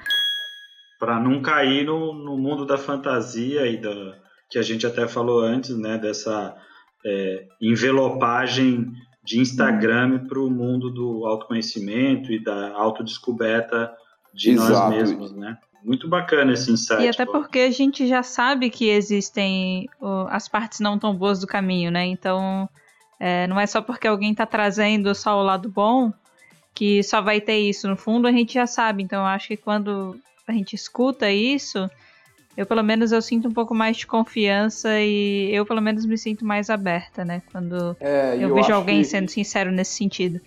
para 1.03 1.19
não 1.19 1.41
cair 1.41 1.85
no, 1.85 2.13
no, 2.13 2.37
mundo 2.37 2.65
da 2.65 2.77
fantasia 2.77 3.67
e 3.67 3.75
da 3.75 4.15
que 4.49 4.57
a 4.57 4.61
gente 4.61 4.87
até 4.87 5.05
falou 5.05 5.41
antes, 5.41 5.77
né, 5.77 5.97
dessa 5.97 6.55
é, 7.05 7.45
envelopagem 7.59 8.89
de 9.21 9.37
Instagram 9.37 10.25
para 10.29 10.39
o 10.39 10.49
mundo 10.49 10.89
do 10.89 11.25
autoconhecimento 11.25 12.31
e 12.31 12.41
da 12.41 12.71
autodescoberta 12.71 13.91
de 14.33 14.51
Exato. 14.51 14.71
nós 14.71 14.89
mesmos, 14.95 15.33
né? 15.33 15.57
Muito 15.83 16.07
bacana 16.07 16.53
esse 16.53 16.71
insight. 16.71 17.03
E 17.03 17.09
até 17.09 17.25
porque 17.25 17.59
a 17.59 17.71
gente 17.71 18.07
já 18.07 18.23
sabe 18.23 18.69
que 18.69 18.87
existem 18.87 19.89
as 20.29 20.47
partes 20.47 20.79
não 20.79 20.97
tão 20.97 21.13
boas 21.13 21.41
do 21.41 21.47
caminho, 21.47 21.91
né? 21.91 22.05
Então, 22.05 22.69
é, 23.19 23.45
não 23.47 23.59
é 23.59 23.65
só 23.65 23.81
porque 23.81 24.07
alguém 24.07 24.31
está 24.31 24.45
trazendo 24.45 25.13
só 25.13 25.37
o 25.37 25.43
lado 25.43 25.69
bom 25.69 26.13
que 26.73 27.03
só 27.03 27.21
vai 27.21 27.41
ter 27.41 27.57
isso. 27.57 27.89
No 27.89 27.97
fundo, 27.97 28.25
a 28.25 28.31
gente 28.31 28.53
já 28.53 28.65
sabe. 28.65 29.03
Então, 29.03 29.19
eu 29.19 29.27
acho 29.27 29.49
que 29.49 29.57
quando 29.57 30.17
a 30.47 30.51
gente 30.51 30.75
escuta 30.75 31.29
isso, 31.31 31.89
eu 32.55 32.65
pelo 32.65 32.83
menos 32.83 33.11
eu 33.11 33.21
sinto 33.21 33.47
um 33.47 33.51
pouco 33.51 33.73
mais 33.73 33.97
de 33.97 34.07
confiança 34.07 34.99
e 34.99 35.49
eu 35.53 35.65
pelo 35.65 35.81
menos 35.81 36.05
me 36.05 36.17
sinto 36.17 36.45
mais 36.45 36.69
aberta, 36.69 37.25
né? 37.25 37.41
Quando 37.51 37.95
é, 37.99 38.35
eu, 38.35 38.49
eu, 38.49 38.55
vejo 38.55 38.73
alguém 38.73 38.99
que... 38.99 39.05
sendo 39.05 39.29
sincero 39.29 39.71
nesse 39.71 39.95
sentido. 39.95 40.39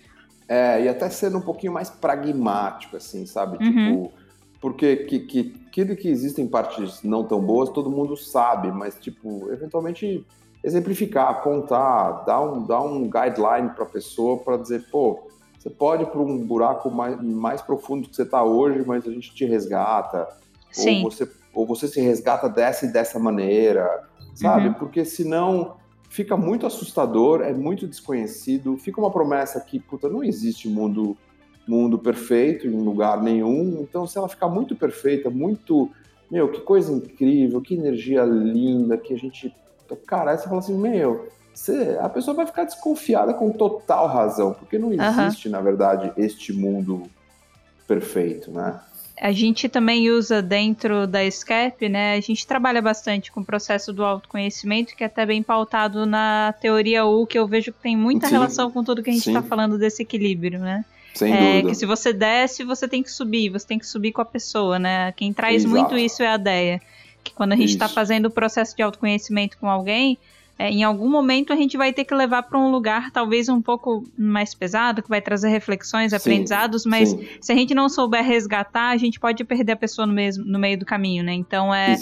É, 0.47 0.83
e 0.83 0.87
até 0.87 1.09
sendo 1.09 1.37
um 1.37 1.41
pouquinho 1.41 1.73
mais 1.73 1.89
pragmático, 1.89 2.95
assim, 2.95 3.25
sabe? 3.25 3.57
Uhum. 3.57 3.71
Tipo, 3.71 4.13
porque 4.61 4.95
que, 4.97 5.19
que, 5.19 5.43
que, 5.71 5.95
que 5.95 6.07
existem 6.07 6.47
partes 6.47 7.03
não 7.03 7.23
tão 7.23 7.41
boas, 7.41 7.69
todo 7.69 7.89
mundo 7.89 8.15
sabe, 8.15 8.71
mas, 8.71 8.95
tipo, 8.95 9.51
eventualmente 9.51 10.25
exemplificar, 10.63 11.41
contar, 11.41 12.23
dar 12.25 12.41
um, 12.41 12.65
dar 12.65 12.81
um 12.81 13.03
guideline 13.03 13.69
para 13.75 13.83
a 13.83 13.87
pessoa 13.87 14.37
para 14.37 14.57
dizer, 14.57 14.85
pô, 14.89 15.27
você 15.57 15.69
pode 15.69 16.03
ir 16.03 16.07
para 16.07 16.21
um 16.21 16.37
buraco 16.45 16.89
mais, 16.89 17.21
mais 17.21 17.61
profundo 17.61 18.07
que 18.07 18.15
você 18.15 18.23
está 18.23 18.43
hoje, 18.43 18.83
mas 18.85 19.07
a 19.07 19.11
gente 19.11 19.33
te 19.33 19.45
resgata. 19.45 20.27
Sim. 20.71 21.03
Ou 21.03 21.11
você, 21.11 21.29
ou 21.53 21.65
você 21.65 21.87
se 21.87 21.99
resgata 21.99 22.47
dessa 22.47 22.85
e 22.85 22.91
dessa 22.91 23.17
maneira, 23.17 24.03
sabe? 24.35 24.67
Uhum. 24.67 24.73
Porque 24.75 25.03
senão 25.03 25.75
fica 26.09 26.37
muito 26.37 26.65
assustador, 26.65 27.41
é 27.41 27.53
muito 27.53 27.87
desconhecido, 27.87 28.77
fica 28.77 28.99
uma 28.99 29.11
promessa 29.11 29.59
que, 29.59 29.79
puta, 29.79 30.07
não 30.07 30.23
existe 30.23 30.67
mundo, 30.69 31.17
mundo 31.67 31.97
perfeito 31.97 32.67
em 32.67 32.81
lugar 32.83 33.21
nenhum. 33.21 33.79
Então, 33.81 34.05
se 34.05 34.17
ela 34.17 34.29
ficar 34.29 34.47
muito 34.47 34.75
perfeita, 34.75 35.29
muito. 35.29 35.89
Meu, 36.29 36.51
que 36.51 36.59
coisa 36.61 36.91
incrível, 36.91 37.61
que 37.61 37.73
energia 37.73 38.23
linda, 38.23 38.97
que 38.97 39.13
a 39.13 39.17
gente. 39.17 39.55
Cara, 40.05 40.31
aí 40.31 40.37
você 40.37 40.47
fala 40.47 40.59
assim, 40.59 40.77
meu, 40.77 41.29
você, 41.57 41.97
a 41.99 42.07
pessoa 42.07 42.35
vai 42.35 42.45
ficar 42.45 42.65
desconfiada 42.65 43.33
com 43.33 43.51
total 43.51 44.07
razão, 44.07 44.53
porque 44.53 44.77
não 44.77 44.93
existe, 44.93 45.47
uhum. 45.47 45.53
na 45.53 45.59
verdade, 45.59 46.11
este 46.15 46.53
mundo 46.53 47.09
perfeito, 47.87 48.51
né? 48.51 48.79
A 49.19 49.31
gente 49.31 49.67
também 49.67 50.11
usa 50.11 50.39
dentro 50.39 51.07
da 51.07 51.29
SCAP, 51.29 51.89
né? 51.89 52.13
A 52.13 52.21
gente 52.21 52.45
trabalha 52.45 52.79
bastante 52.79 53.31
com 53.31 53.41
o 53.41 53.45
processo 53.45 53.91
do 53.91 54.05
autoconhecimento, 54.05 54.95
que 54.95 55.03
é 55.03 55.07
até 55.07 55.25
bem 55.25 55.41
pautado 55.41 56.05
na 56.05 56.53
teoria 56.61 57.03
U, 57.05 57.25
que 57.25 57.39
eu 57.39 57.47
vejo 57.47 57.73
que 57.73 57.79
tem 57.79 57.97
muita 57.97 58.27
Sim. 58.27 58.33
relação 58.33 58.69
com 58.69 58.83
tudo 58.83 59.01
que 59.01 59.09
a 59.09 59.13
gente 59.13 59.27
está 59.27 59.41
falando 59.41 59.79
desse 59.79 60.03
equilíbrio, 60.03 60.59
né? 60.59 60.85
Sem 61.15 61.33
é, 61.33 61.37
dúvida. 61.37 61.69
Que 61.69 61.75
se 61.75 61.87
você 61.87 62.13
desce, 62.13 62.63
você 62.63 62.87
tem 62.87 63.01
que 63.01 63.11
subir, 63.11 63.49
você 63.49 63.65
tem 63.65 63.79
que 63.79 63.87
subir 63.87 64.11
com 64.11 64.21
a 64.21 64.25
pessoa, 64.25 64.77
né? 64.77 65.11
Quem 65.13 65.33
traz 65.33 65.63
Exato. 65.63 65.75
muito 65.75 65.97
isso 65.97 66.21
é 66.21 66.27
a 66.27 66.35
ideia. 66.35 66.79
Que 67.23 67.33
quando 67.33 67.53
a 67.53 67.55
gente 67.55 67.71
está 67.71 67.89
fazendo 67.89 68.27
o 68.27 68.31
processo 68.31 68.75
de 68.75 68.83
autoconhecimento 68.83 69.57
com 69.57 69.67
alguém, 69.67 70.19
é, 70.59 70.69
em 70.69 70.83
algum 70.83 71.09
momento 71.09 71.53
a 71.53 71.55
gente 71.55 71.77
vai 71.77 71.93
ter 71.93 72.03
que 72.03 72.13
levar 72.15 72.43
para 72.43 72.57
um 72.57 72.71
lugar 72.71 73.11
talvez 73.11 73.47
um 73.47 73.61
pouco 73.61 74.03
mais 74.17 74.55
pesado, 74.55 75.03
que 75.03 75.09
vai 75.09 75.21
trazer 75.21 75.49
reflexões, 75.49 76.09
sim, 76.09 76.15
aprendizados, 76.15 76.85
mas 76.85 77.09
sim. 77.09 77.27
se 77.39 77.51
a 77.51 77.55
gente 77.55 77.75
não 77.75 77.87
souber 77.87 78.23
resgatar, 78.23 78.89
a 78.89 78.97
gente 78.97 79.19
pode 79.19 79.43
perder 79.43 79.73
a 79.73 79.75
pessoa 79.75 80.07
no, 80.07 80.13
mesmo, 80.13 80.43
no 80.43 80.57
meio 80.57 80.77
do 80.79 80.85
caminho, 80.85 81.23
né? 81.23 81.33
Então 81.33 81.73
é, 81.73 81.95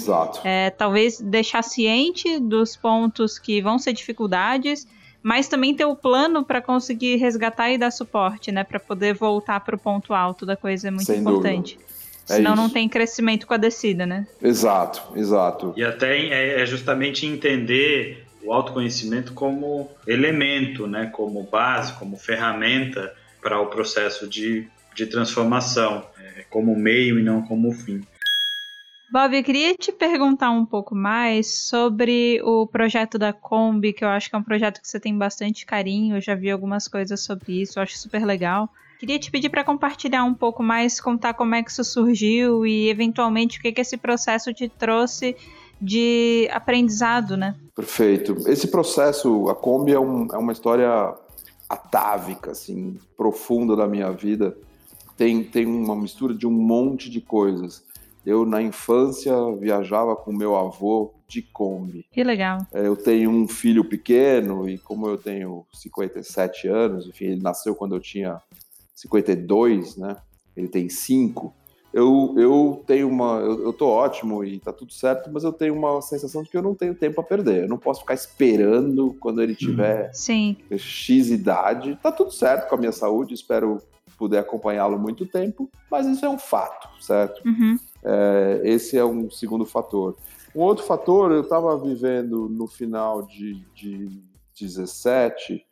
é 0.44 0.70
talvez 0.70 1.20
deixar 1.20 1.64
ciente 1.64 2.40
dos 2.40 2.78
pontos 2.78 3.38
que 3.38 3.62
vão 3.62 3.78
ser 3.78 3.92
dificuldades, 3.92 4.88
mas 5.22 5.50
também 5.50 5.76
ter 5.76 5.86
o 5.86 5.96
plano 5.96 6.46
para 6.46 6.62
conseguir 6.62 7.18
resgatar 7.18 7.72
e 7.72 7.78
dar 7.78 7.92
suporte, 7.92 8.54
né? 8.54 8.64
Para 8.64 8.80
poder 8.80 9.16
voltar 9.16 9.60
para 9.60 9.76
o 9.76 9.80
ponto 9.80 10.14
alto 10.14 10.46
da 10.46 10.56
coisa 10.56 10.88
é 10.88 10.92
muito 10.92 11.08
Sem 11.08 11.20
importante. 11.20 11.76
Dúvida. 11.76 11.96
É 12.28 12.36
Senão 12.38 12.54
isso. 12.54 12.62
não 12.64 12.70
tem 12.70 12.90
crescimento 12.90 13.46
com 13.46 13.54
a 13.54 13.58
descida, 13.58 14.06
né? 14.06 14.26
Exato, 14.42 15.02
exato. 15.16 15.74
E 15.76 15.84
até 15.84 16.18
é, 16.18 16.62
é 16.62 16.66
justamente 16.66 17.26
entender 17.26 18.25
o 18.46 18.54
autoconhecimento 18.54 19.34
como 19.34 19.90
elemento, 20.08 20.88
né, 20.88 21.08
como 21.08 21.44
base, 21.44 21.94
como 21.94 22.18
ferramenta 22.18 23.14
para 23.42 23.60
o 23.60 23.68
processo 23.68 24.28
de, 24.28 24.68
de 24.96 25.06
transformação, 25.08 26.06
é, 26.20 26.46
como 26.50 26.76
meio 26.76 27.20
e 27.20 27.24
não 27.24 27.42
como 27.42 27.72
fim. 27.72 28.02
Bob, 29.10 29.38
eu 29.38 29.44
queria 29.44 29.74
te 29.76 29.92
perguntar 29.92 30.50
um 30.52 30.66
pouco 30.66 30.96
mais 30.96 31.56
sobre 31.68 32.42
o 32.44 32.66
projeto 32.68 33.18
da 33.18 33.32
Kombi, 33.32 33.94
que 33.94 34.04
eu 34.04 34.10
acho 34.10 34.30
que 34.30 34.36
é 34.36 34.40
um 34.40 34.44
projeto 34.44 34.82
que 34.82 34.88
você 34.88 35.00
tem 35.00 35.16
bastante 35.18 35.66
carinho, 35.66 36.18
eu 36.18 36.22
já 36.22 36.36
vi 36.36 36.50
algumas 36.50 36.88
coisas 36.88 37.24
sobre 37.24 37.62
isso, 37.62 37.78
eu 37.80 37.84
acho 37.84 37.98
super 37.98 38.26
legal. 38.26 38.70
Queria 39.00 39.20
te 39.20 39.30
pedir 39.30 39.50
para 39.50 39.64
compartilhar 39.64 40.24
um 40.24 40.34
pouco 40.34 40.64
mais, 40.64 41.00
contar 41.00 41.34
como 41.34 41.54
é 41.54 41.62
que 41.62 41.70
isso 41.70 41.84
surgiu 41.84 42.66
e, 42.66 42.90
eventualmente, 42.90 43.60
o 43.60 43.62
que, 43.62 43.72
que 43.72 43.82
esse 43.82 43.98
processo 43.98 44.54
te 44.54 44.68
trouxe 44.68 45.36
de 45.82 46.50
aprendizado, 46.52 47.36
né? 47.36 47.56
Perfeito. 47.76 48.36
Esse 48.48 48.68
processo, 48.68 49.50
a 49.50 49.56
Kombi 49.56 49.92
é, 49.94 50.00
um, 50.00 50.28
é 50.34 50.38
uma 50.38 50.52
história 50.52 51.14
atávica, 51.70 52.52
assim, 52.52 52.98
profunda 53.18 53.76
da 53.76 53.88
minha 53.88 54.12
vida. 54.12 54.56
Tem, 55.18 55.44
tem 55.44 55.66
uma 55.66 55.96
mistura 55.96 56.34
de 56.34 56.46
um 56.46 56.52
monte 56.52 57.10
de 57.10 57.22
coisas. 57.22 57.84
Eu, 58.26 58.46
na 58.46 58.62
infância, 58.62 59.34
viajava 59.60 60.16
com 60.16 60.34
meu 60.34 60.56
avô 60.56 61.14
de 61.28 61.42
Kombi. 61.42 62.06
Que 62.12 62.24
legal. 62.24 62.66
É, 62.74 62.88
eu 62.88 62.96
tenho 62.96 63.30
um 63.30 63.48
filho 63.48 63.84
pequeno 63.84 64.68
e 64.68 64.78
como 64.78 65.08
eu 65.08 65.18
tenho 65.18 65.66
57 65.74 66.68
anos, 66.68 67.08
enfim, 67.08 67.26
ele 67.26 67.42
nasceu 67.42 67.76
quando 67.76 67.96
eu 67.96 68.00
tinha 68.00 68.42
52, 68.96 69.98
né? 69.98 70.18
Ele 70.56 70.68
tem 70.68 70.90
5 70.90 71.54
eu, 71.96 72.36
eu 72.36 72.84
tenho 72.86 73.08
uma. 73.08 73.40
Eu, 73.40 73.68
eu 73.68 73.72
tô 73.72 73.88
ótimo 73.88 74.44
e 74.44 74.60
tá 74.60 74.74
tudo 74.74 74.92
certo, 74.92 75.32
mas 75.32 75.46
eu 75.46 75.54
tenho 75.54 75.74
uma 75.74 76.02
sensação 76.02 76.44
de 76.44 76.50
que 76.50 76.58
eu 76.58 76.62
não 76.62 76.76
tenho 76.76 76.94
tempo 76.94 77.22
a 77.22 77.24
perder. 77.24 77.64
Eu 77.64 77.70
não 77.70 77.78
posso 77.78 78.02
ficar 78.02 78.14
esperando 78.14 79.16
quando 79.18 79.42
ele 79.42 79.56
tiver 79.56 80.14
Sim. 80.14 80.58
X 80.78 81.30
idade. 81.30 81.98
Tá 82.04 82.12
tudo 82.12 82.32
certo 82.32 82.68
com 82.68 82.76
a 82.76 82.78
minha 82.78 82.92
saúde, 82.92 83.34
espero 83.34 83.82
poder 84.18 84.40
acompanhá-lo 84.40 85.00
muito 85.00 85.26
tempo, 85.26 85.70
mas 85.90 86.06
isso 86.06 86.26
é 86.26 86.30
um 86.30 86.38
fato, 86.38 86.90
certo? 87.02 87.42
Uhum. 87.48 87.80
É, 88.04 88.62
esse 88.66 88.98
é 88.98 89.06
um 89.06 89.32
segundo 89.32 89.66
fator. 89.66 90.18
Um 90.54 90.64
outro 90.64 90.84
fator, 90.84 91.32
eu 91.32 91.42
estava 91.42 91.78
vivendo 91.78 92.50
no 92.50 92.68
final 92.68 93.22
de, 93.22 93.64
de 93.74 94.22
17 94.60 95.66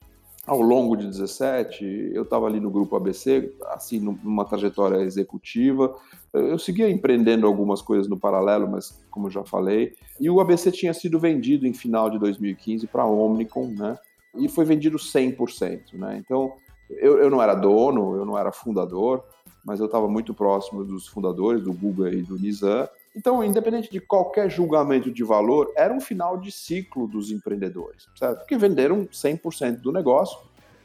ao 0.46 0.62
longo 0.62 0.96
de 0.96 1.08
17, 1.08 2.12
eu 2.14 2.24
estava 2.24 2.48
ali 2.48 2.60
no 2.60 2.70
grupo 2.70 2.96
ABC, 2.96 3.54
assim, 3.68 4.00
numa 4.00 4.44
trajetória 4.44 4.98
executiva. 4.98 5.96
Eu 6.34 6.60
seguia 6.60 6.90
empreendendo 6.90 7.48
algumas 7.48 7.82
coisas 7.82 8.10
no 8.10 8.20
paralelo, 8.20 8.70
mas 8.70 9.02
como 9.10 9.28
eu 9.28 9.32
já 9.32 9.44
falei. 9.44 9.94
E 10.20 10.30
o 10.30 10.42
ABC 10.42 10.72
tinha 10.72 10.94
sido 10.94 11.18
vendido 11.18 11.66
em 11.66 11.74
final 11.74 12.10
de 12.10 12.20
2015 12.20 12.88
para 12.88 13.04
a 13.04 13.08
Omnicom, 13.08 13.68
né? 13.68 13.98
E 14.36 14.50
foi 14.50 14.66
vendido 14.66 14.98
100%, 14.98 15.94
né? 15.94 16.18
Então, 16.18 16.54
eu, 16.90 17.20
eu 17.20 17.30
não 17.30 17.42
era 17.42 17.54
dono, 17.54 18.16
eu 18.16 18.26
não 18.26 18.38
era 18.38 18.52
fundador, 18.52 19.24
mas 19.64 19.80
eu 19.80 19.86
estava 19.86 20.08
muito 20.10 20.34
próximo 20.34 20.84
dos 20.84 21.08
fundadores, 21.08 21.64
do 21.64 21.72
Guga 21.72 22.10
e 22.10 22.22
do 22.22 22.38
Nizam. 22.38 22.90
Então, 23.16 23.44
independente 23.44 23.92
de 23.92 24.00
qualquer 24.00 24.50
julgamento 24.50 25.12
de 25.12 25.24
valor, 25.24 25.72
era 25.76 25.94
um 25.94 26.02
final 26.02 26.38
de 26.38 26.52
ciclo 26.52 27.08
dos 27.08 27.32
empreendedores, 27.32 28.08
certo? 28.16 28.40
Porque 28.40 28.58
venderam 28.58 29.06
100% 29.06 29.78
do 29.78 29.92
negócio 29.92 30.38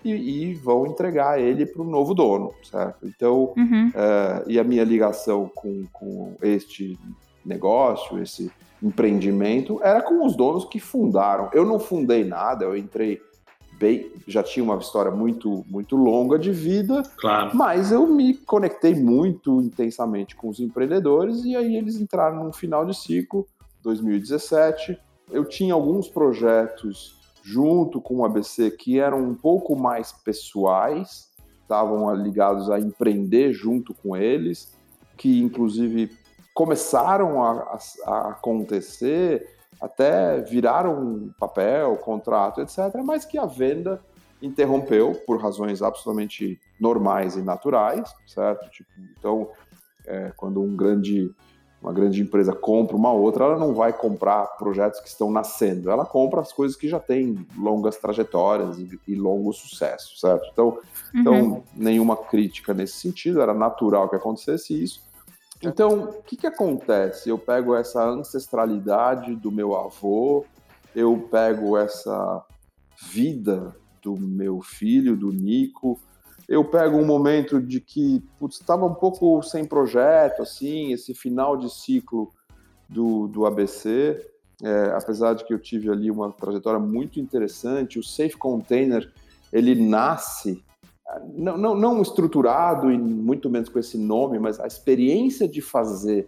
e, 0.05 0.13
e, 0.13 0.55
vão 0.55 0.87
entregar 0.87 1.41
ele 1.41 1.67
para 1.67 1.83
o 1.83 1.85
novo 1.85 2.15
dono, 2.15 2.53
certo? 2.63 3.07
Então, 3.07 3.55
uhum. 3.57 3.91
é, 3.95 4.45
e 4.47 4.59
a 4.59 4.65
minha 4.65 4.85
ligação 4.85 5.51
com, 5.55 5.87
com 5.93 6.37
este 6.43 6.99
negócio, 7.45 8.23
esse 8.23 8.51
empreendimento, 8.83 9.81
era 9.83 10.03
com 10.03 10.25
os 10.25 10.37
donos 10.37 10.65
que 10.67 10.79
fundaram. 10.79 11.51
Eu 11.53 11.65
não 11.65 11.81
fundei 11.81 12.25
nada, 12.25 12.65
eu 12.65 12.77
entrei 12.77 13.21
bem, 13.79 14.11
já 14.27 14.43
tinha 14.43 14.65
uma 14.65 14.77
história 14.77 15.11
muito, 15.11 15.65
muito 15.69 15.97
longa 15.97 16.39
de 16.39 16.51
vida, 16.51 17.03
claro. 17.17 17.57
mas 17.57 17.93
eu 17.93 18.07
me 18.07 18.35
conectei 18.35 18.95
muito 18.95 19.63
intensamente 19.63 20.35
com 20.35 20.49
os 20.49 20.59
empreendedores 20.59 21.45
e 21.45 21.55
aí 21.55 21.77
eles 21.77 22.01
entraram 22.01 22.45
no 22.45 22.53
final 22.53 22.85
de 22.85 22.95
ciclo, 22.95 23.47
2017. 23.83 24.99
Eu 25.31 25.45
tinha 25.45 25.75
alguns 25.75 26.09
projetos 26.09 27.17
junto 27.43 28.01
com 28.01 28.17
o 28.17 28.25
ABC 28.25 28.71
que 28.73 28.99
eram 28.99 29.23
um 29.23 29.35
pouco 29.35 29.77
mais 29.77 30.13
pessoais, 30.13 31.29
estavam 31.63 32.13
ligados 32.15 32.71
a 32.71 32.81
empreender 32.81 33.53
junto 33.53 33.95
com 33.95 34.17
eles, 34.17 34.73
que 35.17 35.41
inclusive 35.41 36.11
começaram 36.53 37.43
a, 37.43 37.53
a, 37.53 37.79
a 38.11 38.31
acontecer 38.31 39.58
até 39.81 40.41
viraram 40.41 41.31
papel, 41.39 41.97
contrato, 41.97 42.61
etc., 42.61 42.79
mas 43.05 43.25
que 43.25 43.39
a 43.39 43.47
venda 43.47 44.01
interrompeu 44.43 45.15
por 45.27 45.41
razões 45.41 45.83
absolutamente 45.83 46.61
normais 46.81 47.37
e 47.37 47.43
naturais, 47.43 48.13
certo? 48.27 48.71
Tipo, 48.71 48.91
então, 49.19 49.49
é, 50.07 50.33
quando 50.37 50.63
um 50.63 50.77
grande, 50.77 51.31
uma 51.83 51.93
grande 51.93 52.23
empresa 52.23 52.53
compra 52.53 52.97
uma 52.97 53.13
outra, 53.13 53.45
ela 53.45 53.59
não 53.59 53.75
vai 53.75 53.93
comprar 53.93 54.47
projetos 54.57 55.01
que 55.01 55.09
estão 55.09 55.31
nascendo, 55.31 55.91
ela 55.91 56.07
compra 56.07 56.41
as 56.41 56.53
coisas 56.53 56.77
que 56.77 56.89
já 56.89 57.01
têm 57.01 57.47
longas 57.57 57.97
trajetórias 57.97 58.79
e, 58.79 58.99
e 59.09 59.15
longo 59.15 59.53
sucesso, 59.53 60.19
certo? 60.19 60.49
Então, 60.53 60.79
então 61.15 61.33
uhum. 61.33 61.39
então, 61.41 61.65
nenhuma 61.75 62.17
crítica 62.17 62.73
nesse 62.73 62.95
sentido, 62.95 63.41
era 63.41 63.55
natural 63.55 64.09
que 64.09 64.17
acontecesse 64.17 64.81
isso. 64.83 65.08
Então, 65.63 66.05
o 66.05 66.23
que, 66.23 66.37
que 66.37 66.47
acontece? 66.47 67.29
Eu 67.29 67.39
pego 67.39 67.75
essa 67.75 68.05
ancestralidade 68.05 69.35
do 69.35 69.51
meu 69.51 69.75
avô, 69.77 70.45
eu 70.95 71.29
pego 71.31 71.77
essa 71.77 72.45
vida 73.11 73.75
do 74.03 74.17
meu 74.17 74.61
filho, 74.61 75.17
do 75.17 75.33
Nico, 75.33 75.99
eu 76.49 76.65
pego 76.65 76.97
um 76.97 77.05
momento 77.05 77.61
de 77.61 77.81
que 77.81 78.25
estava 78.49 78.87
um 78.87 78.95
pouco 78.95 79.43
sem 79.43 79.65
projeto, 79.65 80.43
assim, 80.43 80.93
esse 80.93 81.13
final 81.13 81.57
de 81.57 81.71
ciclo 81.71 82.33
do, 82.89 83.27
do 83.27 83.45
ABC, 83.45 84.25
é, 84.63 84.93
apesar 84.97 85.35
de 85.35 85.45
que 85.45 85.53
eu 85.53 85.59
tive 85.59 85.91
ali 85.91 86.11
uma 86.11 86.33
trajetória 86.33 86.81
muito 86.81 87.21
interessante, 87.21 87.99
o 87.99 88.03
Safe 88.03 88.37
Container, 88.37 89.13
ele 89.53 89.75
nasce 89.75 90.65
não, 91.35 91.57
não, 91.57 91.75
não 91.75 92.03
estruturado 92.03 92.91
e 92.91 92.99
muito 92.99 93.49
menos 93.49 93.69
com 93.69 93.79
esse 93.79 93.97
nome, 93.97 94.39
mas 94.39 94.61
a 94.61 94.67
experiência 94.67 95.49
de 95.49 95.61
fazer 95.61 96.27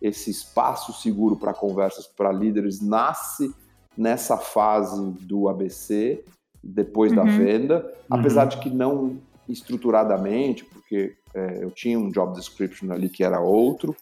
esse 0.00 0.30
espaço 0.30 0.92
seguro 0.92 1.36
para 1.36 1.52
conversas 1.52 2.06
para 2.06 2.32
líderes 2.32 2.80
nasce 2.80 3.52
nessa 3.96 4.36
fase 4.36 5.10
do 5.20 5.48
ABC, 5.48 6.24
depois 6.62 7.12
uhum. 7.12 7.16
da 7.18 7.24
venda, 7.24 7.94
uhum. 8.10 8.18
apesar 8.18 8.46
de 8.46 8.58
que 8.58 8.70
não 8.70 9.18
estruturadamente, 9.48 10.64
porque 10.64 11.16
é, 11.34 11.64
eu 11.64 11.70
tinha 11.70 11.98
um 11.98 12.10
job 12.10 12.34
description 12.34 12.92
ali 12.92 13.08
que 13.08 13.24
era 13.24 13.40
outro, 13.40 13.94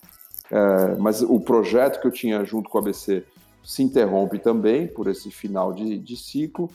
é, 0.50 0.94
mas 0.96 1.22
o 1.22 1.40
projeto 1.40 2.00
que 2.00 2.06
eu 2.06 2.12
tinha 2.12 2.44
junto 2.44 2.68
com 2.68 2.78
o 2.78 2.80
ABC 2.80 3.24
se 3.64 3.82
interrompe 3.82 4.38
também 4.38 4.86
por 4.86 5.08
esse 5.08 5.30
final 5.30 5.72
de, 5.72 5.98
de 5.98 6.16
ciclo, 6.16 6.70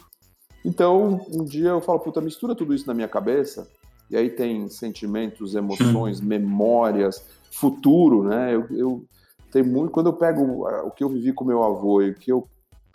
então, 0.64 1.26
um 1.32 1.44
dia 1.44 1.70
eu 1.70 1.82
falo, 1.82 2.00
puta, 2.00 2.22
mistura 2.22 2.56
tudo 2.56 2.74
isso 2.74 2.88
na 2.88 2.94
minha 2.94 3.08
cabeça, 3.08 3.68
e 4.10 4.18
aí 4.18 4.30
tem 4.30 4.70
sentimentos, 4.70 5.56
emoções, 5.56 6.22
memórias, 6.22 7.26
futuro, 7.52 8.24
né? 8.24 8.54
Eu, 8.54 8.68
eu 8.72 9.06
tenho 9.52 9.66
muito. 9.66 9.92
Quando 9.92 10.08
eu 10.08 10.14
pego 10.14 10.68
o 10.86 10.92
que 10.92 11.04
eu 11.04 11.10
vivi 11.10 11.34
com 11.34 11.46
meu 11.46 11.64
avô 11.64 12.02
e 12.02 12.12
o 12.12 12.16
que 12.16 12.32
eu 12.32 12.48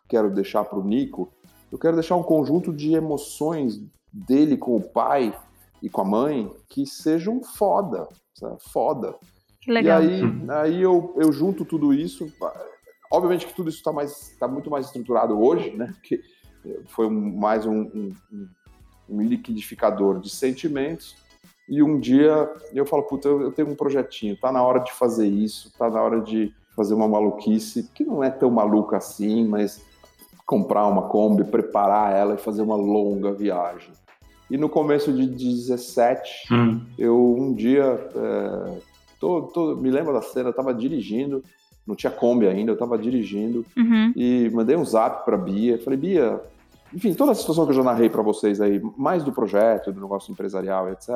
quero 0.09 0.31
deixar 0.31 0.65
para 0.65 0.79
o 0.79 0.85
Nico, 0.85 1.29
eu 1.71 1.79
quero 1.79 1.95
deixar 1.95 2.17
um 2.17 2.23
conjunto 2.23 2.73
de 2.73 2.95
emoções 2.95 3.81
dele 4.13 4.57
com 4.57 4.77
o 4.77 4.81
pai 4.81 5.37
e 5.83 5.89
com 5.89 6.01
a 6.01 6.05
mãe 6.05 6.51
que 6.69 6.87
sejam 6.87 7.43
foda, 7.43 8.09
sabe? 8.35 8.57
foda. 8.61 9.15
Que 9.61 9.71
legal. 9.71 10.03
E 10.03 10.07
aí, 10.07 10.23
aí 10.49 10.83
eu, 10.83 11.15
eu 11.17 11.33
junto 11.33 11.65
tudo 11.65 11.93
isso. 11.93 12.33
Obviamente 13.11 13.47
que 13.47 13.55
tudo 13.55 13.69
isso 13.69 13.79
está 13.79 13.93
mais, 13.93 14.37
tá 14.39 14.49
muito 14.49 14.71
mais 14.71 14.87
estruturado 14.87 15.41
hoje, 15.41 15.71
né? 15.77 15.93
Porque 15.95 16.21
foi 16.87 17.09
mais 17.09 17.67
um, 17.67 17.83
um, 17.83 18.49
um 19.09 19.23
liquidificador 19.23 20.21
de 20.21 20.31
sentimentos. 20.31 21.17
E 21.69 21.83
um 21.83 21.99
dia 21.99 22.51
eu 22.73 22.87
falo, 22.87 23.03
puta, 23.03 23.29
eu 23.29 23.53
tenho 23.53 23.69
um 23.69 23.75
projetinho, 23.75 24.37
tá 24.37 24.51
na 24.51 24.63
hora 24.63 24.81
de 24.81 24.93
fazer 24.93 25.27
isso, 25.27 25.71
tá 25.79 25.91
na 25.91 26.01
hora 26.01 26.21
de 26.21 26.55
fazer 26.75 26.95
uma 26.95 27.09
maluquice, 27.09 27.91
que 27.95 28.05
não 28.05 28.23
é 28.23 28.31
tão 28.31 28.51
maluca 28.51 28.97
assim, 28.97 29.47
mas 29.47 29.85
comprar 30.47 30.87
uma 30.87 31.03
Kombi, 31.03 31.45
preparar 31.45 32.15
ela 32.15 32.35
e 32.35 32.39
fazer 32.39 32.63
uma 32.63 32.77
longa 32.77 33.33
viagem. 33.33 33.91
E 34.51 34.57
no 34.57 34.69
começo 34.69 35.13
de 35.13 35.27
17, 35.27 36.55
hum. 36.55 36.81
eu 36.99 37.37
um 37.39 37.53
dia, 37.53 37.85
é, 37.85 38.79
tô, 39.21 39.43
tô, 39.43 39.77
me 39.77 39.91
lembro 39.91 40.13
da 40.15 40.23
cena, 40.23 40.49
eu 40.49 40.55
tava 40.55 40.73
dirigindo, 40.73 41.43
não 41.89 41.97
tinha 41.97 42.13
Kombi 42.13 42.47
ainda, 42.47 42.71
eu 42.71 42.75
estava 42.75 42.99
dirigindo 42.99 43.65
uhum. 43.75 44.13
e 44.15 44.51
mandei 44.53 44.77
um 44.77 44.85
zap 44.85 45.25
para 45.25 45.39
Bia. 45.39 45.79
Falei, 45.79 45.99
Bia, 45.99 46.39
enfim, 46.93 47.15
toda 47.15 47.33
a 47.33 47.35
situação 47.35 47.65
que 47.65 47.71
eu 47.71 47.77
já 47.77 47.83
narrei 47.83 48.11
para 48.11 48.21
vocês 48.21 48.61
aí, 48.61 48.79
mais 48.95 49.25
do 49.25 49.33
projeto, 49.33 49.91
do 49.91 49.99
negócio 49.99 50.31
empresarial, 50.31 50.91
etc. 50.91 51.09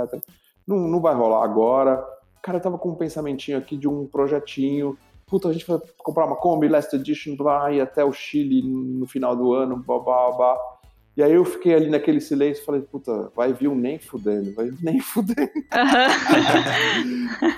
Não, 0.66 0.79
não 0.79 0.99
vai 0.99 1.14
rolar 1.14 1.45
agora. 1.45 2.03
Cara, 2.43 2.57
eu 2.57 2.62
tava 2.62 2.79
com 2.79 2.89
um 2.89 2.95
pensamentinho 2.95 3.59
aqui 3.59 3.77
de 3.77 3.87
um 3.87 4.07
projetinho. 4.07 4.97
Puta, 5.27 5.49
a 5.49 5.53
gente 5.53 5.66
vai 5.66 5.79
comprar 5.99 6.25
uma 6.25 6.37
Kombi 6.37 6.68
Last 6.68 6.97
Edition, 6.97 7.37
ir 7.70 7.83
até 7.83 8.03
o 8.03 8.12
Chile 8.12 8.62
no 8.62 9.07
final 9.07 9.37
do 9.37 9.53
ano, 9.53 9.77
blá, 9.77 9.99
blá, 9.99 10.33
blá. 10.33 10.57
E 11.14 11.23
aí 11.23 11.35
eu 11.35 11.45
fiquei 11.45 11.75
ali 11.75 11.91
naquele 11.91 12.23
silêncio 12.23 12.62
e 12.62 12.64
falei, 12.64 12.81
puta, 12.81 13.31
vai 13.37 13.53
vir 13.53 13.68
um 13.68 13.75
nem 13.75 13.99
fudendo, 13.99 14.55
vai 14.55 14.70
vir 14.70 14.83
nem 14.83 14.99
fudendo. 15.01 15.51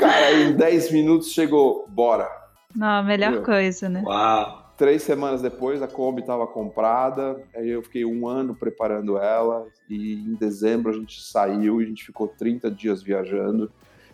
Cara, 0.00 0.32
em 0.32 0.56
10 0.56 0.90
minutos 0.90 1.30
chegou, 1.30 1.86
bora 1.88 2.43
não, 2.74 2.88
a 2.88 3.02
melhor 3.02 3.32
Meu. 3.32 3.42
coisa, 3.42 3.88
né? 3.88 4.02
Uau! 4.04 4.64
Três 4.76 5.02
semanas 5.02 5.40
depois, 5.40 5.80
a 5.82 5.86
Kombi 5.86 6.20
estava 6.20 6.48
comprada, 6.48 7.40
aí 7.54 7.70
eu 7.70 7.82
fiquei 7.82 8.04
um 8.04 8.26
ano 8.26 8.56
preparando 8.56 9.16
ela, 9.16 9.68
e 9.88 10.14
em 10.14 10.34
dezembro 10.34 10.90
a 10.90 10.94
gente 10.94 11.22
saiu 11.22 11.80
e 11.80 11.84
a 11.84 11.86
gente 11.86 12.04
ficou 12.04 12.26
30 12.26 12.70
dias 12.72 13.00
viajando. 13.00 13.70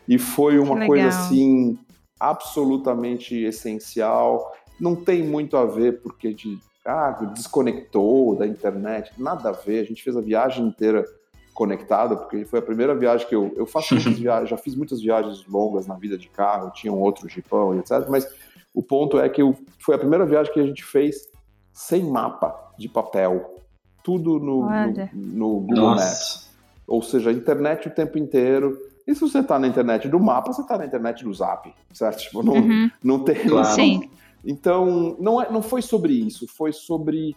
E 0.07 0.19
foi 0.19 0.59
uma 0.59 0.87
coisa 0.87 1.09
assim, 1.09 1.79
absolutamente 2.19 3.35
essencial. 3.43 4.53
Não 4.79 4.95
tem 4.95 5.23
muito 5.23 5.57
a 5.57 5.65
ver 5.65 6.03
porque 6.03 6.35
de, 6.35 6.59
ah, 6.85 7.13
desconectou 7.35 8.37
da 8.37 8.47
internet, 8.47 9.13
nada 9.17 9.49
a 9.49 9.53
ver. 9.53 9.81
A 9.81 9.85
gente 9.85 10.03
fez 10.03 10.15
a 10.15 10.21
viagem 10.21 10.67
inteira 10.67 11.07
conectado, 11.55 12.17
porque 12.17 12.45
foi 12.45 12.59
a 12.59 12.63
primeira 12.63 12.95
viagem 12.95 13.27
que 13.27 13.35
eu. 13.35 13.53
Eu 13.57 13.67
faço 13.67 13.95
muitas 13.95 14.19
viagens, 14.19 14.51
já 14.51 14.57
fiz 14.57 14.75
muitas 14.75 15.01
viagens 15.01 15.47
longas 15.47 15.87
na 15.87 15.95
vida 15.95 16.19
de 16.19 16.29
carro, 16.29 16.71
tinha 16.71 16.93
um 16.93 17.01
outro 17.01 17.29
jipão 17.29 17.75
e 17.75 17.79
etc. 17.79 18.07
Mas 18.09 18.27
o 18.75 18.83
ponto 18.83 19.19
é 19.19 19.29
que 19.29 19.43
eu, 19.43 19.57
foi 19.79 19.95
a 19.95 19.99
primeira 19.99 20.25
viagem 20.25 20.53
que 20.53 20.61
a 20.61 20.67
gente 20.67 20.85
fez 20.85 21.29
sem 21.73 22.05
mapa 22.05 22.73
de 22.79 22.89
papel. 22.89 23.57
Tudo 24.03 24.39
no, 24.39 24.63
no, 24.63 25.09
no, 25.13 25.61
Google 25.61 25.77
Nossa. 25.77 26.05
Maps. 26.05 26.51
Ou 26.87 27.03
seja, 27.03 27.31
internet 27.31 27.89
o 27.89 27.95
tempo 27.95 28.19
inteiro. 28.19 28.77
E 29.07 29.15
se 29.15 29.21
você 29.21 29.41
está 29.41 29.59
na 29.59 29.67
internet 29.67 30.09
do 30.09 30.19
mapa, 30.19 30.53
você 30.53 30.63
está 30.63 30.79
na 30.79 30.87
internet 30.87 31.25
do 31.25 31.33
Zap, 31.35 31.73
certo? 31.93 32.19
Tipo, 32.21 32.43
não, 32.43 32.55
uhum. 32.55 32.91
não 33.03 33.25
tem. 33.25 33.37
Claro. 33.49 33.75
Sim. 33.75 34.11
Então, 34.45 35.17
não, 35.19 35.41
é, 35.41 35.51
não 35.51 35.63
foi 35.63 35.83
sobre 35.83 36.15
isso, 36.15 36.47
foi 36.49 36.73
sobre, 36.73 37.37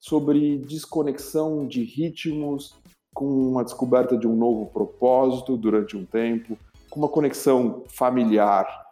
sobre 0.00 0.58
desconexão 0.58 1.66
de 1.66 1.82
ritmos, 1.82 2.74
com 3.12 3.26
uma 3.26 3.64
descoberta 3.64 4.16
de 4.16 4.28
um 4.28 4.36
novo 4.36 4.66
propósito 4.66 5.56
durante 5.56 5.96
um 5.96 6.04
tempo, 6.04 6.56
com 6.90 7.00
uma 7.00 7.08
conexão 7.08 7.82
familiar, 7.88 8.85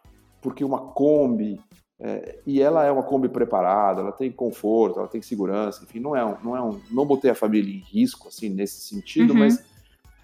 porque 0.45 0.62
uma 0.62 0.78
Kombi, 0.78 1.59
é, 1.99 2.38
e 2.47 2.61
ela 2.61 2.84
é 2.84 2.92
uma 2.92 3.03
Kombi 3.03 3.30
preparada, 3.30 4.03
ela 4.03 4.12
tem 4.12 4.30
conforto, 4.30 4.99
ela 4.99 5.09
tem 5.09 5.22
segurança, 5.22 5.82
enfim, 5.82 6.01
não 6.01 6.14
é 6.14 6.22
um, 6.22 6.36
não 6.45 6.57
é 6.57 6.62
um, 6.62 6.78
não 6.90 7.07
botei 7.07 7.30
a 7.30 7.34
família 7.34 7.74
em 7.74 7.78
risco 7.78 8.28
assim 8.28 8.51
nesse 8.51 8.82
sentido, 8.82 9.32
uhum. 9.32 9.38
mas 9.38 9.64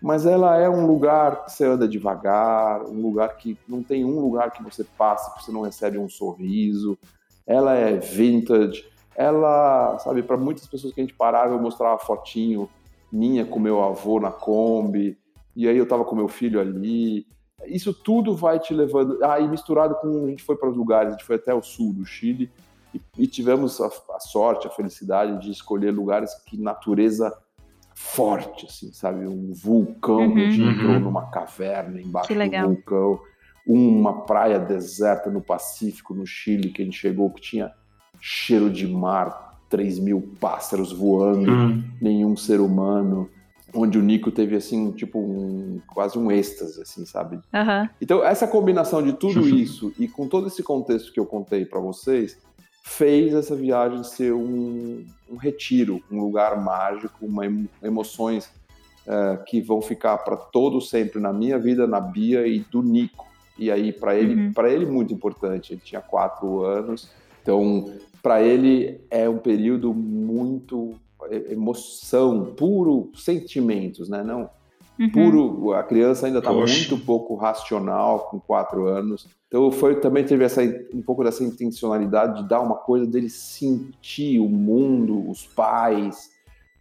mas 0.02 0.24
ela 0.24 0.56
é 0.56 0.68
um 0.68 0.86
lugar 0.86 1.44
que 1.44 1.52
você 1.52 1.64
anda 1.64 1.86
devagar, 1.86 2.82
um 2.84 3.02
lugar 3.02 3.36
que 3.36 3.56
não 3.68 3.82
tem 3.82 4.04
um 4.04 4.18
lugar 4.18 4.50
que 4.50 4.62
você 4.62 4.82
passe 4.82 5.34
que 5.34 5.44
você 5.44 5.52
não 5.52 5.60
recebe 5.60 5.98
um 5.98 6.08
sorriso. 6.08 6.98
Ela 7.46 7.74
é 7.74 7.98
vintage. 7.98 8.84
Ela, 9.14 9.98
sabe, 9.98 10.22
para 10.22 10.38
muitas 10.38 10.66
pessoas 10.66 10.94
que 10.94 11.00
a 11.02 11.04
gente 11.04 11.14
parava, 11.14 11.52
eu 11.52 11.60
mostrava 11.60 11.98
fotinho 11.98 12.66
minha 13.12 13.44
com 13.44 13.58
meu 13.58 13.82
avô 13.82 14.18
na 14.18 14.30
Kombi, 14.30 15.18
e 15.54 15.68
aí 15.68 15.76
eu 15.76 15.86
tava 15.86 16.04
com 16.04 16.16
meu 16.16 16.28
filho 16.28 16.60
ali. 16.60 17.26
Isso 17.66 17.92
tudo 17.92 18.34
vai 18.34 18.58
te 18.58 18.72
levando. 18.74 19.22
Ah, 19.22 19.38
e 19.40 19.48
misturado 19.48 19.94
com. 19.96 20.24
A 20.26 20.28
gente 20.28 20.42
foi 20.42 20.56
para 20.56 20.68
os 20.68 20.76
lugares, 20.76 21.08
a 21.08 21.16
gente 21.16 21.26
foi 21.26 21.36
até 21.36 21.54
o 21.54 21.62
sul 21.62 21.92
do 21.92 22.04
Chile 22.04 22.50
e, 22.94 23.00
e 23.18 23.26
tivemos 23.26 23.80
a, 23.80 23.86
a, 23.86 24.20
sorte, 24.20 24.66
a 24.66 24.70
felicidade 24.70 25.40
de 25.40 25.50
escolher 25.50 25.90
lugares 25.90 26.34
que 26.46 26.56
natureza 26.56 27.36
forte, 27.94 28.66
assim, 28.66 28.92
sabe? 28.92 29.26
Um 29.26 29.52
vulcão, 29.52 30.28
uhum. 30.28 30.36
a 30.36 30.50
gente 30.50 30.62
entrou 30.62 30.92
uhum. 30.92 31.00
numa 31.00 31.30
caverna 31.30 32.00
embaixo 32.00 32.32
do 32.32 32.66
vulcão, 32.66 33.20
uma 33.66 34.22
praia 34.22 34.58
deserta 34.58 35.30
no 35.30 35.40
Pacífico, 35.40 36.14
no 36.14 36.26
Chile, 36.26 36.70
que 36.70 36.82
a 36.82 36.84
gente 36.84 36.96
chegou, 36.96 37.30
que 37.30 37.40
tinha 37.40 37.72
cheiro 38.20 38.70
de 38.70 38.86
mar, 38.86 39.60
3 39.68 39.98
mil 39.98 40.34
pássaros 40.40 40.92
voando, 40.92 41.50
uhum. 41.50 41.84
nenhum 42.00 42.36
ser 42.36 42.60
humano, 42.60 43.30
onde 43.74 43.98
o 43.98 44.02
Nico 44.02 44.30
teve, 44.30 44.56
assim, 44.56 44.92
tipo, 44.92 45.18
um, 45.18 45.80
quase 45.86 46.18
um 46.18 46.30
êxtase, 46.30 46.80
assim, 46.82 47.04
sabe? 47.04 47.36
Uhum. 47.36 47.88
Então, 48.00 48.24
essa 48.24 48.46
combinação 48.46 49.02
de 49.02 49.12
tudo 49.12 49.48
isso 49.48 49.92
e 49.98 50.08
com 50.08 50.28
todo 50.28 50.46
esse 50.46 50.62
contexto 50.62 51.12
que 51.12 51.20
eu 51.20 51.26
contei 51.26 51.64
para 51.64 51.80
vocês, 51.80 52.38
fez 52.82 53.34
essa 53.34 53.54
viagem 53.54 54.02
ser 54.02 54.32
um, 54.32 55.04
um 55.30 55.36
retiro, 55.36 56.02
um 56.10 56.20
lugar 56.20 56.60
mágico, 56.60 57.24
uma 57.24 57.44
emoções 57.82 58.50
uh, 59.06 59.42
que 59.44 59.60
vão 59.60 59.80
ficar 59.80 60.18
para 60.18 60.36
todo 60.36 60.80
sempre 60.80 61.20
na 61.20 61.32
minha 61.32 61.58
vida, 61.58 61.86
na 61.86 62.00
Bia 62.00 62.46
e 62.46 62.60
do 62.60 62.82
Nico. 62.82 63.28
E 63.58 63.70
aí 63.70 63.92
para 63.92 64.14
ele, 64.16 64.34
uhum. 64.34 64.52
para 64.52 64.70
ele 64.70 64.86
muito 64.86 65.12
importante. 65.12 65.74
Ele 65.74 65.82
tinha 65.84 66.00
quatro 66.00 66.64
anos, 66.64 67.10
então 67.42 67.92
para 68.22 68.42
ele 68.42 69.00
é 69.10 69.28
um 69.28 69.38
período 69.38 69.94
muito 69.94 70.94
emoção, 71.50 72.54
puro 72.56 73.10
sentimentos, 73.14 74.08
né? 74.08 74.22
Não 74.22 74.48
uhum. 75.00 75.10
puro. 75.10 75.72
A 75.72 75.82
criança 75.82 76.26
ainda 76.26 76.38
está 76.38 76.52
muito 76.52 76.98
pouco 76.98 77.34
racional 77.34 78.28
com 78.30 78.38
quatro 78.38 78.86
anos. 78.86 79.28
Então 79.48 79.70
foi 79.72 79.98
também 79.98 80.24
teve 80.24 80.44
essa 80.44 80.62
um 80.94 81.02
pouco 81.02 81.24
dessa 81.24 81.42
intencionalidade 81.42 82.42
de 82.42 82.48
dar 82.48 82.60
uma 82.60 82.76
coisa 82.76 83.06
dele 83.06 83.30
sentir 83.30 84.38
o 84.38 84.48
mundo, 84.48 85.28
os 85.28 85.46
pais, 85.46 86.30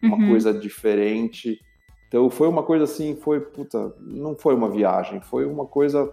uma 0.04 0.18
uhum. 0.18 0.30
coisa 0.30 0.54
diferente. 0.54 1.60
Então 2.08 2.30
foi 2.30 2.48
uma 2.48 2.64
coisa 2.64 2.84
assim, 2.84 3.16
foi 3.16 3.40
puta, 3.40 3.94
não 4.00 4.36
foi 4.36 4.54
uma 4.54 4.70
viagem, 4.70 5.22
foi 5.22 5.46
uma 5.46 5.66
coisa 5.66 6.12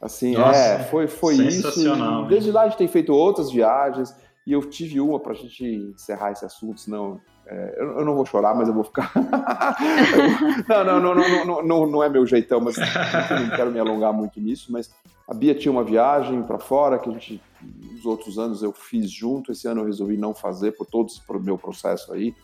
assim, 0.00 0.34
Nossa, 0.34 0.58
é, 0.58 0.78
foi 0.84 1.06
foi 1.06 1.34
isso. 1.34 1.84
Desde 2.28 2.50
lá 2.50 2.62
a 2.62 2.68
gente 2.68 2.78
tem 2.78 2.88
feito 2.88 3.12
outras 3.12 3.50
viagens 3.50 4.14
e 4.50 4.52
eu 4.52 4.62
tive 4.62 5.00
uma 5.00 5.20
para 5.20 5.30
a 5.30 5.36
gente 5.36 5.64
encerrar 5.64 6.32
esse 6.32 6.44
assunto, 6.44 6.80
senão 6.80 7.20
é, 7.46 7.76
eu, 7.78 7.98
eu, 7.98 8.04
não 8.04 8.16
vou 8.16 8.26
chorar, 8.26 8.52
mas 8.52 8.66
eu 8.66 8.74
vou 8.74 8.82
ficar. 8.82 9.12
não, 10.68 10.84
não, 10.84 11.00
não, 11.00 11.14
não, 11.14 11.44
não, 11.44 11.62
não, 11.62 11.86
não 11.86 12.02
é 12.02 12.08
meu 12.08 12.26
jeitão, 12.26 12.60
mas 12.60 12.76
não 12.76 13.50
quero 13.54 13.70
me 13.70 13.78
alongar 13.78 14.12
muito 14.12 14.40
nisso. 14.40 14.72
Mas 14.72 14.90
a 15.28 15.32
Bia 15.32 15.54
tinha 15.54 15.70
uma 15.70 15.84
viagem 15.84 16.42
para 16.42 16.58
fora 16.58 16.98
que 16.98 17.08
a 17.08 17.12
gente, 17.12 17.40
nos 17.62 18.04
outros 18.04 18.40
anos 18.40 18.60
eu 18.60 18.72
fiz 18.72 19.08
junto. 19.08 19.52
Esse 19.52 19.68
ano 19.68 19.82
eu 19.82 19.86
resolvi 19.86 20.16
não 20.16 20.34
fazer 20.34 20.72
por 20.72 20.84
todo 20.84 21.06
esse 21.06 21.20
meu 21.44 21.56
processo 21.56 22.12
aí. 22.12 22.34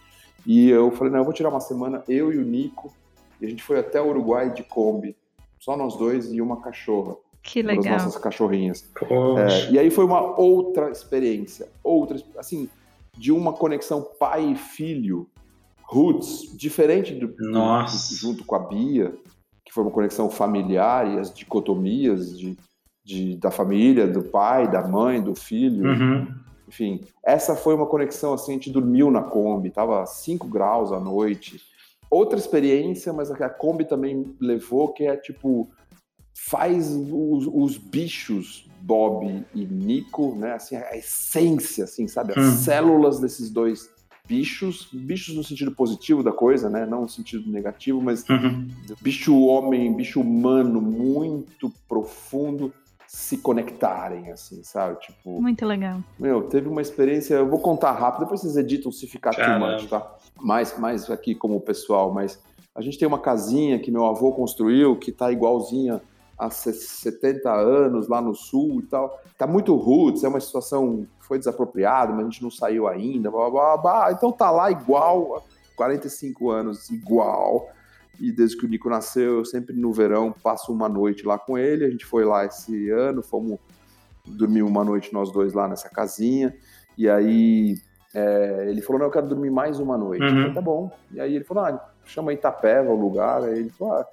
E 0.46 0.70
eu 0.70 0.92
falei, 0.92 1.12
não, 1.12 1.18
eu 1.18 1.24
vou 1.24 1.34
tirar 1.34 1.48
uma 1.48 1.58
semana, 1.58 2.04
eu 2.06 2.32
e 2.32 2.38
o 2.38 2.44
Nico, 2.44 2.94
e 3.40 3.46
a 3.46 3.50
gente 3.50 3.64
foi 3.64 3.80
até 3.80 4.00
o 4.00 4.10
Uruguai 4.10 4.52
de 4.52 4.62
Kombi, 4.62 5.16
só 5.58 5.76
nós 5.76 5.96
dois 5.96 6.32
e 6.32 6.40
uma 6.40 6.60
cachorra. 6.60 7.16
Que 7.46 7.62
legal. 7.62 7.94
As 7.94 8.04
nossas 8.04 8.20
cachorrinhas. 8.20 8.90
É, 9.38 9.70
e 9.70 9.78
aí 9.78 9.88
foi 9.88 10.04
uma 10.04 10.38
outra 10.38 10.90
experiência, 10.90 11.68
outra, 11.82 12.20
assim, 12.36 12.68
de 13.16 13.30
uma 13.30 13.52
conexão 13.52 14.02
pai 14.18 14.50
e 14.50 14.56
filho, 14.56 15.28
roots, 15.84 16.56
diferente 16.56 17.14
do, 17.14 17.34
Nossa. 17.38 18.12
Do, 18.12 18.18
junto 18.18 18.44
com 18.44 18.56
a 18.56 18.58
Bia, 18.58 19.14
que 19.64 19.72
foi 19.72 19.84
uma 19.84 19.92
conexão 19.92 20.28
familiar 20.28 21.14
e 21.14 21.20
as 21.20 21.32
dicotomias 21.32 22.36
de, 22.36 22.58
de 23.04 23.36
da 23.36 23.52
família, 23.52 24.08
do 24.08 24.24
pai, 24.24 24.68
da 24.68 24.86
mãe, 24.86 25.22
do 25.22 25.34
filho. 25.34 25.86
Uhum. 25.86 26.26
Enfim, 26.66 27.00
essa 27.24 27.54
foi 27.54 27.74
uma 27.76 27.86
conexão 27.86 28.34
assim, 28.34 28.52
a 28.52 28.54
gente 28.54 28.70
dormiu 28.70 29.08
na 29.08 29.22
Kombi, 29.22 29.70
tava 29.70 30.04
5 30.04 30.48
graus 30.48 30.90
à 30.90 30.98
noite. 30.98 31.60
Outra 32.10 32.38
experiência, 32.38 33.12
mas 33.12 33.30
a 33.30 33.48
Kombi 33.48 33.84
também 33.84 34.34
levou, 34.40 34.88
que 34.88 35.04
é 35.04 35.16
tipo, 35.16 35.68
faz 36.46 36.92
os, 36.92 37.48
os 37.52 37.76
bichos 37.76 38.68
Bob 38.80 39.44
e 39.52 39.64
Nico, 39.64 40.36
né? 40.36 40.52
Assim, 40.52 40.76
a 40.76 40.96
essência, 40.96 41.84
assim, 41.84 42.06
sabe? 42.06 42.38
As 42.38 42.44
hum. 42.44 42.56
células 42.58 43.18
desses 43.18 43.50
dois 43.50 43.90
bichos, 44.28 44.88
bichos 44.92 45.34
no 45.34 45.42
sentido 45.42 45.72
positivo 45.72 46.22
da 46.22 46.32
coisa, 46.32 46.70
né? 46.70 46.86
Não 46.86 47.02
no 47.02 47.08
sentido 47.08 47.50
negativo, 47.50 48.00
mas 48.00 48.24
uhum. 48.28 48.68
bicho 49.00 49.36
homem, 49.44 49.92
bicho 49.92 50.20
humano 50.20 50.80
muito 50.80 51.72
profundo 51.88 52.72
se 53.08 53.38
conectarem, 53.38 54.30
assim, 54.30 54.62
sabe? 54.62 55.00
Tipo. 55.00 55.40
Muito 55.40 55.66
legal. 55.66 55.98
Meu, 56.18 56.42
teve 56.42 56.68
uma 56.68 56.82
experiência. 56.82 57.34
Eu 57.34 57.48
vou 57.48 57.58
contar 57.58 57.90
rápido, 57.92 58.20
depois 58.20 58.40
vocês 58.40 58.56
editam 58.56 58.92
se 58.92 59.08
ficar 59.08 59.34
too 59.34 59.58
much, 59.58 59.88
tá? 59.88 60.14
Mais, 60.40 60.78
mais 60.78 61.10
aqui 61.10 61.34
como 61.34 61.60
pessoal, 61.60 62.12
mas 62.12 62.40
a 62.72 62.80
gente 62.80 62.98
tem 62.98 63.08
uma 63.08 63.18
casinha 63.18 63.80
que 63.80 63.90
meu 63.90 64.04
avô 64.06 64.32
construiu 64.32 64.96
que 64.96 65.10
tá 65.10 65.32
igualzinha 65.32 66.00
há 66.38 66.50
70 66.50 67.50
anos 67.52 68.08
lá 68.08 68.20
no 68.20 68.34
sul 68.34 68.80
e 68.80 68.86
tal. 68.86 69.20
Tá 69.38 69.46
muito 69.46 69.74
roots, 69.74 70.24
é 70.24 70.28
uma 70.28 70.40
situação 70.40 71.06
que 71.18 71.26
foi 71.26 71.38
desapropriada, 71.38 72.12
mas 72.12 72.26
a 72.26 72.28
gente 72.28 72.42
não 72.42 72.50
saiu 72.50 72.86
ainda, 72.86 73.30
blá, 73.30 73.50
blá, 73.50 73.76
blá, 73.76 74.12
então 74.12 74.30
tá 74.30 74.50
lá 74.50 74.70
igual, 74.70 75.44
45 75.76 76.50
anos 76.50 76.90
igual. 76.90 77.68
E 78.18 78.32
desde 78.32 78.56
que 78.56 78.64
o 78.64 78.68
Nico 78.68 78.88
nasceu, 78.88 79.38
eu 79.38 79.44
sempre 79.44 79.76
no 79.76 79.92
verão 79.92 80.32
passo 80.32 80.72
uma 80.72 80.88
noite 80.88 81.26
lá 81.26 81.38
com 81.38 81.58
ele. 81.58 81.84
A 81.84 81.90
gente 81.90 82.06
foi 82.06 82.24
lá 82.24 82.46
esse 82.46 82.90
ano, 82.90 83.22
fomos 83.22 83.58
dormir 84.26 84.62
uma 84.62 84.82
noite 84.82 85.12
nós 85.12 85.30
dois 85.30 85.52
lá 85.52 85.68
nessa 85.68 85.90
casinha. 85.90 86.56
E 86.96 87.08
aí 87.10 87.76
é, 88.14 88.66
ele 88.68 88.80
falou: 88.80 89.00
Não, 89.00 89.06
eu 89.08 89.12
quero 89.12 89.28
dormir 89.28 89.50
mais 89.50 89.78
uma 89.78 89.98
noite. 89.98 90.22
Uhum. 90.22 90.30
Falei, 90.30 90.54
tá 90.54 90.60
bom. 90.62 90.90
E 91.12 91.20
aí 91.20 91.34
ele 91.34 91.44
falou: 91.44 91.64
ah, 91.64 91.90
chama 92.06 92.32
Itapeva 92.32 92.90
o 92.90 92.98
lugar. 92.98 93.42
Aí 93.42 93.58
ele 93.58 93.70
falou: 93.70 93.94
ah, 93.94 94.06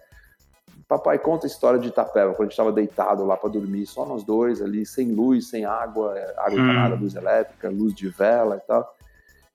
Papai 0.88 1.18
conta 1.18 1.46
a 1.46 1.50
história 1.50 1.80
de 1.80 1.88
Itapeva, 1.88 2.34
quando 2.34 2.42
a 2.42 2.44
gente 2.46 2.54
estava 2.54 2.72
deitado 2.72 3.26
lá 3.26 3.38
para 3.38 3.50
dormir, 3.50 3.86
só 3.86 4.06
nós 4.06 4.24
dois 4.24 4.62
ali, 4.62 4.86
sem 4.86 5.12
luz, 5.12 5.50
sem 5.50 5.66
água, 5.66 6.18
é, 6.18 6.34
água 6.38 6.60
hum. 6.60 6.64
encanada, 6.64 6.96
luz 6.96 7.16
elétrica, 7.16 7.70
luz 7.70 7.94
de 7.94 8.10
vela 8.10 8.58
e 8.58 8.68
tal. 8.68 8.96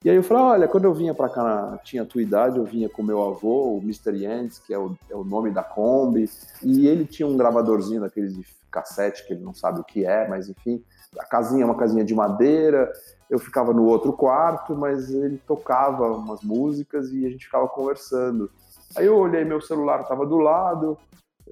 E 0.05 0.09
aí 0.09 0.15
eu 0.15 0.23
falei, 0.23 0.43
olha, 0.45 0.69
quando 0.69 0.85
eu 0.85 0.95
vinha 0.95 1.13
para 1.13 1.29
cá, 1.29 1.79
tinha 1.83 2.03
a 2.03 2.07
tua 2.07 2.23
idade, 2.23 2.57
eu 2.57 2.65
vinha 2.65 2.89
com 2.89 3.03
meu 3.03 3.21
avô, 3.21 3.77
o 3.77 3.81
Mr. 3.83 4.15
Yens, 4.15 4.61
que 4.61 4.73
é 4.73 4.79
o, 4.79 4.97
é 5.11 5.17
o 5.17 5.25
nome 5.25 5.51
da 5.51 5.63
Kombi, 5.63 6.31
e 6.63 6.87
ele 6.87 7.05
tinha 7.05 7.27
um 7.27 7.37
gravadorzinho 7.37 8.01
daqueles 8.01 8.33
de 8.35 8.47
cassete, 8.71 9.27
que 9.27 9.33
ele 9.33 9.43
não 9.43 9.53
sabe 9.53 9.81
o 9.81 9.85
que 9.85 10.07
é, 10.07 10.29
mas 10.29 10.49
enfim, 10.49 10.85
a 11.19 11.25
casinha 11.25 11.63
é 11.63 11.65
uma 11.65 11.77
casinha 11.77 12.05
de 12.05 12.15
madeira, 12.15 12.93
eu 13.29 13.39
ficava 13.41 13.73
no 13.73 13.87
outro 13.87 14.13
quarto, 14.13 14.77
mas 14.77 15.11
ele 15.11 15.39
tocava 15.47 16.13
umas 16.13 16.43
músicas 16.43 17.13
e 17.13 17.27
a 17.27 17.31
gente 17.31 17.47
ficava 17.47 17.67
conversando. 17.69 18.51
Aí 18.97 19.07
eu 19.07 19.17
olhei, 19.17 19.45
meu 19.45 19.61
celular 19.61 20.01
estava 20.01 20.27
do 20.27 20.39
lado, 20.39 20.99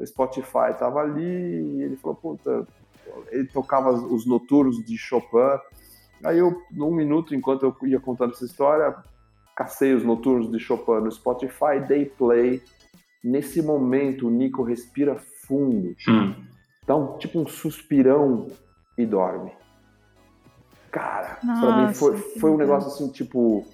Spotify 0.04 0.70
estava 0.70 1.00
ali, 1.00 1.22
e 1.22 1.82
ele 1.82 1.96
falou, 1.96 2.16
puta, 2.16 2.66
ele 3.30 3.46
tocava 3.46 3.90
os 3.92 4.26
noturnos 4.26 4.84
de 4.84 4.96
Chopin. 4.96 5.60
Aí 6.24 6.38
eu, 6.38 6.62
num 6.70 6.90
minuto, 6.90 7.34
enquanto 7.34 7.64
eu 7.64 7.88
ia 7.88 8.00
contando 8.00 8.32
essa 8.32 8.44
história, 8.44 8.96
Caceios 9.54 10.04
Noturnos 10.04 10.50
de 10.50 10.58
Chopin 10.58 11.02
no 11.02 11.10
Spotify, 11.10 11.80
Day 11.86 12.06
Play. 12.06 12.62
Nesse 13.24 13.62
momento, 13.62 14.28
o 14.28 14.30
Nico 14.30 14.62
respira 14.62 15.16
fundo. 15.46 15.96
Hum. 16.08 16.34
Dá 16.86 16.94
um, 16.94 17.18
tipo 17.18 17.40
um 17.40 17.46
suspirão 17.46 18.48
e 18.96 19.04
dorme. 19.04 19.52
Cara, 20.90 21.38
Nossa, 21.42 21.60
pra 21.60 21.76
mim 21.76 21.94
foi, 21.94 22.16
foi 22.16 22.50
um 22.50 22.56
negócio 22.56 22.88
assim, 22.88 23.10
tipo. 23.10 23.66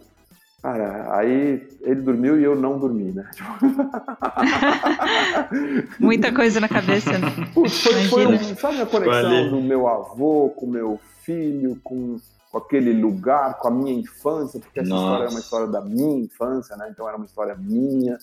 Cara, 0.62 1.16
aí 1.16 1.68
ele 1.80 2.00
dormiu 2.02 2.38
e 2.38 2.44
eu 2.44 2.54
não 2.54 2.78
dormi, 2.78 3.12
né? 3.12 3.28
Muita 5.98 6.32
coisa 6.32 6.60
na 6.60 6.68
cabeça, 6.68 7.18
né? 7.18 7.28
Putz, 7.52 7.82
foi, 7.82 7.94
foi 8.04 8.26
um, 8.26 8.56
sabe 8.56 8.80
a 8.80 8.86
conexão 8.86 9.50
do 9.50 9.60
meu 9.60 9.88
avô 9.88 10.50
com 10.50 10.66
meu 10.66 11.00
filho, 11.24 11.80
com 11.82 12.16
com 12.52 12.58
aquele 12.58 12.92
lugar, 12.92 13.58
com 13.58 13.68
a 13.68 13.70
minha 13.70 13.94
infância, 13.94 14.60
porque 14.60 14.80
essa 14.80 14.90
Nossa. 14.90 15.04
história 15.04 15.22
era 15.22 15.30
uma 15.30 15.40
história 15.40 15.66
da 15.68 15.80
minha 15.80 16.22
infância, 16.22 16.76
né? 16.76 16.88
Então 16.90 17.08
era 17.08 17.16
uma 17.16 17.24
história 17.24 17.56
minha 17.56 18.18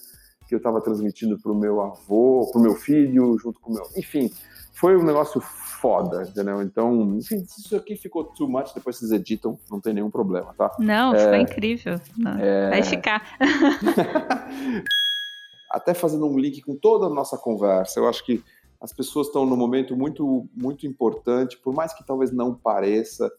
que 0.50 0.56
eu 0.56 0.58
estava 0.58 0.82
transmitindo 0.82 1.40
para 1.40 1.52
o 1.52 1.56
meu 1.56 1.80
avô, 1.80 2.50
para 2.52 2.60
o 2.60 2.64
meu 2.64 2.74
filho, 2.74 3.38
junto 3.38 3.60
com 3.60 3.72
o 3.72 3.76
meu. 3.76 3.84
Enfim, 3.96 4.32
foi 4.74 4.98
um 4.98 5.04
negócio 5.04 5.40
foda, 5.40 6.24
entendeu? 6.24 6.60
Então, 6.64 7.16
enfim, 7.16 7.46
se 7.46 7.62
isso 7.62 7.76
aqui 7.76 7.96
ficou 7.96 8.24
too 8.24 8.50
much, 8.50 8.74
depois 8.74 8.98
vocês 8.98 9.12
editam, 9.12 9.60
não 9.70 9.80
tem 9.80 9.94
nenhum 9.94 10.10
problema, 10.10 10.52
tá? 10.58 10.76
Não, 10.80 11.14
é... 11.14 11.30
foi 11.30 11.42
incrível. 11.42 12.02
Não. 12.18 12.32
É... 12.32 12.72
Vai 12.72 12.82
ficar. 12.82 13.38
Até 15.70 15.94
fazendo 15.94 16.26
um 16.26 16.40
link 16.40 16.62
com 16.62 16.76
toda 16.76 17.06
a 17.06 17.10
nossa 17.10 17.38
conversa, 17.38 18.00
eu 18.00 18.10
acho 18.10 18.26
que 18.26 18.44
as 18.82 18.92
pessoas 18.92 19.28
estão 19.28 19.46
num 19.46 19.56
momento 19.56 19.96
muito, 19.96 20.50
muito 20.56 20.88
importante, 20.88 21.60
por 21.60 21.76
mais 21.76 21.94
que 21.94 22.04
talvez 22.04 22.32
não 22.32 22.56
pareça, 22.56 23.32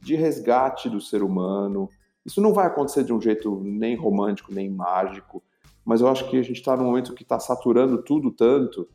de 0.00 0.14
resgate 0.14 0.88
do 0.88 1.02
ser 1.02 1.22
humano. 1.22 1.90
Isso 2.24 2.40
não 2.40 2.54
vai 2.54 2.66
acontecer 2.66 3.04
de 3.04 3.12
um 3.12 3.20
jeito 3.20 3.60
nem 3.62 3.94
romântico, 3.94 4.54
nem 4.54 4.70
mágico, 4.70 5.42
mas 5.86 6.00
eu 6.00 6.08
acho 6.08 6.28
que 6.28 6.36
a 6.36 6.42
gente 6.42 6.56
está 6.56 6.76
num 6.76 6.86
momento 6.86 7.14
que 7.14 7.22
está 7.22 7.38
saturando 7.38 8.02
tudo 8.02 8.32
tanto, 8.32 8.88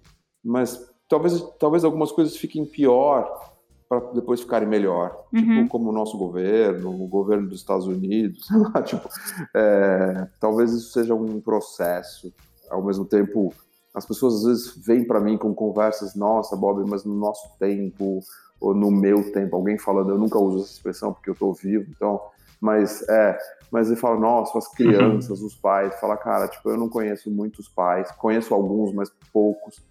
mas 0.43 0.91
talvez, 1.07 1.41
talvez 1.57 1.85
algumas 1.85 2.11
coisas 2.11 2.35
fiquem 2.35 2.65
pior 2.65 3.49
para 3.87 3.99
depois 4.11 4.41
ficarem 4.41 4.67
melhor, 4.67 5.25
uhum. 5.33 5.41
tipo 5.41 5.67
como 5.69 5.89
o 5.89 5.93
nosso 5.93 6.17
governo, 6.17 6.89
o 6.89 7.07
governo 7.07 7.47
dos 7.47 7.59
Estados 7.59 7.87
Unidos, 7.87 8.45
tipo, 8.85 9.09
é, 9.55 10.27
talvez 10.39 10.73
isso 10.73 10.91
seja 10.91 11.15
um 11.15 11.39
processo. 11.41 12.33
Ao 12.69 12.83
mesmo 12.83 13.05
tempo, 13.05 13.53
as 13.93 14.05
pessoas 14.05 14.35
às 14.35 14.43
vezes 14.43 14.85
vêm 14.85 15.05
para 15.05 15.19
mim 15.19 15.37
com 15.37 15.53
conversas, 15.53 16.15
nossa, 16.15 16.55
Bob, 16.55 16.89
mas 16.89 17.03
no 17.03 17.13
nosso 17.13 17.57
tempo 17.57 18.19
ou 18.59 18.75
no 18.75 18.91
meu 18.91 19.31
tempo, 19.31 19.55
alguém 19.55 19.77
falando, 19.77 20.11
eu 20.11 20.17
nunca 20.17 20.39
uso 20.39 20.63
essa 20.63 20.73
expressão 20.73 21.11
porque 21.11 21.29
eu 21.29 21.33
estou 21.33 21.53
vivo, 21.53 21.89
então, 21.89 22.21
mas 22.61 23.01
é, 23.09 23.37
mas 23.71 23.87
ele 23.87 23.99
fala, 23.99 24.19
nossa, 24.19 24.57
as 24.57 24.67
crianças, 24.67 25.39
uhum. 25.39 25.47
os 25.47 25.55
pais, 25.55 25.97
fala, 25.99 26.17
cara, 26.17 26.47
tipo, 26.47 26.69
eu 26.69 26.77
não 26.77 26.89
conheço 26.89 27.31
muitos 27.31 27.69
pais, 27.69 28.11
conheço 28.11 28.53
alguns, 28.53 28.93
mas 28.93 29.09
poucos, 29.31 29.81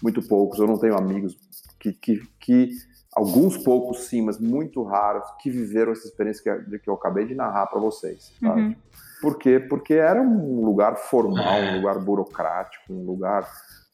muito 0.00 0.22
poucos, 0.26 0.60
eu 0.60 0.66
não 0.66 0.78
tenho 0.78 0.96
amigos 0.96 1.36
que, 1.80 1.92
que, 1.92 2.22
que 2.38 2.70
alguns 3.14 3.58
poucos 3.58 4.06
sim, 4.06 4.22
mas 4.22 4.38
muito 4.38 4.82
raros, 4.84 5.28
que 5.40 5.50
viveram 5.50 5.92
essa 5.92 6.06
experiência 6.06 6.64
que, 6.64 6.78
que 6.78 6.88
eu 6.88 6.94
acabei 6.94 7.26
de 7.26 7.34
narrar 7.34 7.66
para 7.66 7.80
vocês, 7.80 8.32
sabe? 8.40 8.60
Uhum. 8.60 8.76
Por 9.20 9.38
quê? 9.38 9.58
Porque 9.58 9.94
era 9.94 10.20
um 10.20 10.64
lugar 10.64 10.96
formal, 10.96 11.60
um 11.60 11.76
lugar 11.76 11.98
burocrático, 11.98 12.92
um 12.92 13.04
lugar, 13.04 13.48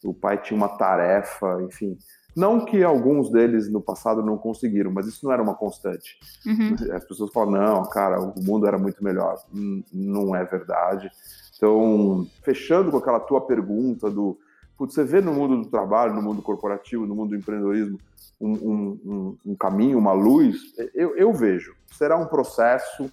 o 0.04 0.12
pai 0.12 0.38
tinha 0.38 0.56
uma 0.56 0.68
tarefa, 0.68 1.62
enfim, 1.62 1.96
não 2.34 2.64
que 2.64 2.82
alguns 2.82 3.30
deles 3.30 3.70
no 3.70 3.80
passado 3.80 4.22
não 4.22 4.38
conseguiram, 4.38 4.90
mas 4.90 5.06
isso 5.06 5.24
não 5.24 5.32
era 5.32 5.42
uma 5.42 5.54
constante. 5.54 6.18
Uhum. 6.46 6.76
As 6.94 7.04
pessoas 7.04 7.32
falam, 7.32 7.52
não, 7.52 7.88
cara, 7.88 8.20
o 8.20 8.42
mundo 8.42 8.66
era 8.66 8.78
muito 8.78 9.02
melhor. 9.02 9.38
Não 9.92 10.34
é 10.34 10.44
verdade. 10.44 11.10
Então, 11.56 12.26
fechando 12.42 12.90
com 12.90 12.96
aquela 12.96 13.20
tua 13.20 13.40
pergunta 13.42 14.10
do. 14.10 14.38
Putz, 14.76 14.94
você 14.94 15.04
vê 15.04 15.20
no 15.20 15.32
mundo 15.32 15.58
do 15.58 15.68
trabalho, 15.68 16.14
no 16.14 16.22
mundo 16.22 16.40
corporativo, 16.40 17.06
no 17.06 17.14
mundo 17.14 17.30
do 17.30 17.36
empreendedorismo, 17.36 17.98
um, 18.40 18.52
um, 18.52 19.36
um 19.44 19.54
caminho, 19.54 19.98
uma 19.98 20.12
luz? 20.12 20.56
Eu, 20.94 21.14
eu 21.16 21.32
vejo. 21.34 21.74
Será 21.92 22.16
um 22.16 22.24
processo, 22.24 23.12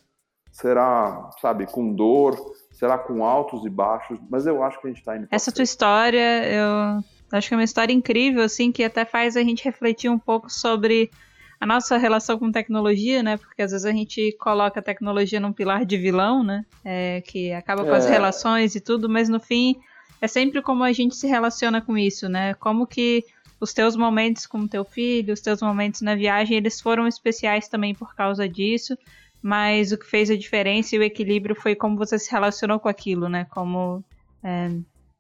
será, 0.50 1.30
sabe, 1.42 1.66
com 1.66 1.94
dor, 1.94 2.38
será 2.72 2.98
com 2.98 3.26
altos 3.26 3.66
e 3.66 3.70
baixos, 3.70 4.18
mas 4.30 4.48
eu 4.48 4.64
acho 4.64 4.80
que 4.80 4.88
a 4.88 4.90
gente 4.90 5.00
está 5.00 5.18
indo. 5.18 5.28
Essa 5.30 5.52
tua 5.52 5.64
história, 5.64 6.48
eu 6.48 7.04
Acho 7.32 7.50
que 7.50 7.54
é 7.54 7.58
uma 7.58 7.64
história 7.64 7.94
incrível, 7.94 8.42
assim, 8.42 8.72
que 8.72 8.84
até 8.84 9.04
faz 9.04 9.36
a 9.36 9.44
gente 9.44 9.64
refletir 9.64 10.10
um 10.10 10.20
pouco 10.20 10.50
sobre 10.50 11.12
a 11.60 11.66
nossa 11.66 11.98
relação 11.98 12.38
com 12.38 12.52
tecnologia, 12.52 13.24
né? 13.24 13.38
Porque 13.38 13.62
às 13.62 13.72
vezes 13.72 13.86
a 13.86 13.92
gente 13.92 14.32
coloca 14.40 14.80
a 14.80 14.84
tecnologia 14.84 15.40
num 15.40 15.52
pilar 15.52 15.86
de 15.86 15.98
vilão, 15.98 16.44
né? 16.44 16.66
É, 16.86 17.22
que 17.22 17.52
acaba 17.52 17.84
com 17.84 17.94
é. 17.94 17.98
as 17.98 18.06
relações 18.06 18.76
e 18.76 18.80
tudo, 18.80 19.10
mas 19.10 19.28
no 19.28 19.40
fim 19.40 19.76
é 20.22 20.28
sempre 20.28 20.62
como 20.62 20.84
a 20.84 20.92
gente 20.94 21.16
se 21.16 21.28
relaciona 21.28 21.82
com 21.82 21.98
isso, 21.98 22.30
né? 22.30 22.54
Como 22.56 22.86
que 22.86 23.26
os 23.60 23.74
teus 23.74 23.96
momentos 23.96 24.46
com 24.46 24.60
o 24.60 24.68
teu 24.68 24.86
filho, 24.86 25.34
os 25.34 25.42
teus 25.42 25.62
momentos 25.62 26.02
na 26.02 26.16
viagem, 26.16 26.58
eles 26.58 26.80
foram 26.80 27.08
especiais 27.08 27.68
também 27.68 27.94
por 27.94 28.16
causa 28.16 28.48
disso, 28.48 28.96
mas 29.42 29.92
o 29.92 29.98
que 29.98 30.06
fez 30.06 30.30
a 30.30 30.38
diferença 30.38 30.96
e 30.96 31.00
o 31.00 31.04
equilíbrio 31.04 31.56
foi 31.56 31.76
como 31.76 31.98
você 31.98 32.20
se 32.20 32.32
relacionou 32.32 32.80
com 32.80 32.88
aquilo, 32.88 33.28
né? 33.28 33.46
Como 33.50 34.04
é, 34.44 34.72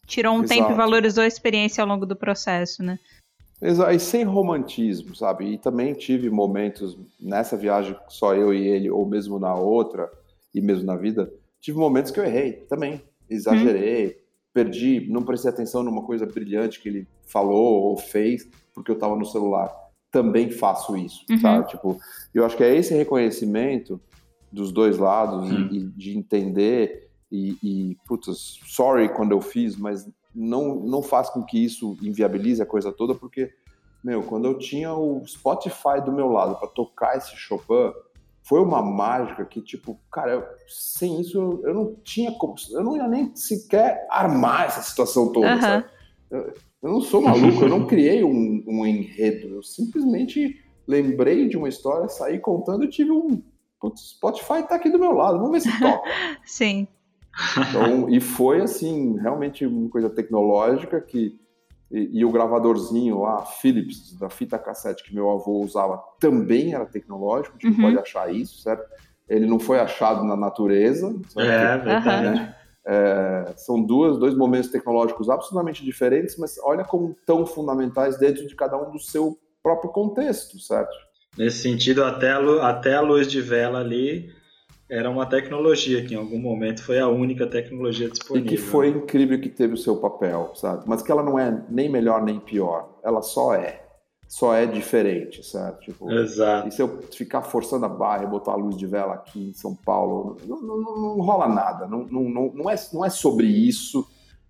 tirou 0.07 0.33
um 0.33 0.43
Exato. 0.43 0.59
tempo 0.59 0.71
e 0.71 0.75
valorizou 0.75 1.23
a 1.23 1.27
experiência 1.27 1.83
ao 1.83 1.87
longo 1.87 2.05
do 2.05 2.15
processo, 2.15 2.81
né? 2.81 2.97
Exato, 3.61 3.91
e 3.91 3.99
sem 3.99 4.23
romantismo, 4.23 5.15
sabe? 5.15 5.53
E 5.53 5.57
também 5.57 5.93
tive 5.93 6.29
momentos 6.29 6.97
nessa 7.19 7.57
viagem, 7.57 7.95
só 8.07 8.33
eu 8.33 8.53
e 8.53 8.65
ele, 8.65 8.89
ou 8.89 9.05
mesmo 9.05 9.37
na 9.37 9.53
outra, 9.53 10.09
e 10.53 10.61
mesmo 10.61 10.85
na 10.85 10.95
vida, 10.95 11.31
tive 11.59 11.77
momentos 11.77 12.11
que 12.11 12.19
eu 12.19 12.23
errei 12.23 12.53
também, 12.69 13.01
exagerei, 13.29 14.07
hum. 14.07 14.13
perdi, 14.53 15.07
não 15.09 15.23
prestei 15.23 15.51
atenção 15.51 15.83
numa 15.83 16.03
coisa 16.03 16.25
brilhante 16.25 16.79
que 16.79 16.87
ele 16.87 17.07
falou 17.27 17.83
ou 17.83 17.97
fez, 17.97 18.47
porque 18.73 18.91
eu 18.91 18.95
estava 18.95 19.15
no 19.15 19.25
celular. 19.25 19.75
Também 20.11 20.49
faço 20.49 20.95
isso, 20.95 21.25
uhum. 21.29 21.41
tá? 21.41 21.63
Tipo, 21.63 21.99
eu 22.33 22.45
acho 22.45 22.55
que 22.55 22.63
é 22.63 22.75
esse 22.75 22.93
reconhecimento 22.93 23.99
dos 24.51 24.71
dois 24.71 24.97
lados 24.97 25.49
hum. 25.49 25.67
e, 25.71 25.77
e 25.77 25.83
de 25.87 26.17
entender 26.17 27.06
e, 27.31 27.57
e 27.61 27.97
putz, 28.07 28.59
sorry 28.65 29.09
quando 29.09 29.31
eu 29.31 29.41
fiz, 29.41 29.75
mas 29.75 30.09
não, 30.33 30.75
não 30.75 31.01
faz 31.01 31.29
com 31.29 31.43
que 31.43 31.63
isso 31.63 31.97
inviabilize 32.01 32.61
a 32.61 32.65
coisa 32.65 32.91
toda, 32.91 33.15
porque, 33.15 33.51
meu, 34.03 34.23
quando 34.23 34.45
eu 34.45 34.57
tinha 34.57 34.93
o 34.93 35.25
Spotify 35.25 36.01
do 36.03 36.11
meu 36.11 36.29
lado 36.29 36.55
para 36.55 36.67
tocar 36.67 37.17
esse 37.17 37.35
Chopin, 37.35 37.91
foi 38.43 38.61
uma 38.61 38.81
mágica 38.81 39.43
que, 39.45 39.61
tipo, 39.61 39.99
cara, 40.11 40.31
eu, 40.31 40.43
sem 40.69 41.19
isso 41.19 41.37
eu, 41.37 41.67
eu, 41.67 41.73
não 41.73 41.95
tinha 41.95 42.31
como, 42.31 42.55
eu 42.71 42.83
não 42.83 42.95
ia 42.95 43.07
nem 43.07 43.35
sequer 43.35 44.07
armar 44.09 44.67
essa 44.67 44.81
situação 44.81 45.33
toda, 45.33 45.53
uhum. 45.53 45.61
sabe? 45.61 45.85
Eu, 46.29 46.53
eu, 46.83 46.91
não 46.91 47.01
sou 47.01 47.21
maluco, 47.21 47.63
eu 47.63 47.69
não 47.69 47.85
criei 47.87 48.23
um, 48.23 48.63
um 48.65 48.85
enredo, 48.85 49.55
eu 49.55 49.63
simplesmente 49.63 50.63
lembrei 50.87 51.49
de 51.49 51.57
uma 51.57 51.67
história, 51.67 52.07
saí 52.07 52.39
contando 52.39 52.85
e 52.85 52.89
tive 52.89 53.11
um. 53.11 53.41
Putz, 53.81 54.11
Spotify 54.11 54.63
tá 54.67 54.75
aqui 54.75 54.89
do 54.89 54.97
meu 54.97 55.11
lado, 55.11 55.37
vamos 55.39 55.51
ver 55.51 55.69
se 55.69 55.79
toca. 55.79 56.09
Sim. 56.45 56.87
Então, 57.69 58.09
e 58.09 58.19
foi 58.19 58.61
assim, 58.61 59.17
realmente 59.19 59.65
uma 59.65 59.89
coisa 59.89 60.09
tecnológica 60.09 60.99
que 60.99 61.39
e, 61.89 62.19
e, 62.19 62.25
o 62.25 62.31
gravadorzinho 62.31 63.21
lá, 63.21 63.45
Philips, 63.45 64.13
da 64.19 64.29
fita 64.29 64.59
cassete 64.59 65.03
que 65.03 65.15
meu 65.15 65.29
avô 65.29 65.61
usava, 65.61 66.03
também 66.19 66.73
era 66.73 66.85
tecnológico, 66.85 67.55
a 67.57 67.65
gente 67.65 67.77
uhum. 67.77 67.85
pode 67.85 67.97
achar 67.97 68.33
isso, 68.33 68.61
certo? 68.61 68.83
Ele 69.27 69.45
não 69.45 69.57
foi 69.57 69.79
achado 69.79 70.23
na 70.25 70.35
natureza. 70.35 71.09
Certo? 71.29 71.39
É, 71.39 71.77
verdade. 71.77 72.39
Né? 72.39 72.55
É, 72.85 73.53
são 73.57 73.81
duas, 73.81 74.17
dois 74.17 74.33
momentos 74.35 74.69
tecnológicos 74.69 75.29
absolutamente 75.29 75.83
diferentes, 75.83 76.37
mas 76.37 76.57
olha 76.63 76.83
como 76.83 77.15
tão 77.25 77.45
fundamentais 77.45 78.17
dentro 78.17 78.47
de 78.47 78.55
cada 78.55 78.77
um 78.77 78.91
do 78.91 78.99
seu 78.99 79.37
próprio 79.61 79.91
contexto, 79.91 80.59
certo? 80.59 80.95
Nesse 81.37 81.59
sentido, 81.59 82.03
até 82.03 82.31
a, 82.31 82.69
até 82.69 82.95
a 82.95 83.01
luz 83.01 83.29
de 83.29 83.41
vela 83.41 83.79
ali 83.79 84.33
era 84.89 85.09
uma 85.09 85.25
tecnologia 85.25 86.03
que 86.05 86.13
em 86.13 86.17
algum 86.17 86.39
momento 86.39 86.83
foi 86.83 86.99
a 86.99 87.07
única 87.07 87.45
tecnologia 87.45 88.09
disponível. 88.09 88.53
E 88.53 88.55
que 88.55 88.57
foi 88.57 88.89
incrível 88.89 89.39
que 89.39 89.49
teve 89.49 89.73
o 89.73 89.77
seu 89.77 89.97
papel, 89.97 90.51
sabe? 90.55 90.83
Mas 90.87 91.01
que 91.01 91.11
ela 91.11 91.23
não 91.23 91.37
é 91.37 91.65
nem 91.69 91.89
melhor 91.89 92.23
nem 92.23 92.39
pior, 92.39 92.97
ela 93.03 93.21
só 93.21 93.53
é. 93.53 93.83
Só 94.27 94.53
é 94.53 94.65
diferente, 94.65 95.41
certo? 95.41 95.79
Tipo, 95.79 96.11
Exato. 96.11 96.67
E 96.67 96.71
se 96.71 96.81
eu 96.81 97.01
ficar 97.13 97.43
forçando 97.43 97.85
a 97.85 97.89
barra 97.89 98.25
e 98.25 98.27
botar 98.27 98.51
a 98.51 98.57
luz 98.57 98.75
de 98.75 98.85
vela 98.85 99.13
aqui 99.13 99.49
em 99.49 99.53
São 99.53 99.73
Paulo, 99.73 100.35
não, 100.45 100.61
não, 100.61 100.81
não, 100.81 101.01
não 101.01 101.21
rola 101.21 101.47
nada. 101.47 101.87
Não, 101.87 102.05
não, 102.05 102.23
não, 102.23 102.51
não, 102.53 102.69
é, 102.69 102.75
não 102.91 103.05
é 103.05 103.09
sobre 103.09 103.47
isso. 103.47 104.05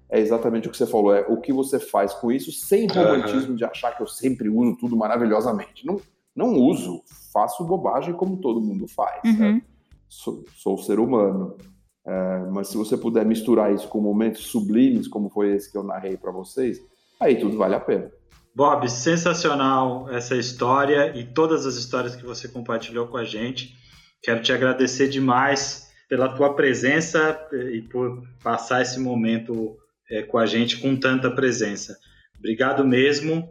É 0.09 0.19
exatamente 0.19 0.67
o 0.67 0.71
que 0.71 0.77
você 0.77 0.87
falou. 0.87 1.13
É 1.13 1.21
o 1.27 1.39
que 1.39 1.53
você 1.53 1.79
faz 1.79 2.11
com 2.11 2.31
isso 2.31 2.51
sem 2.51 2.87
romantismo 2.87 3.51
uhum. 3.51 3.55
de 3.55 3.65
achar 3.65 3.95
que 3.95 4.01
eu 4.01 4.07
sempre 4.07 4.49
uso 4.49 4.75
tudo 4.77 4.97
maravilhosamente. 4.97 5.85
Não, 5.85 6.01
não 6.35 6.55
uso. 6.55 7.03
Faço 7.31 7.63
bobagem 7.63 8.15
como 8.15 8.37
todo 8.37 8.59
mundo 8.59 8.87
faz, 8.87 9.21
uhum. 9.23 9.37
certo? 9.37 9.76
Sou, 10.09 10.45
sou 10.55 10.77
ser 10.77 10.99
humano. 10.99 11.57
É, 12.05 12.39
mas 12.53 12.69
se 12.69 12.77
você 12.77 12.97
puder 12.97 13.25
misturar 13.25 13.73
isso 13.73 13.87
com 13.89 13.99
momentos 13.99 14.45
sublimes, 14.47 15.07
como 15.07 15.29
foi 15.29 15.53
esse 15.53 15.71
que 15.71 15.77
eu 15.77 15.83
narrei 15.83 16.15
para 16.15 16.31
vocês, 16.31 16.79
aí 17.19 17.35
tudo 17.37 17.57
vale 17.57 17.75
a 17.75 17.79
pena. 17.79 18.09
Bob, 18.55 18.89
sensacional 18.89 20.09
essa 20.09 20.35
história 20.35 21.15
e 21.15 21.23
todas 21.23 21.65
as 21.65 21.75
histórias 21.75 22.15
que 22.15 22.25
você 22.25 22.47
compartilhou 22.47 23.07
com 23.07 23.17
a 23.17 23.23
gente. 23.23 23.75
Quero 24.23 24.41
te 24.41 24.51
agradecer 24.51 25.09
demais 25.09 25.91
pela 26.09 26.29
tua 26.29 26.55
presença 26.55 27.39
e 27.71 27.81
por 27.81 28.23
passar 28.41 28.81
esse 28.81 28.99
momento 28.99 29.77
é, 30.09 30.23
com 30.23 30.37
a 30.37 30.45
gente 30.45 30.79
com 30.79 30.95
tanta 30.95 31.29
presença. 31.29 31.95
Obrigado 32.39 32.85
mesmo. 32.85 33.47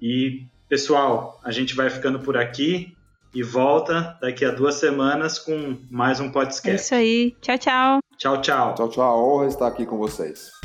E, 0.00 0.46
pessoal, 0.68 1.40
a 1.44 1.52
gente 1.52 1.74
vai 1.74 1.88
ficando 1.88 2.18
por 2.20 2.36
aqui 2.36 2.92
e 3.34 3.42
volta 3.42 4.16
daqui 4.20 4.44
a 4.44 4.50
duas 4.50 4.76
semanas 4.76 5.38
com 5.38 5.78
mais 5.90 6.20
um 6.20 6.30
podcast. 6.30 6.70
É 6.70 6.74
isso 6.74 6.94
aí. 6.94 7.36
Tchau, 7.40 7.58
tchau. 7.58 8.00
Tchau, 8.16 8.40
tchau. 8.40 8.74
Tchau, 8.74 8.88
tchau. 8.88 9.24
Honra 9.24 9.46
estar 9.46 9.66
aqui 9.66 9.86
com 9.86 9.98
vocês. 9.98 10.61